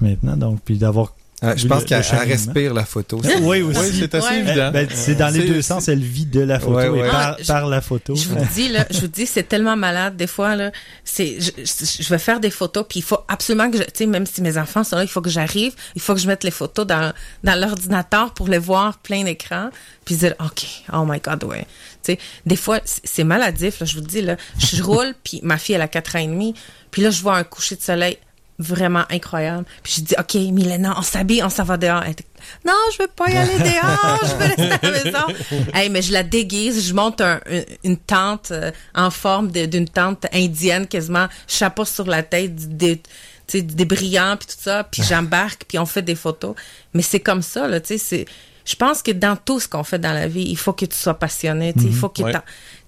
maintenant. 0.00 0.36
Donc, 0.36 0.60
puis 0.64 0.78
d'avoir. 0.78 1.14
Ah, 1.42 1.56
je 1.56 1.66
pense 1.66 1.82
le 1.82 1.88
qu'elle 1.88 2.28
respire 2.28 2.74
la 2.74 2.84
photo. 2.84 3.18
oui, 3.42 3.62
aussi. 3.62 3.78
Oui, 3.80 3.96
c'est 3.98 4.14
assez 4.14 4.26
Ouais. 4.28 4.38
évident. 4.40 4.70
Ben, 4.72 4.86
c'est 4.92 5.14
dans 5.14 5.32
les 5.32 5.48
deux 5.48 5.62
sens, 5.62 5.88
elle 5.88 5.98
vit 6.02 6.26
de 6.26 6.40
la 6.40 6.60
photo 6.60 6.74
Ouais, 6.76 6.86
et 6.86 6.90
ouais. 6.90 7.08
par, 7.08 7.20
Ah, 7.20 7.36
je- 7.40 7.46
par 7.46 7.66
la 7.66 7.80
photo. 7.80 8.14
Je 8.14 8.28
vous 8.28 8.44
dis 8.54 8.68
là, 8.68 8.86
je 8.90 9.00
vous 9.00 9.06
dis 9.08 9.24
c'est 9.26 9.44
tellement 9.44 9.74
malade 9.76 10.16
des 10.16 10.26
fois 10.26 10.54
là, 10.54 10.70
c'est 11.02 11.40
je, 11.40 11.50
je- 11.56 12.02
je 12.02 12.08
vais 12.10 12.18
faire 12.18 12.40
des 12.40 12.50
photos 12.50 12.84
puis 12.88 12.98
il 13.00 13.02
faut 13.02 13.20
absolument 13.26 13.70
que 13.70 13.78
je 13.78 13.82
tu 13.84 13.90
sais 13.94 14.06
même 14.06 14.26
si 14.26 14.42
mes 14.42 14.58
enfants 14.58 14.84
sont 14.84 14.96
là, 14.96 15.02
il 15.02 15.08
faut 15.08 15.22
que 15.22 15.30
j'arrive, 15.30 15.72
il 15.94 16.00
faut 16.02 16.12
que 16.14 16.20
je 16.20 16.26
mette 16.26 16.44
les 16.44 16.50
photos 16.50 16.86
dans 16.86 17.12
dans 17.42 17.58
l'ordinateur 17.58 18.34
pour 18.34 18.48
les 18.48 18.58
voir 18.58 18.98
plein 18.98 19.24
d'écran 19.24 19.70
puis 20.04 20.16
dire 20.16 20.34
OK, 20.40 20.66
oh 20.92 21.04
my 21.06 21.20
god 21.20 21.42
ouais. 21.44 21.66
Tu 22.02 22.12
sais, 22.12 22.18
des 22.44 22.56
fois 22.56 22.80
c'est 22.84 23.00
c'est 23.04 23.24
maladif 23.24 23.80
là, 23.80 23.86
je 23.86 23.94
vous 23.94 24.02
dis 24.02 24.20
là, 24.20 24.36
je 24.58 24.82
roule 24.82 25.14
puis 25.24 25.40
ma 25.42 25.56
fille 25.56 25.74
elle 25.74 25.80
a 25.82 25.88
quatre 25.88 26.16
ans 26.16 26.20
et 26.20 26.26
demi, 26.26 26.54
puis 26.90 27.00
là 27.02 27.10
je 27.10 27.22
vois 27.22 27.36
un 27.36 27.44
coucher 27.44 27.76
de 27.76 27.82
soleil 27.82 28.18
vraiment 28.60 29.04
incroyable. 29.10 29.64
Puis 29.82 29.94
je 29.98 30.00
dis, 30.02 30.14
OK, 30.18 30.34
Milena, 30.52 30.94
on 30.98 31.02
s'habille, 31.02 31.42
on 31.42 31.48
s'en 31.50 31.64
va 31.64 31.76
dehors. 31.76 32.02
Elle 32.04 32.12
était, 32.12 32.24
non, 32.64 32.72
je 32.96 33.02
veux 33.02 33.08
pas 33.08 33.30
y 33.30 33.36
aller 33.36 33.58
dehors, 33.58 34.20
je 34.22 34.34
veux 34.36 34.44
rester 34.46 34.70
à 34.72 34.78
la 34.82 34.90
maison. 35.04 35.26
hey, 35.74 35.88
mais 35.90 36.02
je 36.02 36.12
la 36.12 36.22
déguise, 36.22 36.86
je 36.86 36.94
monte 36.94 37.20
un- 37.20 37.40
une, 37.50 37.64
une 37.84 37.96
tente 37.96 38.50
euh, 38.50 38.70
en 38.94 39.10
forme 39.10 39.50
d'une 39.50 39.88
tente 39.88 40.26
indienne, 40.32 40.86
quasiment, 40.86 41.26
chapeau 41.48 41.84
sur 41.84 42.06
la 42.06 42.22
tête, 42.22 42.76
des, 42.76 43.02
sais, 43.46 43.62
des 43.62 43.84
brillants, 43.84 44.36
puis 44.36 44.46
tout 44.48 44.60
ça, 44.62 44.84
puis 44.84 45.02
j'embarque, 45.02 45.64
puis 45.66 45.78
on 45.78 45.86
fait 45.86 46.02
des 46.02 46.14
photos. 46.14 46.54
Mais 46.94 47.02
c'est 47.02 47.20
comme 47.20 47.42
ça, 47.42 47.66
là, 47.66 47.80
tu 47.80 47.88
sais, 47.88 47.98
c'est... 47.98 48.26
Je 48.66 48.76
pense 48.76 49.02
que 49.02 49.10
dans 49.10 49.36
tout 49.36 49.58
ce 49.58 49.66
qu'on 49.66 49.82
fait 49.82 49.98
dans 49.98 50.12
la 50.12 50.28
vie, 50.28 50.44
il 50.46 50.56
faut 50.56 50.74
que 50.74 50.84
tu 50.84 50.96
sois 50.96 51.14
passionné, 51.18 51.72
il 51.82 51.92
faut 51.94 52.08
que 52.10 52.22
Ouais. 52.22 52.32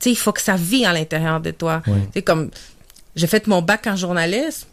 il 0.04 0.16
faut 0.16 0.32
que 0.32 0.42
ça 0.42 0.54
vit 0.54 0.84
à 0.84 0.92
l'intérieur 0.92 1.40
de 1.40 1.50
toi. 1.50 1.82
Ouais. 2.14 2.22
Comme 2.22 2.50
j'ai 3.16 3.26
fait 3.26 3.46
mon 3.46 3.62
bac 3.62 3.86
en 3.86 3.96
journalisme. 3.96 4.68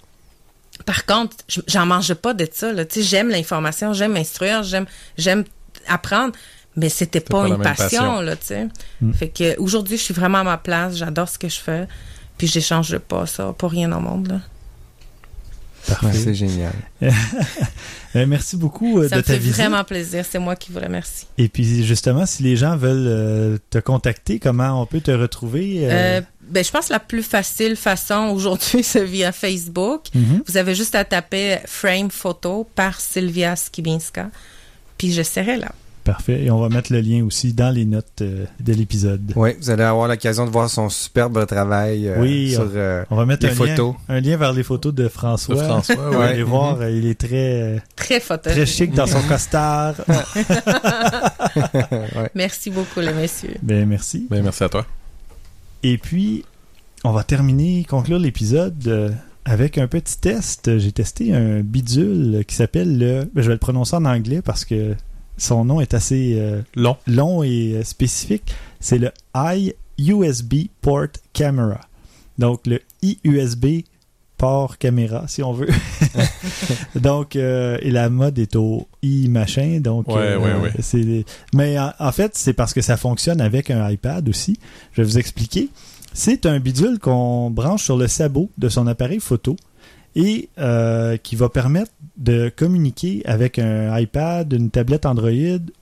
Par 0.86 1.06
contre, 1.06 1.38
je- 1.48 1.62
j'en 1.68 1.86
mange 1.86 2.14
pas 2.16 2.34
de 2.34 2.48
ça. 2.52 2.72
Là. 2.74 2.86
Tu 2.86 3.02
sais, 3.02 3.06
J'aime 3.08 3.30
l'information, 3.30 3.94
j'aime 3.94 4.16
instruire, 4.16 4.64
j'aime 4.64 4.86
j'aime 5.18 5.44
apprendre, 5.88 6.34
mais 6.76 6.90
c'était 6.90 7.20
pas, 7.20 7.48
une 7.48 7.58
passion. 7.62 7.84
passion. 7.84 8.22
Là, 8.22 8.36
tu 8.36 8.46
sais. 8.46 8.68
Mm. 9.02 9.14
Fait 9.14 9.30
que 9.30 9.60
aujourd'hui, 9.60 9.98
je 9.98 10.04
suis 10.04 10.14
vraiment 10.14 10.40
à 10.40 10.44
ma 10.44 10.58
place, 10.58 10.96
j'adore 10.96 11.28
ce 11.30 11.38
que 11.40 11.50
je 11.50 11.60
fais, 11.60 11.88
puis 12.38 12.48
j'échange 12.48 12.98
pas 13.00 13.26
ça 13.26 13.54
pour 13.58 13.72
rien 13.72 13.92
au 13.92 14.00
monde. 14.00 14.28
Là. 14.30 14.40
Parfait. 15.90 16.18
C'est 16.18 16.34
génial. 16.36 16.74
Euh, 18.16 18.26
merci 18.26 18.58
beaucoup 18.58 18.98
euh, 18.98 19.08
Ça 19.08 19.18
de 19.18 19.22
me 19.22 19.24
ta 19.24 19.34
fait 19.34 19.38
visite. 19.38 19.58
vraiment 19.58 19.84
plaisir, 19.84 20.26
c'est 20.28 20.40
moi 20.40 20.56
qui 20.56 20.72
vous 20.72 20.80
remercie. 20.80 21.28
Et 21.38 21.48
puis 21.48 21.84
justement, 21.86 22.26
si 22.26 22.42
les 22.42 22.56
gens 22.56 22.76
veulent 22.76 23.06
euh, 23.08 23.58
te 23.70 23.78
contacter, 23.78 24.40
comment 24.40 24.82
on 24.82 24.88
peut 24.88 25.00
te 25.00 25.12
retrouver 25.12 25.82
euh, 25.84 26.20
ben, 26.42 26.64
je 26.66 26.72
pense 26.72 26.88
que 26.88 26.94
la 26.94 27.00
plus 27.00 27.22
facile 27.22 27.76
façon 27.76 28.32
aujourd'hui, 28.34 28.82
c'est 28.84 29.06
via 29.06 29.32
Facebook. 29.32 30.06
mhm. 30.16 30.42
Vous 30.48 30.58
avez 30.58 30.74
juste 30.74 30.96
à 30.96 31.06
taper 31.06 31.60
Frame 31.68 32.10
Photo 32.10 32.68
par 32.74 33.00
Sylvia 33.00 33.56
Skibinska, 33.56 34.32
puis 34.98 35.14
je 35.14 35.22
serai 35.22 35.58
là. 35.58 35.72
Parfait. 36.12 36.44
Et 36.44 36.50
on 36.52 36.60
va 36.60 36.70
mettre 36.70 36.92
le 36.92 37.02
lien 37.02 37.24
aussi 37.24 37.54
dans 37.54 37.70
les 37.74 37.86
notes 37.86 38.22
euh, 38.22 38.46
de 38.60 38.74
l'épisode. 38.74 39.32
Oui, 39.36 39.52
vous 39.62 39.70
allez 39.70 39.84
avoir 39.84 40.08
l'occasion 40.08 40.46
de 40.46 40.50
voir 40.50 40.70
son 40.70 40.90
superbe 40.90 41.46
travail 41.46 42.08
euh, 42.08 42.20
Oui, 42.20 42.52
sur 42.54 42.68
euh, 42.76 43.04
On 43.12 43.16
va 43.16 43.26
mettre 43.28 43.46
les 43.46 43.52
un 43.52 43.56
photos. 43.56 43.94
lien, 44.08 44.16
un 44.16 44.20
lien 44.20 44.38
vers 44.38 44.52
les 44.54 44.64
photos 44.64 44.92
de 44.94 45.08
François. 45.08 45.56
De 45.56 45.62
François, 45.62 45.96
Vous 46.12 46.18
ouais. 46.18 46.26
allez 46.26 46.42
voir, 46.44 46.82
euh, 46.82 46.90
il 46.90 47.06
est 47.06 47.20
très, 47.20 47.82
Très 47.96 48.20
très 48.20 48.66
chic 48.66 48.92
dans 48.94 49.06
son 49.08 49.22
costard. 49.22 49.96
Ouais. 51.56 52.30
Merci 52.36 52.70
beaucoup, 52.70 53.00
les 53.00 53.14
messieurs. 53.14 53.56
ben, 53.62 53.88
merci. 53.88 54.28
Ben, 54.30 54.44
merci 54.44 54.64
à 54.64 54.70
toi. 54.70 54.86
Et 55.84 55.98
puis, 55.98 56.44
on 57.04 57.12
va 57.12 57.24
terminer, 57.24 57.86
conclure 57.90 58.20
l'épisode 58.20 58.88
euh, 58.88 59.10
avec 59.46 59.78
un 59.78 59.88
petit 59.88 60.18
test. 60.18 60.78
J'ai 60.78 60.92
testé 60.92 61.34
un 61.34 61.62
bidule 61.62 62.44
qui 62.48 62.56
s'appelle 62.56 62.98
le... 62.98 63.30
ben, 63.34 63.42
je 63.42 63.48
vais 63.48 63.54
le 63.54 63.60
prononcer 63.60 63.96
en 63.96 64.06
anglais 64.06 64.42
parce 64.42 64.66
que 64.66 64.96
son 65.40 65.66
nom 65.66 65.82
est 65.82 65.94
assez 65.94 66.36
euh, 66.38 66.62
Long. 66.76 66.98
long 67.08 67.44
et 67.44 67.74
euh, 67.76 67.84
spécifique. 67.84 68.54
C'est 68.80 68.98
le 69.00 69.12
iUSB 69.98 70.54
Port 70.82 71.08
Camera. 71.34 71.82
Donc, 72.38 72.66
le 72.68 72.80
iUSB 73.02 73.84
port 74.38 74.78
caméra, 74.78 75.26
si 75.28 75.44
on 75.44 75.52
veut. 75.52 75.68
donc, 76.96 77.36
euh, 77.36 77.78
et 77.82 77.92
la 77.92 78.10
mode 78.10 78.40
est 78.40 78.56
au 78.56 78.88
i 79.04 79.28
machin. 79.28 79.80
Donc, 79.82 80.08
Ouais, 80.08 80.16
euh, 80.16 80.40
ouais, 80.40 80.54
ouais. 80.56 80.72
c'est. 80.80 81.26
Mais 81.54 81.78
en, 81.78 81.92
en 82.00 82.12
fait, 82.14 82.32
c'est 82.38 82.54
parce 82.54 82.74
que 82.74 82.80
ça 82.82 82.96
fonctionne 82.96 83.42
avec 83.42 83.70
un 83.70 83.90
iPad 83.90 84.28
aussi. 84.30 84.58
Je 84.94 85.02
vais 85.02 85.08
vous 85.08 85.18
expliquer. 85.18 85.68
C'est 86.14 86.46
un 86.46 86.60
bidule 86.60 87.00
qu'on 87.00 87.52
branche 87.52 87.84
sur 87.84 87.98
le 87.98 88.08
sabot 88.08 88.50
de 88.58 88.70
son 88.70 88.88
appareil 88.88 89.20
photo 89.20 89.58
et 90.16 90.50
euh, 90.58 91.18
qui 91.18 91.36
va 91.36 91.50
permettre 91.50 91.92
de 92.18 92.52
communiquer 92.56 93.22
avec 93.26 93.60
un 93.60 93.98
iPad, 93.98 94.52
une 94.52 94.70
tablette 94.70 95.06
Android 95.06 95.30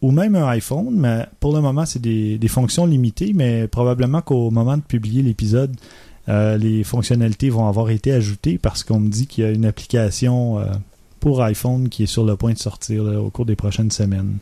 ou 0.01 0.11
même 0.11 0.35
un 0.35 0.47
iPhone. 0.47 0.91
Mais 0.91 1.25
pour 1.39 1.53
le 1.53 1.61
moment, 1.61 1.85
c'est 1.85 2.01
des, 2.01 2.47
fonctions 2.47 2.85
limitées, 2.85 3.33
mais 3.33 3.67
probablement 3.67 4.21
qu'au 4.21 4.49
moment 4.51 4.77
de 4.77 4.83
publier 4.83 5.21
l'épisode, 5.21 5.75
Euh, 6.29 6.57
les 6.57 6.83
fonctionnalités 6.83 7.49
vont 7.49 7.69
avoir 7.69 7.89
été 7.89 8.11
ajoutées 8.11 8.57
parce 8.57 8.83
qu'on 8.83 8.99
me 8.99 9.07
dit 9.07 9.27
qu'il 9.27 9.45
y 9.45 9.47
a 9.47 9.49
une 9.49 9.63
application 9.63 10.59
euh, 10.59 10.65
pour 11.21 11.41
iPhone 11.41 11.87
qui 11.87 12.03
est 12.03 12.11
sur 12.15 12.25
le 12.25 12.35
point 12.35 12.51
de 12.51 12.57
sortir 12.57 13.05
au 13.05 13.29
cours 13.29 13.45
des 13.45 13.55
prochaines 13.55 13.91
semaines. 13.91 14.39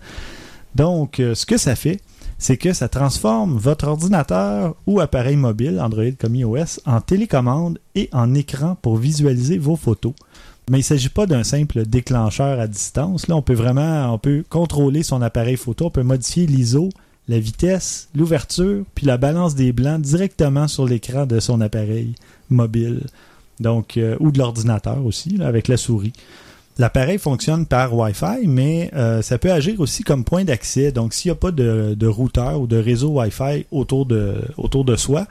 Donc, 0.73 1.17
ce 1.19 1.45
que 1.45 1.57
ça 1.57 1.75
fait, 1.75 1.99
c'est 2.37 2.57
que 2.57 2.73
ça 2.73 2.89
transforme 2.89 3.57
votre 3.57 3.87
ordinateur 3.87 4.75
ou 4.87 4.99
appareil 4.99 5.37
mobile, 5.37 5.79
Android 5.79 6.11
comme 6.19 6.35
iOS, 6.35 6.79
en 6.85 7.01
télécommande 7.01 7.79
et 7.95 8.09
en 8.11 8.33
écran 8.33 8.77
pour 8.81 8.97
visualiser 8.97 9.57
vos 9.57 9.75
photos. 9.75 10.13
Mais 10.69 10.77
il 10.77 10.81
ne 10.81 10.85
s'agit 10.85 11.09
pas 11.09 11.27
d'un 11.27 11.43
simple 11.43 11.85
déclencheur 11.85 12.59
à 12.59 12.67
distance. 12.67 13.27
Là, 13.27 13.35
on 13.35 13.41
peut 13.41 13.53
vraiment 13.53 14.13
on 14.13 14.17
peut 14.17 14.43
contrôler 14.49 15.03
son 15.03 15.21
appareil 15.21 15.57
photo, 15.57 15.85
on 15.85 15.91
peut 15.91 16.03
modifier 16.03 16.47
l'ISO, 16.47 16.89
la 17.27 17.39
vitesse, 17.39 18.09
l'ouverture, 18.15 18.83
puis 18.95 19.05
la 19.05 19.17
balance 19.17 19.55
des 19.55 19.73
blancs 19.73 20.01
directement 20.01 20.67
sur 20.67 20.85
l'écran 20.85 21.25
de 21.25 21.39
son 21.39 21.61
appareil 21.61 22.15
mobile. 22.49 23.03
Donc, 23.59 23.97
euh, 23.97 24.17
ou 24.19 24.31
de 24.31 24.39
l'ordinateur 24.39 25.05
aussi, 25.05 25.37
avec 25.41 25.67
la 25.67 25.77
souris. 25.77 26.13
L'appareil 26.77 27.17
fonctionne 27.17 27.65
par 27.65 27.93
Wi-Fi, 27.95 28.47
mais 28.47 28.91
euh, 28.93 29.21
ça 29.21 29.37
peut 29.37 29.51
agir 29.51 29.79
aussi 29.79 30.03
comme 30.03 30.25
point 30.25 30.43
d'accès. 30.43 30.91
Donc, 30.91 31.13
s'il 31.13 31.31
n'y 31.31 31.37
a 31.37 31.39
pas 31.39 31.51
de, 31.51 31.95
de 31.97 32.07
routeur 32.07 32.59
ou 32.59 32.67
de 32.67 32.75
réseau 32.75 33.11
Wi-Fi 33.19 33.65
autour 33.71 34.05
de, 34.05 34.41
autour 34.57 34.83
de 34.83 34.97
soi, 34.97 35.25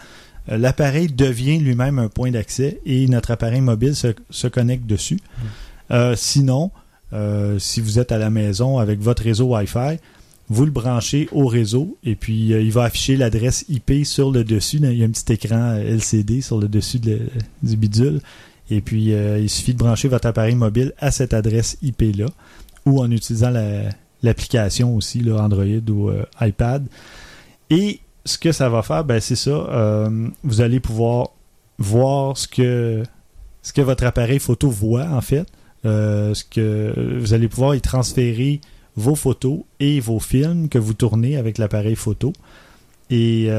euh, 0.50 0.56
l'appareil 0.56 1.08
devient 1.08 1.58
lui-même 1.58 1.98
un 1.98 2.08
point 2.08 2.30
d'accès 2.30 2.80
et 2.86 3.06
notre 3.08 3.30
appareil 3.30 3.60
mobile 3.60 3.94
se, 3.94 4.08
se 4.30 4.46
connecte 4.46 4.86
dessus. 4.86 5.20
Euh, 5.90 6.14
sinon, 6.16 6.70
si 7.58 7.80
vous 7.80 8.00
êtes 8.00 8.10
à 8.10 8.18
la 8.18 8.28
maison 8.28 8.78
avec 8.78 8.98
votre 9.00 9.22
réseau 9.22 9.54
Wi-Fi, 9.54 9.98
vous 10.48 10.64
le 10.64 10.72
branchez 10.72 11.28
au 11.30 11.46
réseau 11.46 11.96
et 12.02 12.16
puis 12.16 12.48
il 12.48 12.72
va 12.72 12.82
afficher 12.84 13.16
l'adresse 13.16 13.64
IP 13.68 14.04
sur 14.04 14.32
le 14.32 14.42
dessus. 14.42 14.78
Il 14.82 14.98
y 14.98 15.02
a 15.04 15.06
un 15.06 15.10
petit 15.10 15.32
écran 15.32 15.76
LCD 15.76 16.40
sur 16.40 16.58
le 16.58 16.66
dessus 16.66 16.98
de 16.98 17.20
du 17.62 17.76
bidule. 17.76 18.20
Et 18.70 18.80
puis, 18.80 19.12
euh, 19.12 19.38
il 19.38 19.50
suffit 19.50 19.74
de 19.74 19.78
brancher 19.78 20.08
votre 20.08 20.26
appareil 20.26 20.54
mobile 20.54 20.92
à 20.98 21.10
cette 21.10 21.34
adresse 21.34 21.76
IP-là 21.82 22.26
ou 22.86 23.00
en 23.00 23.10
utilisant 23.10 23.50
la- 23.50 23.90
l'application 24.22 24.96
aussi, 24.96 25.20
là, 25.20 25.36
Android 25.42 25.64
ou 25.90 26.08
euh, 26.08 26.24
iPad. 26.40 26.86
Et 27.70 28.00
ce 28.24 28.38
que 28.38 28.52
ça 28.52 28.68
va 28.70 28.82
faire, 28.82 29.04
ben, 29.04 29.20
c'est 29.20 29.36
ça. 29.36 29.50
euh, 29.50 30.28
vous 30.42 30.60
allez 30.62 30.80
pouvoir 30.80 31.28
voir 31.78 32.38
ce 32.38 32.48
que, 32.48 33.02
ce 33.62 33.72
que 33.72 33.82
votre 33.82 34.04
appareil 34.04 34.38
photo 34.38 34.70
voit, 34.70 35.06
en 35.08 35.20
fait. 35.20 35.46
Ce 35.84 36.42
que 36.44 37.18
vous 37.20 37.34
allez 37.34 37.48
pouvoir 37.48 37.74
y 37.74 37.82
transférer 37.82 38.62
vos 38.96 39.14
photos 39.14 39.58
et 39.80 40.00
vos 40.00 40.18
films 40.20 40.70
que 40.70 40.78
vous 40.78 40.94
tournez 40.94 41.36
avec 41.36 41.58
l'appareil 41.58 41.96
photo. 41.96 42.32
Et 43.10 43.50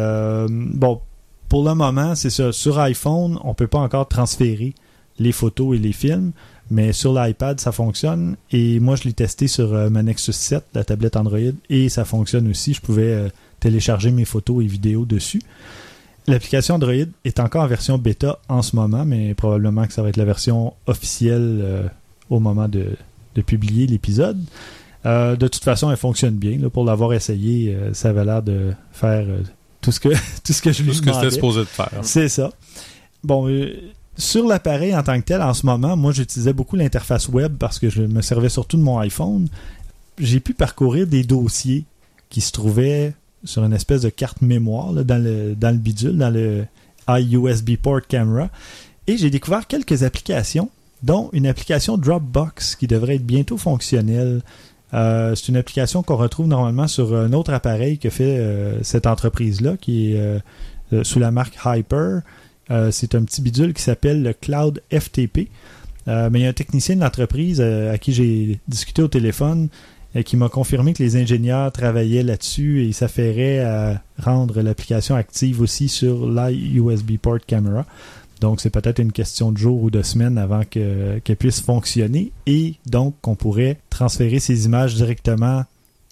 bon, 0.50 1.02
pour 1.50 1.63
le 1.63 1.76
moment, 1.76 2.15
c'est 2.15 2.32
ça. 2.32 2.52
Sur 2.52 2.80
iPhone, 2.80 3.38
on 3.44 3.54
peut 3.54 3.68
pas 3.68 3.78
encore 3.78 4.08
transférer 4.08 4.74
les 5.19 5.32
photos 5.32 5.75
et 5.75 5.80
les 5.80 5.93
films, 5.93 6.32
mais 6.71 6.93
sur 6.93 7.13
l'iPad, 7.13 7.60
ça 7.60 7.71
fonctionne. 7.71 8.36
Et 8.51 8.80
moi, 8.80 8.95
je 8.95 9.04
l'ai 9.04 9.13
testé 9.13 9.47
sur 9.47 9.73
euh, 9.73 9.89
ma 9.89 10.04
Nexus 10.04 10.34
7, 10.34 10.63
la 10.73 10.84
tablette 10.84 11.15
Android, 11.15 11.39
et 11.69 11.89
ça 11.89 12.06
fonctionne 12.06 12.47
aussi. 12.49 12.73
Je 12.73 12.82
pouvais 12.82 13.13
euh, 13.13 13.30
télécharger 13.60 14.12
mes 14.12 14.25
photos 14.25 14.63
et 14.63 14.67
vidéos 14.67 15.06
dessus. 15.06 15.41
L'application 16.28 16.75
Android 16.75 16.93
est 17.23 17.39
encore 17.39 17.63
en 17.63 17.67
version 17.67 17.97
bêta 17.99 18.39
en 18.49 18.63
ce 18.63 18.75
moment, 18.75 19.06
mais 19.06 19.36
probablement 19.36 19.86
que 19.86 19.93
ça 19.93 20.01
va 20.01 20.10
être 20.10 20.17
la 20.17 20.25
version 20.25 20.73
officielle 20.88 21.60
euh, 21.63 21.88
au 22.32 22.39
moment 22.39 22.67
de, 22.67 22.88
de 23.36 23.41
publier 23.41 23.86
l'épisode. 23.86 24.39
Euh, 25.06 25.36
de 25.36 25.47
toute 25.47 25.63
façon, 25.63 25.91
elle 25.91 25.97
fonctionne 25.97 26.34
bien. 26.36 26.58
là. 26.58 26.69
pour 26.71 26.84
l'avoir 26.84 27.13
essayé, 27.13 27.78
ça 27.93 28.10
avait 28.10 28.25
l'air 28.25 28.41
de 28.41 28.73
faire 28.91 29.28
tout 29.82 29.91
ce 29.91 29.99
que 29.99 30.10
tout 30.43 30.51
ce 30.51 30.63
que 30.63 30.71
je 30.71 30.82
lui 30.82 30.89
Tout 30.89 30.95
ce 30.95 31.01
que 31.01 31.06
demandais. 31.06 31.25
c'était 31.25 31.36
supposé 31.36 31.60
de 31.60 31.65
faire. 31.65 31.91
C'est 32.01 32.28
ça. 32.28 32.51
Bon, 33.23 33.47
sur 34.17 34.47
l'appareil 34.47 34.95
en 34.95 35.04
tant 35.04 35.19
que 35.19 35.25
tel, 35.25 35.41
en 35.41 35.54
ce 35.54 35.65
moment, 35.65 35.97
moi, 35.97 36.12
j'utilisais 36.12 36.54
beaucoup 36.54 36.75
l'interface 36.75 37.28
web 37.28 37.56
parce 37.58 37.80
que 37.80 37.89
je 37.89 38.01
me 38.01 38.21
servais 38.21 38.49
surtout 38.49 38.78
de 38.78 38.82
mon 38.82 38.99
iPhone. 38.99 39.47
J'ai 40.19 40.39
pu 40.39 40.54
parcourir 40.54 41.08
des 41.08 41.23
dossiers 41.23 41.84
qui 42.30 42.41
se 42.41 42.51
trouvaient 42.51 43.13
sur 43.43 43.63
une 43.63 43.73
espèce 43.73 44.01
de 44.01 44.10
carte 44.10 44.41
mémoire 44.41 44.93
dans, 44.93 45.23
le, 45.23 45.56
bidule, 45.73 46.17
dans 46.17 46.30
le 46.30 46.65
iUSB 47.08 47.78
Port 47.78 48.01
Camera. 48.08 48.49
Et 49.08 49.17
j'ai 49.17 49.30
découvert 49.30 49.67
quelques 49.67 50.04
applications, 50.04 50.69
dont 51.04 51.30
une 51.34 51.45
application 51.45 51.97
Dropbox 51.97 52.75
qui 52.75 52.88
devrait 52.88 53.15
être 53.15 53.25
bientôt 53.25 53.58
fonctionnelle. 53.58 54.41
Euh, 54.93 55.36
c'est 55.36 55.49
une 55.49 55.58
application 55.58 56.04
qu'on 56.04 56.15
retrouve 56.15 56.47
normalement 56.47 56.88
sur 56.88 57.15
un 57.15 57.34
autre 57.34 57.54
appareil 57.54 57.97
que 57.97 58.10
fait 58.10 58.38
euh, 58.38 58.82
cette 58.82 59.06
entreprise-là, 59.06 59.78
qui 59.78 60.13
est 60.13 60.17
euh, 60.17 61.04
sous 61.04 61.19
la 61.19 61.32
marque 61.32 61.58
Hyper. 61.65 62.21
Euh, 62.71 62.91
c'est 62.91 63.15
un 63.15 63.23
petit 63.23 63.41
bidule 63.41 63.73
qui 63.73 63.82
s'appelle 63.84 64.23
le 64.23 64.34
Cloud 64.34 64.82
FTP. 64.91 65.49
Euh, 66.08 66.30
mais 66.32 66.39
il 66.39 66.43
y 66.43 66.45
a 66.45 66.49
un 66.49 66.54
technicien 66.54 66.95
de 66.95 67.01
l'entreprise 67.01 67.60
euh, 67.62 67.91
à 67.93 67.97
qui 67.97 68.13
j'ai 68.13 68.60
discuté 68.67 69.01
au 69.01 69.08
téléphone 69.08 69.69
et 70.13 70.23
qui 70.23 70.38
m'a 70.38 70.49
confirmé 70.49 70.93
que 70.93 71.01
les 71.04 71.15
ingénieurs 71.17 71.71
travaillaient 71.71 72.23
là-dessus 72.23 72.86
et 72.86 72.91
s'affairaient 72.93 73.60
à 73.60 74.01
rendre 74.19 74.62
l'application 74.62 75.15
active 75.15 75.62
aussi 75.62 75.89
sur 75.89 76.30
l'iUSB 76.30 77.17
Port 77.21 77.39
Camera. 77.45 77.86
Donc, 78.39 78.62
c'est 78.62 78.69
peut-être 78.69 78.99
une 78.99 79.12
question 79.12 79.51
de 79.51 79.58
jours 79.58 79.82
ou 79.82 79.89
de 79.89 80.01
semaines 80.04 80.38
avant 80.38 80.62
que- 80.69 81.19
qu'elle 81.19 81.36
puisse 81.38 81.60
fonctionner 81.62 82.32
et 82.45 82.75
donc 82.86 83.15
qu'on 83.21 83.36
pourrait 83.36 83.78
transférer 83.89 84.39
ces 84.39 84.65
images 84.65 84.95
directement 84.95 85.63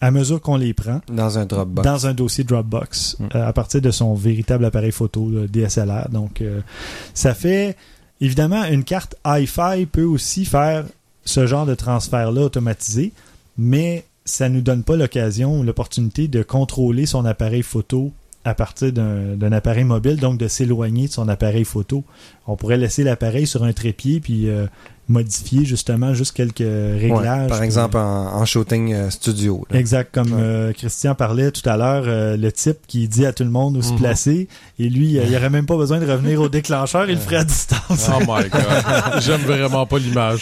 à 0.04 0.12
mesure 0.12 0.42
qu'on 0.42 0.58
les 0.58 0.74
prend 0.74 1.00
Dans 1.12 1.38
un 1.38 1.46
Dropbox. 1.46 1.86
dans 1.86 2.08
un 2.08 2.14
dossier 2.14 2.44
Dropbox 2.44 3.16
Mm. 3.20 3.26
euh, 3.36 3.48
à 3.48 3.54
partir 3.54 3.82
de 3.82 3.90
son 3.92 4.14
véritable 4.14 4.66
appareil 4.66 4.92
photo 4.92 5.30
le 5.30 5.48
DSLR. 5.48 6.10
Donc, 6.10 6.42
euh, 6.42 6.60
ça 7.14 7.34
fait 7.34 7.78
évidemment 8.20 8.64
une 8.66 8.84
carte 8.84 9.16
Hi-Fi 9.26 9.86
peut 9.92 10.04
aussi 10.04 10.46
faire 10.46 10.84
ce 11.26 11.48
genre 11.48 11.66
de 11.66 11.76
transfert-là 11.76 12.42
automatisé, 12.42 13.14
mais 13.58 14.04
ça 14.26 14.50
nous 14.50 14.62
donne 14.62 14.84
pas 14.84 14.96
l'occasion 14.98 15.60
ou 15.60 15.64
l'opportunité 15.64 16.28
de 16.28 16.44
contrôler 16.44 17.06
son 17.06 17.24
appareil 17.26 17.62
photo 17.64 18.12
à 18.46 18.54
partir 18.54 18.92
d'un 18.92 19.38
d'un 19.38 19.54
appareil 19.54 19.86
mobile, 19.86 20.18
donc 20.18 20.38
de 20.38 20.50
s'éloigner 20.50 21.08
de 21.08 21.14
son 21.14 21.30
appareil 21.30 21.64
photo. 21.64 22.04
On 22.46 22.58
pourrait 22.58 22.78
laisser 22.78 23.04
l'appareil 23.06 23.48
sur 23.48 23.64
un 23.64 23.72
trépied 23.72 24.20
puis 24.20 24.50
euh, 24.50 24.66
modifier 25.10 25.66
justement 25.66 26.14
juste 26.14 26.32
quelques 26.34 26.60
Ouais, 26.62 26.98
réglages. 27.00 27.50
par 27.50 27.62
exemple, 27.64 27.98
en, 27.98 28.36
en 28.36 28.46
shooting 28.46 28.94
euh, 28.94 29.10
studio. 29.10 29.66
là. 29.70 29.78
Exact, 29.80 30.10
comme 30.14 30.32
Ouais. 30.32 30.40
euh, 30.42 30.74
Christian 30.74 31.14
parlait 31.16 31.52
tout 31.52 31.68
à 31.70 31.76
l'heure, 31.78 32.04
euh, 32.08 32.38
le 32.38 32.52
type 32.52 32.78
qui 32.88 33.08
dit 33.08 33.26
à 33.26 33.34
tout 33.34 33.44
le 33.44 33.50
monde 33.50 33.76
où 33.78 33.82
se 33.82 33.92
Mhm. 33.92 33.98
placer, 34.00 34.48
et 34.80 34.90
lui, 34.90 35.18
euh, 35.20 35.24
il 35.28 35.36
aurait 35.36 35.50
même 35.50 35.66
pas 35.66 35.76
besoin 35.78 36.00
de 36.00 36.10
revenir 36.10 36.40
au 36.42 36.48
déclencheur, 36.50 37.10
il 37.10 37.16
le 37.16 37.20
ferait 37.22 37.36
à 37.38 37.44
distance. 37.44 38.10
Oh 38.16 38.20
my 38.22 38.50
god. 38.50 39.22
J'aime 39.22 39.42
vraiment 39.42 39.86
pas 39.86 39.98
l'image. 40.00 40.42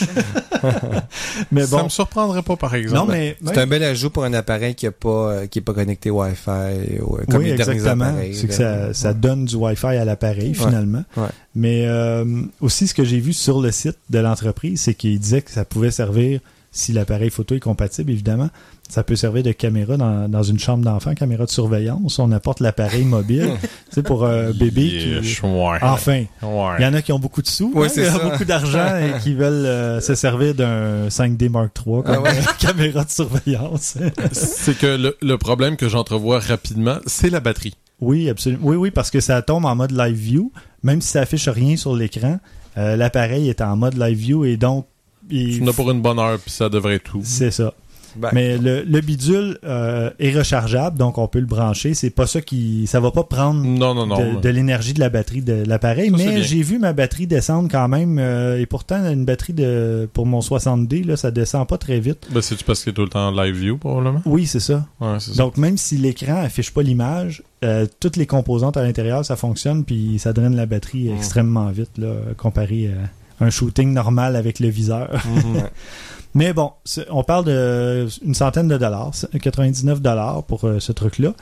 mais 1.52 1.66
Ça 1.66 1.78
bon, 1.78 1.84
me 1.86 1.90
surprendrait 1.90 2.44
pas, 2.44 2.56
par 2.56 2.76
exemple. 2.76 2.96
non 2.98 3.06
mais 3.06 3.38
C'est 3.46 3.58
un 3.58 3.68
bel 3.68 3.84
ajout 3.84 4.10
pour 4.10 4.24
un 4.24 4.34
appareil 4.34 4.76
qui 4.76 4.86
est 4.86 4.92
pas 4.92 5.10
euh, 5.32 5.48
qui 5.48 5.60
est 5.60 5.62
pas 5.62 5.74
connecté 5.74 6.10
Wi-Fi 6.12 7.00
ou 7.02 7.18
euh, 7.18 7.24
comme 7.30 7.42
oui, 7.42 7.50
exactement. 7.50 8.14
C'est 8.34 8.48
que 8.48 8.54
ça, 8.54 8.94
ça 8.94 9.14
donne 9.14 9.46
du 9.46 9.56
Wi-Fi 9.56 9.88
à 9.88 10.06
l'appareil 10.06 10.50
Ouais. 10.50 10.54
finalement. 10.54 11.04
Ouais. 11.18 11.28
Mais 11.56 11.86
euh, 11.88 12.24
aussi, 12.62 12.88
ce 12.88 12.94
que 12.94 13.04
j'ai 13.04 13.20
vu 13.20 13.34
sur 13.34 13.60
le 13.62 13.72
site 13.72 13.98
de 14.10 14.20
l'entreprise, 14.20 14.51
c'est 14.76 14.94
qu'il 14.94 15.20
disait 15.20 15.42
que 15.42 15.52
ça 15.52 15.66
pouvait 15.66 15.92
servir, 15.92 16.40
si 16.74 16.94
l'appareil 16.94 17.30
photo 17.30 17.54
est 17.56 17.60
compatible, 17.60 18.12
évidemment, 18.12 18.50
ça 18.88 19.04
peut 19.04 19.16
servir 19.18 19.44
de 19.44 19.52
caméra 19.52 19.98
dans, 19.98 20.30
dans 20.30 20.44
une 20.44 20.58
chambre 20.60 20.84
d'enfant, 20.86 21.14
caméra 21.16 21.44
de 21.46 21.50
surveillance. 21.50 22.18
On 22.20 22.32
apporte 22.32 22.62
l'appareil 22.62 23.04
mobile, 23.04 23.50
c'est 23.90 24.04
pour 24.04 24.26
un 24.26 24.52
bébé 24.52 24.84
Yes, 25.22 25.40
qui... 25.40 25.46
ouais. 25.46 25.78
Enfin, 25.82 26.24
Ouais. 26.42 26.76
Il 26.80 26.84
y 26.84 26.86
en 26.86 26.94
a 26.94 27.02
qui 27.02 27.12
ont 27.12 27.20
beaucoup 27.20 27.42
de 27.42 27.48
sous, 27.48 27.72
Ouais, 27.74 27.88
hein, 28.00 28.20
beaucoup 28.24 28.46
d'argent 28.46 28.98
et 28.98 29.20
qui 29.22 29.34
veulent 29.34 29.66
euh, 29.66 30.00
se 30.02 30.16
servir 30.16 30.56
d'un 30.56 31.08
5D 31.10 31.50
Mark 31.50 31.72
III 31.86 32.04
comme 32.04 32.16
Ah 32.16 32.22
ouais. 32.22 32.40
caméra 32.60 33.04
de 33.04 33.10
surveillance. 33.10 33.98
C'est 34.32 34.78
que 34.78 34.88
le, 34.98 35.18
le 35.22 35.38
problème 35.38 35.76
que 35.76 35.90
j'entrevois 35.90 36.40
rapidement, 36.40 36.98
c'est 37.06 37.30
la 37.30 37.42
batterie. 37.42 37.76
oui, 38.00 38.30
absolument. 38.30 38.62
Oui, 38.66 38.76
oui, 38.78 38.92
parce 38.92 39.12
que 39.12 39.20
ça 39.20 39.42
tombe 39.42 39.66
en 39.66 39.76
mode 39.76 39.92
live 39.92 40.16
view, 40.16 40.52
même 40.84 41.02
si 41.02 41.10
ça 41.10 41.22
affiche 41.22 41.50
rien 41.50 41.76
sur 41.76 41.96
l'écran, 41.96 42.34
euh, 42.34 42.38
l'appareil 42.76 43.50
est 43.50 43.62
en 43.62 43.76
mode 43.76 43.98
live 43.98 44.18
view 44.18 44.46
et 44.46 44.58
donc 44.58 44.86
il- 45.30 45.58
Tu 45.60 45.74
pour 45.74 45.92
une 45.92 46.02
bonne 46.02 46.20
heure, 46.20 46.40
puis 46.40 46.52
ça 46.52 46.70
devrait 46.70 47.00
tout. 47.00 47.22
c'est 47.24 47.52
ça. 47.52 47.74
Ben, 48.16 48.30
Mais 48.34 48.58
le, 48.58 48.84
le 48.84 49.02
bidule 49.02 49.58
euh, 49.64 50.10
est 50.20 50.32
rechargeable, 50.38 50.98
donc 50.98 51.18
on 51.18 51.28
peut 51.28 51.40
le 51.40 51.46
brancher. 51.46 51.94
C'est 51.94 52.10
pas 52.10 52.28
ça 52.28 52.42
qui, 52.42 52.86
ça 52.88 53.00
va 53.00 53.12
pas 53.12 53.24
prendre 53.24 53.64
Non, 53.64 53.94
non, 53.94 54.06
non. 54.06 54.36
de, 54.36 54.40
de 54.42 54.50
l'énergie 54.50 54.94
de 54.94 55.00
la 55.00 55.10
batterie 55.10 55.42
de 55.42 55.64
l'appareil, 55.66 56.10
mais 56.12 56.42
j'ai 56.44 56.62
vu 56.62 56.80
ma 56.80 56.94
batterie 56.94 57.28
descendre 57.28 57.70
quand 57.72 57.88
même, 57.88 58.18
euh, 58.20 58.60
et 58.60 58.66
pourtant 58.66 58.98
une 59.12 59.26
batterie 59.26 59.54
de 59.54 60.10
pour 60.14 60.26
mon 60.26 60.40
60D, 60.40 61.06
là, 61.06 61.16
ça 61.18 61.32
descend 61.32 61.68
pas 61.68 61.78
très 61.78 62.00
vite. 62.00 62.28
Ben, 62.32 62.42
c'est-tu 62.42 62.64
parce 62.64 62.84
qu'il 62.84 62.92
est 62.92 62.96
tout 62.96 63.04
le 63.04 63.10
temps 63.10 63.28
en 63.30 63.32
live 63.44 63.56
view, 63.56 63.78
probablement? 63.78 64.22
Oui, 64.26 64.46
c'est 64.46 64.60
ça. 64.60 64.86
Ouais, 65.00 65.16
c'est 65.20 65.32
ça. 65.32 65.38
Donc 65.44 65.58
même 65.58 65.78
si 65.78 65.98
l'écran 65.98 66.42
affiche 66.42 66.72
pas 66.74 66.82
l'image, 66.84 67.44
euh, 67.64 67.86
toutes 68.00 68.18
les 68.18 68.26
composantes 68.28 68.78
à 68.78 68.84
l'intérieur, 68.84 69.24
ça 69.26 69.36
fonctionne, 69.36 69.84
puis 69.86 70.18
ça 70.20 70.34
draine 70.34 70.56
la 70.56 70.66
batterie 70.66 71.10
Mm. 71.10 71.16
extrêmement 71.16 71.70
vite, 71.70 71.98
là, 71.98 72.14
comparé 72.38 72.92
à 73.40 73.46
un 73.46 73.50
shooting 73.50 73.92
normal 73.94 74.36
avec 74.36 74.60
le 74.60 74.68
viseur. 74.70 75.10
Mhm. 75.26 75.64
Mais 76.34 76.54
bon, 76.54 76.72
on 77.10 77.24
parle 77.24 77.46
de 77.46 78.08
une 78.24 78.34
centaine 78.34 78.68
de 78.68 78.78
dollars, 78.78 79.12
c'est 79.14 79.38
99 79.38 80.02
dollars 80.02 80.44
pour 80.44 80.66
euh, 80.66 80.80
ce 80.80 80.92
truc-là. 80.92 81.34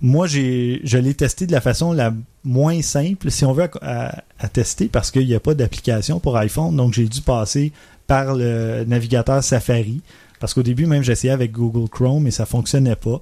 moi, 0.00 0.26
j'ai, 0.26 0.80
je 0.84 0.98
l'ai 0.98 1.14
testé 1.14 1.46
de 1.46 1.52
la 1.52 1.60
façon 1.60 1.92
la 1.92 2.12
moins 2.44 2.80
simple, 2.82 3.30
si 3.30 3.44
on 3.44 3.52
veut, 3.52 3.68
à, 3.82 4.08
à- 4.08 4.22
à 4.38 4.48
tester, 4.48 4.86
parce 4.88 5.10
qu'il 5.10 5.26
n'y 5.26 5.34
a 5.34 5.40
pas 5.40 5.54
d'application 5.54 6.20
pour 6.20 6.36
iPhone. 6.36 6.76
Donc, 6.76 6.92
j'ai 6.94 7.06
dû 7.08 7.22
passer 7.22 7.72
par 8.06 8.34
le 8.34 8.84
navigateur 8.86 9.42
Safari. 9.42 10.00
Parce 10.38 10.52
qu'au 10.52 10.62
début, 10.62 10.84
même, 10.86 11.02
j'essayais 11.02 11.32
avec 11.32 11.50
Google 11.52 11.88
Chrome 11.88 12.26
et 12.26 12.30
ça 12.30 12.44
fonctionnait 12.44 12.94
pas. 12.94 13.18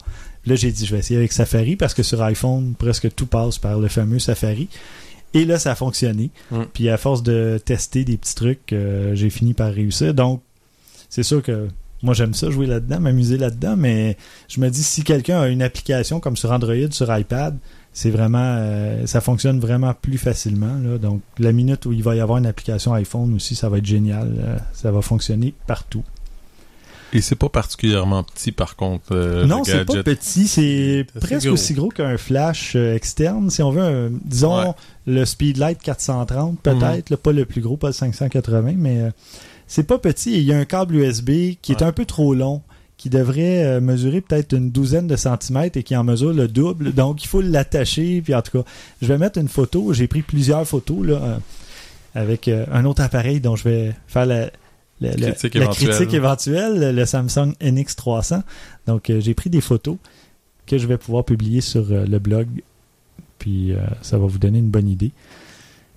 Là, 0.47 0.57
j'ai 0.57 0.73
dit, 0.73 0.85
je 0.85 0.93
vais 0.93 0.99
essayer 0.99 1.17
avec 1.17 1.33
Safari 1.33 1.77
parce 1.77 1.95
que 1.95 2.03
sur 2.03 2.21
iPhone, 2.23 2.75
presque 2.77 3.15
tout 3.15 3.27
passe 3.27 3.57
par 3.59 3.79
le 3.79 3.87
fameux 3.89 4.19
Safari. 4.19 4.69
Et 5.33 5.45
là, 5.45 5.59
ça 5.61 5.71
a 5.71 5.75
fonctionné. 5.77 6.31
Mm. 6.51 6.63
Puis 6.75 6.89
à 6.91 6.97
force 6.97 7.23
de 7.23 7.59
tester 7.65 8.05
des 8.05 8.17
petits 8.17 8.35
trucs, 8.35 8.73
euh, 8.73 9.15
j'ai 9.15 9.31
fini 9.31 9.55
par 9.55 9.73
réussir. 9.73 10.13
Donc, 10.13 10.43
c'est 11.15 11.23
sûr 11.23 11.43
que 11.43 11.69
moi, 12.03 12.13
j'aime 12.13 12.35
ça, 12.35 12.51
jouer 12.51 12.67
là-dedans, 12.67 12.99
m'amuser 13.01 13.39
là-dedans, 13.39 13.77
mais 13.79 14.17
je 14.49 14.61
me 14.61 14.69
dis, 14.69 14.83
si 14.83 15.05
quelqu'un 15.05 15.41
a 15.43 15.47
une 15.49 15.63
application 15.63 16.19
comme 16.21 16.37
sur 16.37 16.51
Android, 16.51 16.75
sur 16.91 17.17
iPad, 17.17 17.57
c'est 17.93 18.11
vraiment, 18.11 18.57
euh, 18.59 19.07
ça 19.07 19.21
fonctionne 19.21 19.61
vraiment 19.61 19.95
plus 19.95 20.19
facilement. 20.19 20.75
Là. 20.83 20.99
Donc, 20.99 21.23
la 21.39 21.53
minute 21.53 21.87
où 21.87 21.93
il 21.93 22.03
va 22.03 22.17
y 22.17 22.21
avoir 22.21 22.39
une 22.39 22.47
application 22.47 22.93
iPhone 22.95 23.33
aussi, 23.35 23.55
ça 23.55 23.69
va 23.69 23.79
être 23.79 23.87
génial. 23.87 24.35
euh, 24.39 24.57
ça 24.73 24.91
va 24.91 25.01
fonctionner 25.03 25.55
partout. 25.69 26.03
Et 27.13 27.21
c'est 27.21 27.37
pas 27.37 27.49
particulièrement 27.49 28.25
petit, 28.25 28.51
par 28.51 28.75
contre, 28.75 29.13
euh, 29.13 29.47
non, 29.47 29.63
c'est 29.63 29.85
pas 29.85 30.03
petit, 30.03 30.49
c'est 30.49 31.07
presque 31.21 31.45
gros. 31.47 31.55
aussi 31.55 31.73
gros 31.75 31.89
qu'un 31.91 32.17
flash 32.19 32.75
externe. 32.75 33.51
Si 33.51 33.63
on 33.63 33.71
veut, 33.71 33.83
un- 33.83 34.11
disons, 34.25 34.59
Ouais. 34.59 34.73
le 35.07 35.25
Speedlight 35.25 35.81
430 35.81 36.59
peut-être, 36.61 37.11
là, 37.11 37.17
pas 37.17 37.31
le 37.33 37.45
plus 37.45 37.61
gros, 37.61 37.77
pas 37.77 37.87
le 37.87 37.93
580, 37.93 38.75
mais 38.77 39.11
c'est 39.75 39.83
pas 39.85 39.99
petit. 39.99 40.35
Et 40.35 40.39
il 40.39 40.45
y 40.45 40.53
a 40.53 40.59
un 40.59 40.65
câble 40.65 40.95
USB 40.97 41.57
qui 41.63 41.73
est 41.73 41.81
Ouais. 41.81 41.89
un 41.89 41.93
peu 41.93 42.05
trop 42.05 42.35
long, 42.35 42.63
qui 42.97 43.11
devrait 43.11 43.65
euh, 43.65 43.81
mesurer 43.81 44.21
peut-être 44.21 44.53
une 44.55 44.71
douzaine 44.71 45.07
de 45.09 45.17
centimètres 45.17 45.77
et 45.77 45.83
qui 45.83 45.97
en 45.97 46.05
mesure 46.05 46.33
le 46.33 46.47
double. 46.49 46.93
Donc, 46.93 47.25
il 47.25 47.27
faut 47.27 47.41
l'attacher. 47.41 48.23
Puis 48.23 48.35
en 48.35 48.43
tout 48.43 48.59
cas, 48.63 48.65
je 49.03 49.07
vais 49.09 49.19
mettre 49.19 49.39
une 49.39 49.49
photo. 49.49 49.93
J'ai 49.93 50.07
pris 50.07 50.23
plusieurs 50.23 50.67
photos 50.67 51.05
là, 51.07 51.15
euh, 51.23 51.37
avec 52.15 52.47
euh, 52.49 52.65
un 52.73 52.85
autre 52.85 53.03
appareil 53.03 53.41
dont 53.41 53.57
je 53.57 53.65
vais 53.65 53.95
faire 54.07 54.27
la, 54.27 54.51
la- 55.01 55.17
la- 55.17 55.33
Critique 55.33 55.55
la 55.55 55.63
éventuelle. 55.65 55.89
critique 55.91 56.15
éventuelle, 56.15 56.95
le 56.95 57.05
Samsung 57.05 57.53
NX300. 57.61 58.43
Donc, 58.87 59.11
euh, 59.11 59.21
j'ai 59.21 59.35
pris 59.35 59.51
des 59.51 59.61
photos 59.61 59.97
que 60.67 60.79
je 60.79 60.87
vais 60.87 60.97
pouvoir 60.99 61.25
publier 61.25 61.61
sur 61.61 61.87
le 61.91 62.19
blog. 62.19 62.47
Puis, 63.39 63.75
ça 64.01 64.17
va 64.17 64.25
vous 64.27 64.39
donner 64.39 64.61
une 64.61 64.71
bonne 64.71 64.89
idée. 64.89 65.11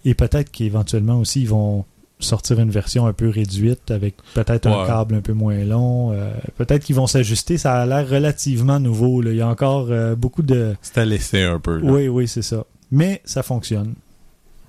Et 0.04 0.14
peut-être 0.14 0.52
qu'éventuellement 0.52 1.20
aussi, 1.20 1.42
ils 1.42 1.48
vont 1.48 1.86
sortir 2.20 2.60
une 2.60 2.72
version 2.72 3.06
un 3.06 3.14
peu 3.14 3.30
réduite 3.30 3.92
avec 3.92 4.16
peut-être 4.34 4.68
un 4.68 4.86
câble 4.88 5.16
un 5.16 5.22
peu 5.22 5.34
moins 5.34 5.64
long. 5.64 6.12
Euh, 6.14 6.32
peut-être 6.58 6.84
qu'ils 6.84 6.96
vont 6.96 7.08
s'ajuster. 7.08 7.58
Ça 7.58 7.76
a 7.82 7.86
l'air 7.86 8.10
relativement 8.10 8.80
nouveau. 8.80 9.22
là. 9.22 9.32
Il 9.32 9.38
y 9.38 9.42
a 9.42 9.48
encore 9.48 9.88
euh, 9.92 10.16
beaucoup 10.16 10.42
de... 10.42 10.76
C'est 10.82 10.98
à 10.98 11.06
laisser 11.06 11.44
un 11.44 11.60
peu. 11.60 11.78
là. 11.78 11.92
Oui, 11.92 12.08
oui, 12.08 12.28
c'est 12.28 12.42
ça. 12.42 12.66
Mais 12.92 13.22
ça 13.26 13.44
fonctionne. 13.44 13.94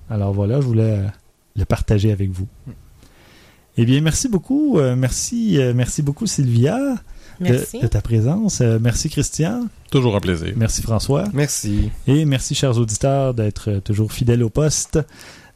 Alors 0.09 0.33
voilà, 0.33 0.61
je 0.61 0.65
voulais 0.65 0.97
euh, 0.99 1.07
le 1.55 1.65
partager 1.65 2.11
avec 2.11 2.29
vous. 2.31 2.47
Eh 3.77 3.85
bien, 3.85 4.01
merci 4.01 4.27
beaucoup. 4.27 4.77
euh, 4.77 4.95
merci, 4.95 5.57
euh, 5.59 5.73
merci 5.73 6.01
beaucoup, 6.01 6.27
Sylvia, 6.27 6.77
de, 7.39 7.45
Merci. 7.45 7.79
de 7.79 7.87
ta 7.87 8.01
présence. 8.01 8.59
Euh, 8.61 8.77
merci, 8.81 9.09
Christian. 9.09 9.67
Toujours 9.89 10.15
un 10.15 10.19
plaisir. 10.19 10.53
Merci, 10.57 10.81
François. 10.81 11.23
Merci. 11.33 11.89
Et 12.05 12.25
merci, 12.25 12.55
chers 12.55 12.77
auditeurs, 12.77 13.33
d'être 13.33 13.79
toujours 13.83 14.11
fidèles 14.11 14.43
au 14.43 14.49
poste. 14.49 14.99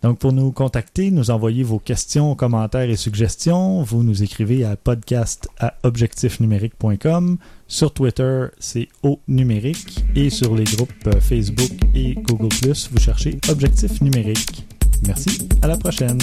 Donc, 0.04 0.20
pour 0.20 0.34
nous 0.34 0.52
contacter, 0.52 1.12
nous 1.12 1.32
envoyer 1.32 1.64
vos 1.64 1.80
questions, 1.80 2.36
commentaires 2.36 2.90
et 2.90 2.98
suggestions, 2.98 3.84
vous 3.84 4.04
nous 4.04 4.22
écrivez 4.22 4.66
à 4.66 4.76
podcast 4.76 5.48
à. 5.60 5.76
Sur 7.68 7.94
Twitter, 7.94 8.48
c'est 8.60 8.90
au 9.02 9.22
numérique. 9.30 10.04
Et 10.16 10.30
sur 10.30 10.56
les 10.56 10.66
groupes 10.66 11.20
Facebook 11.22 11.72
et 11.96 12.16
Google, 12.16 12.54
vous 12.92 13.00
cherchez 13.00 13.40
Objectif 13.48 14.02
numérique. 14.02 14.68
Merci. 15.08 15.48
À 15.62 15.68
la 15.68 15.78
prochaine. 15.78 16.20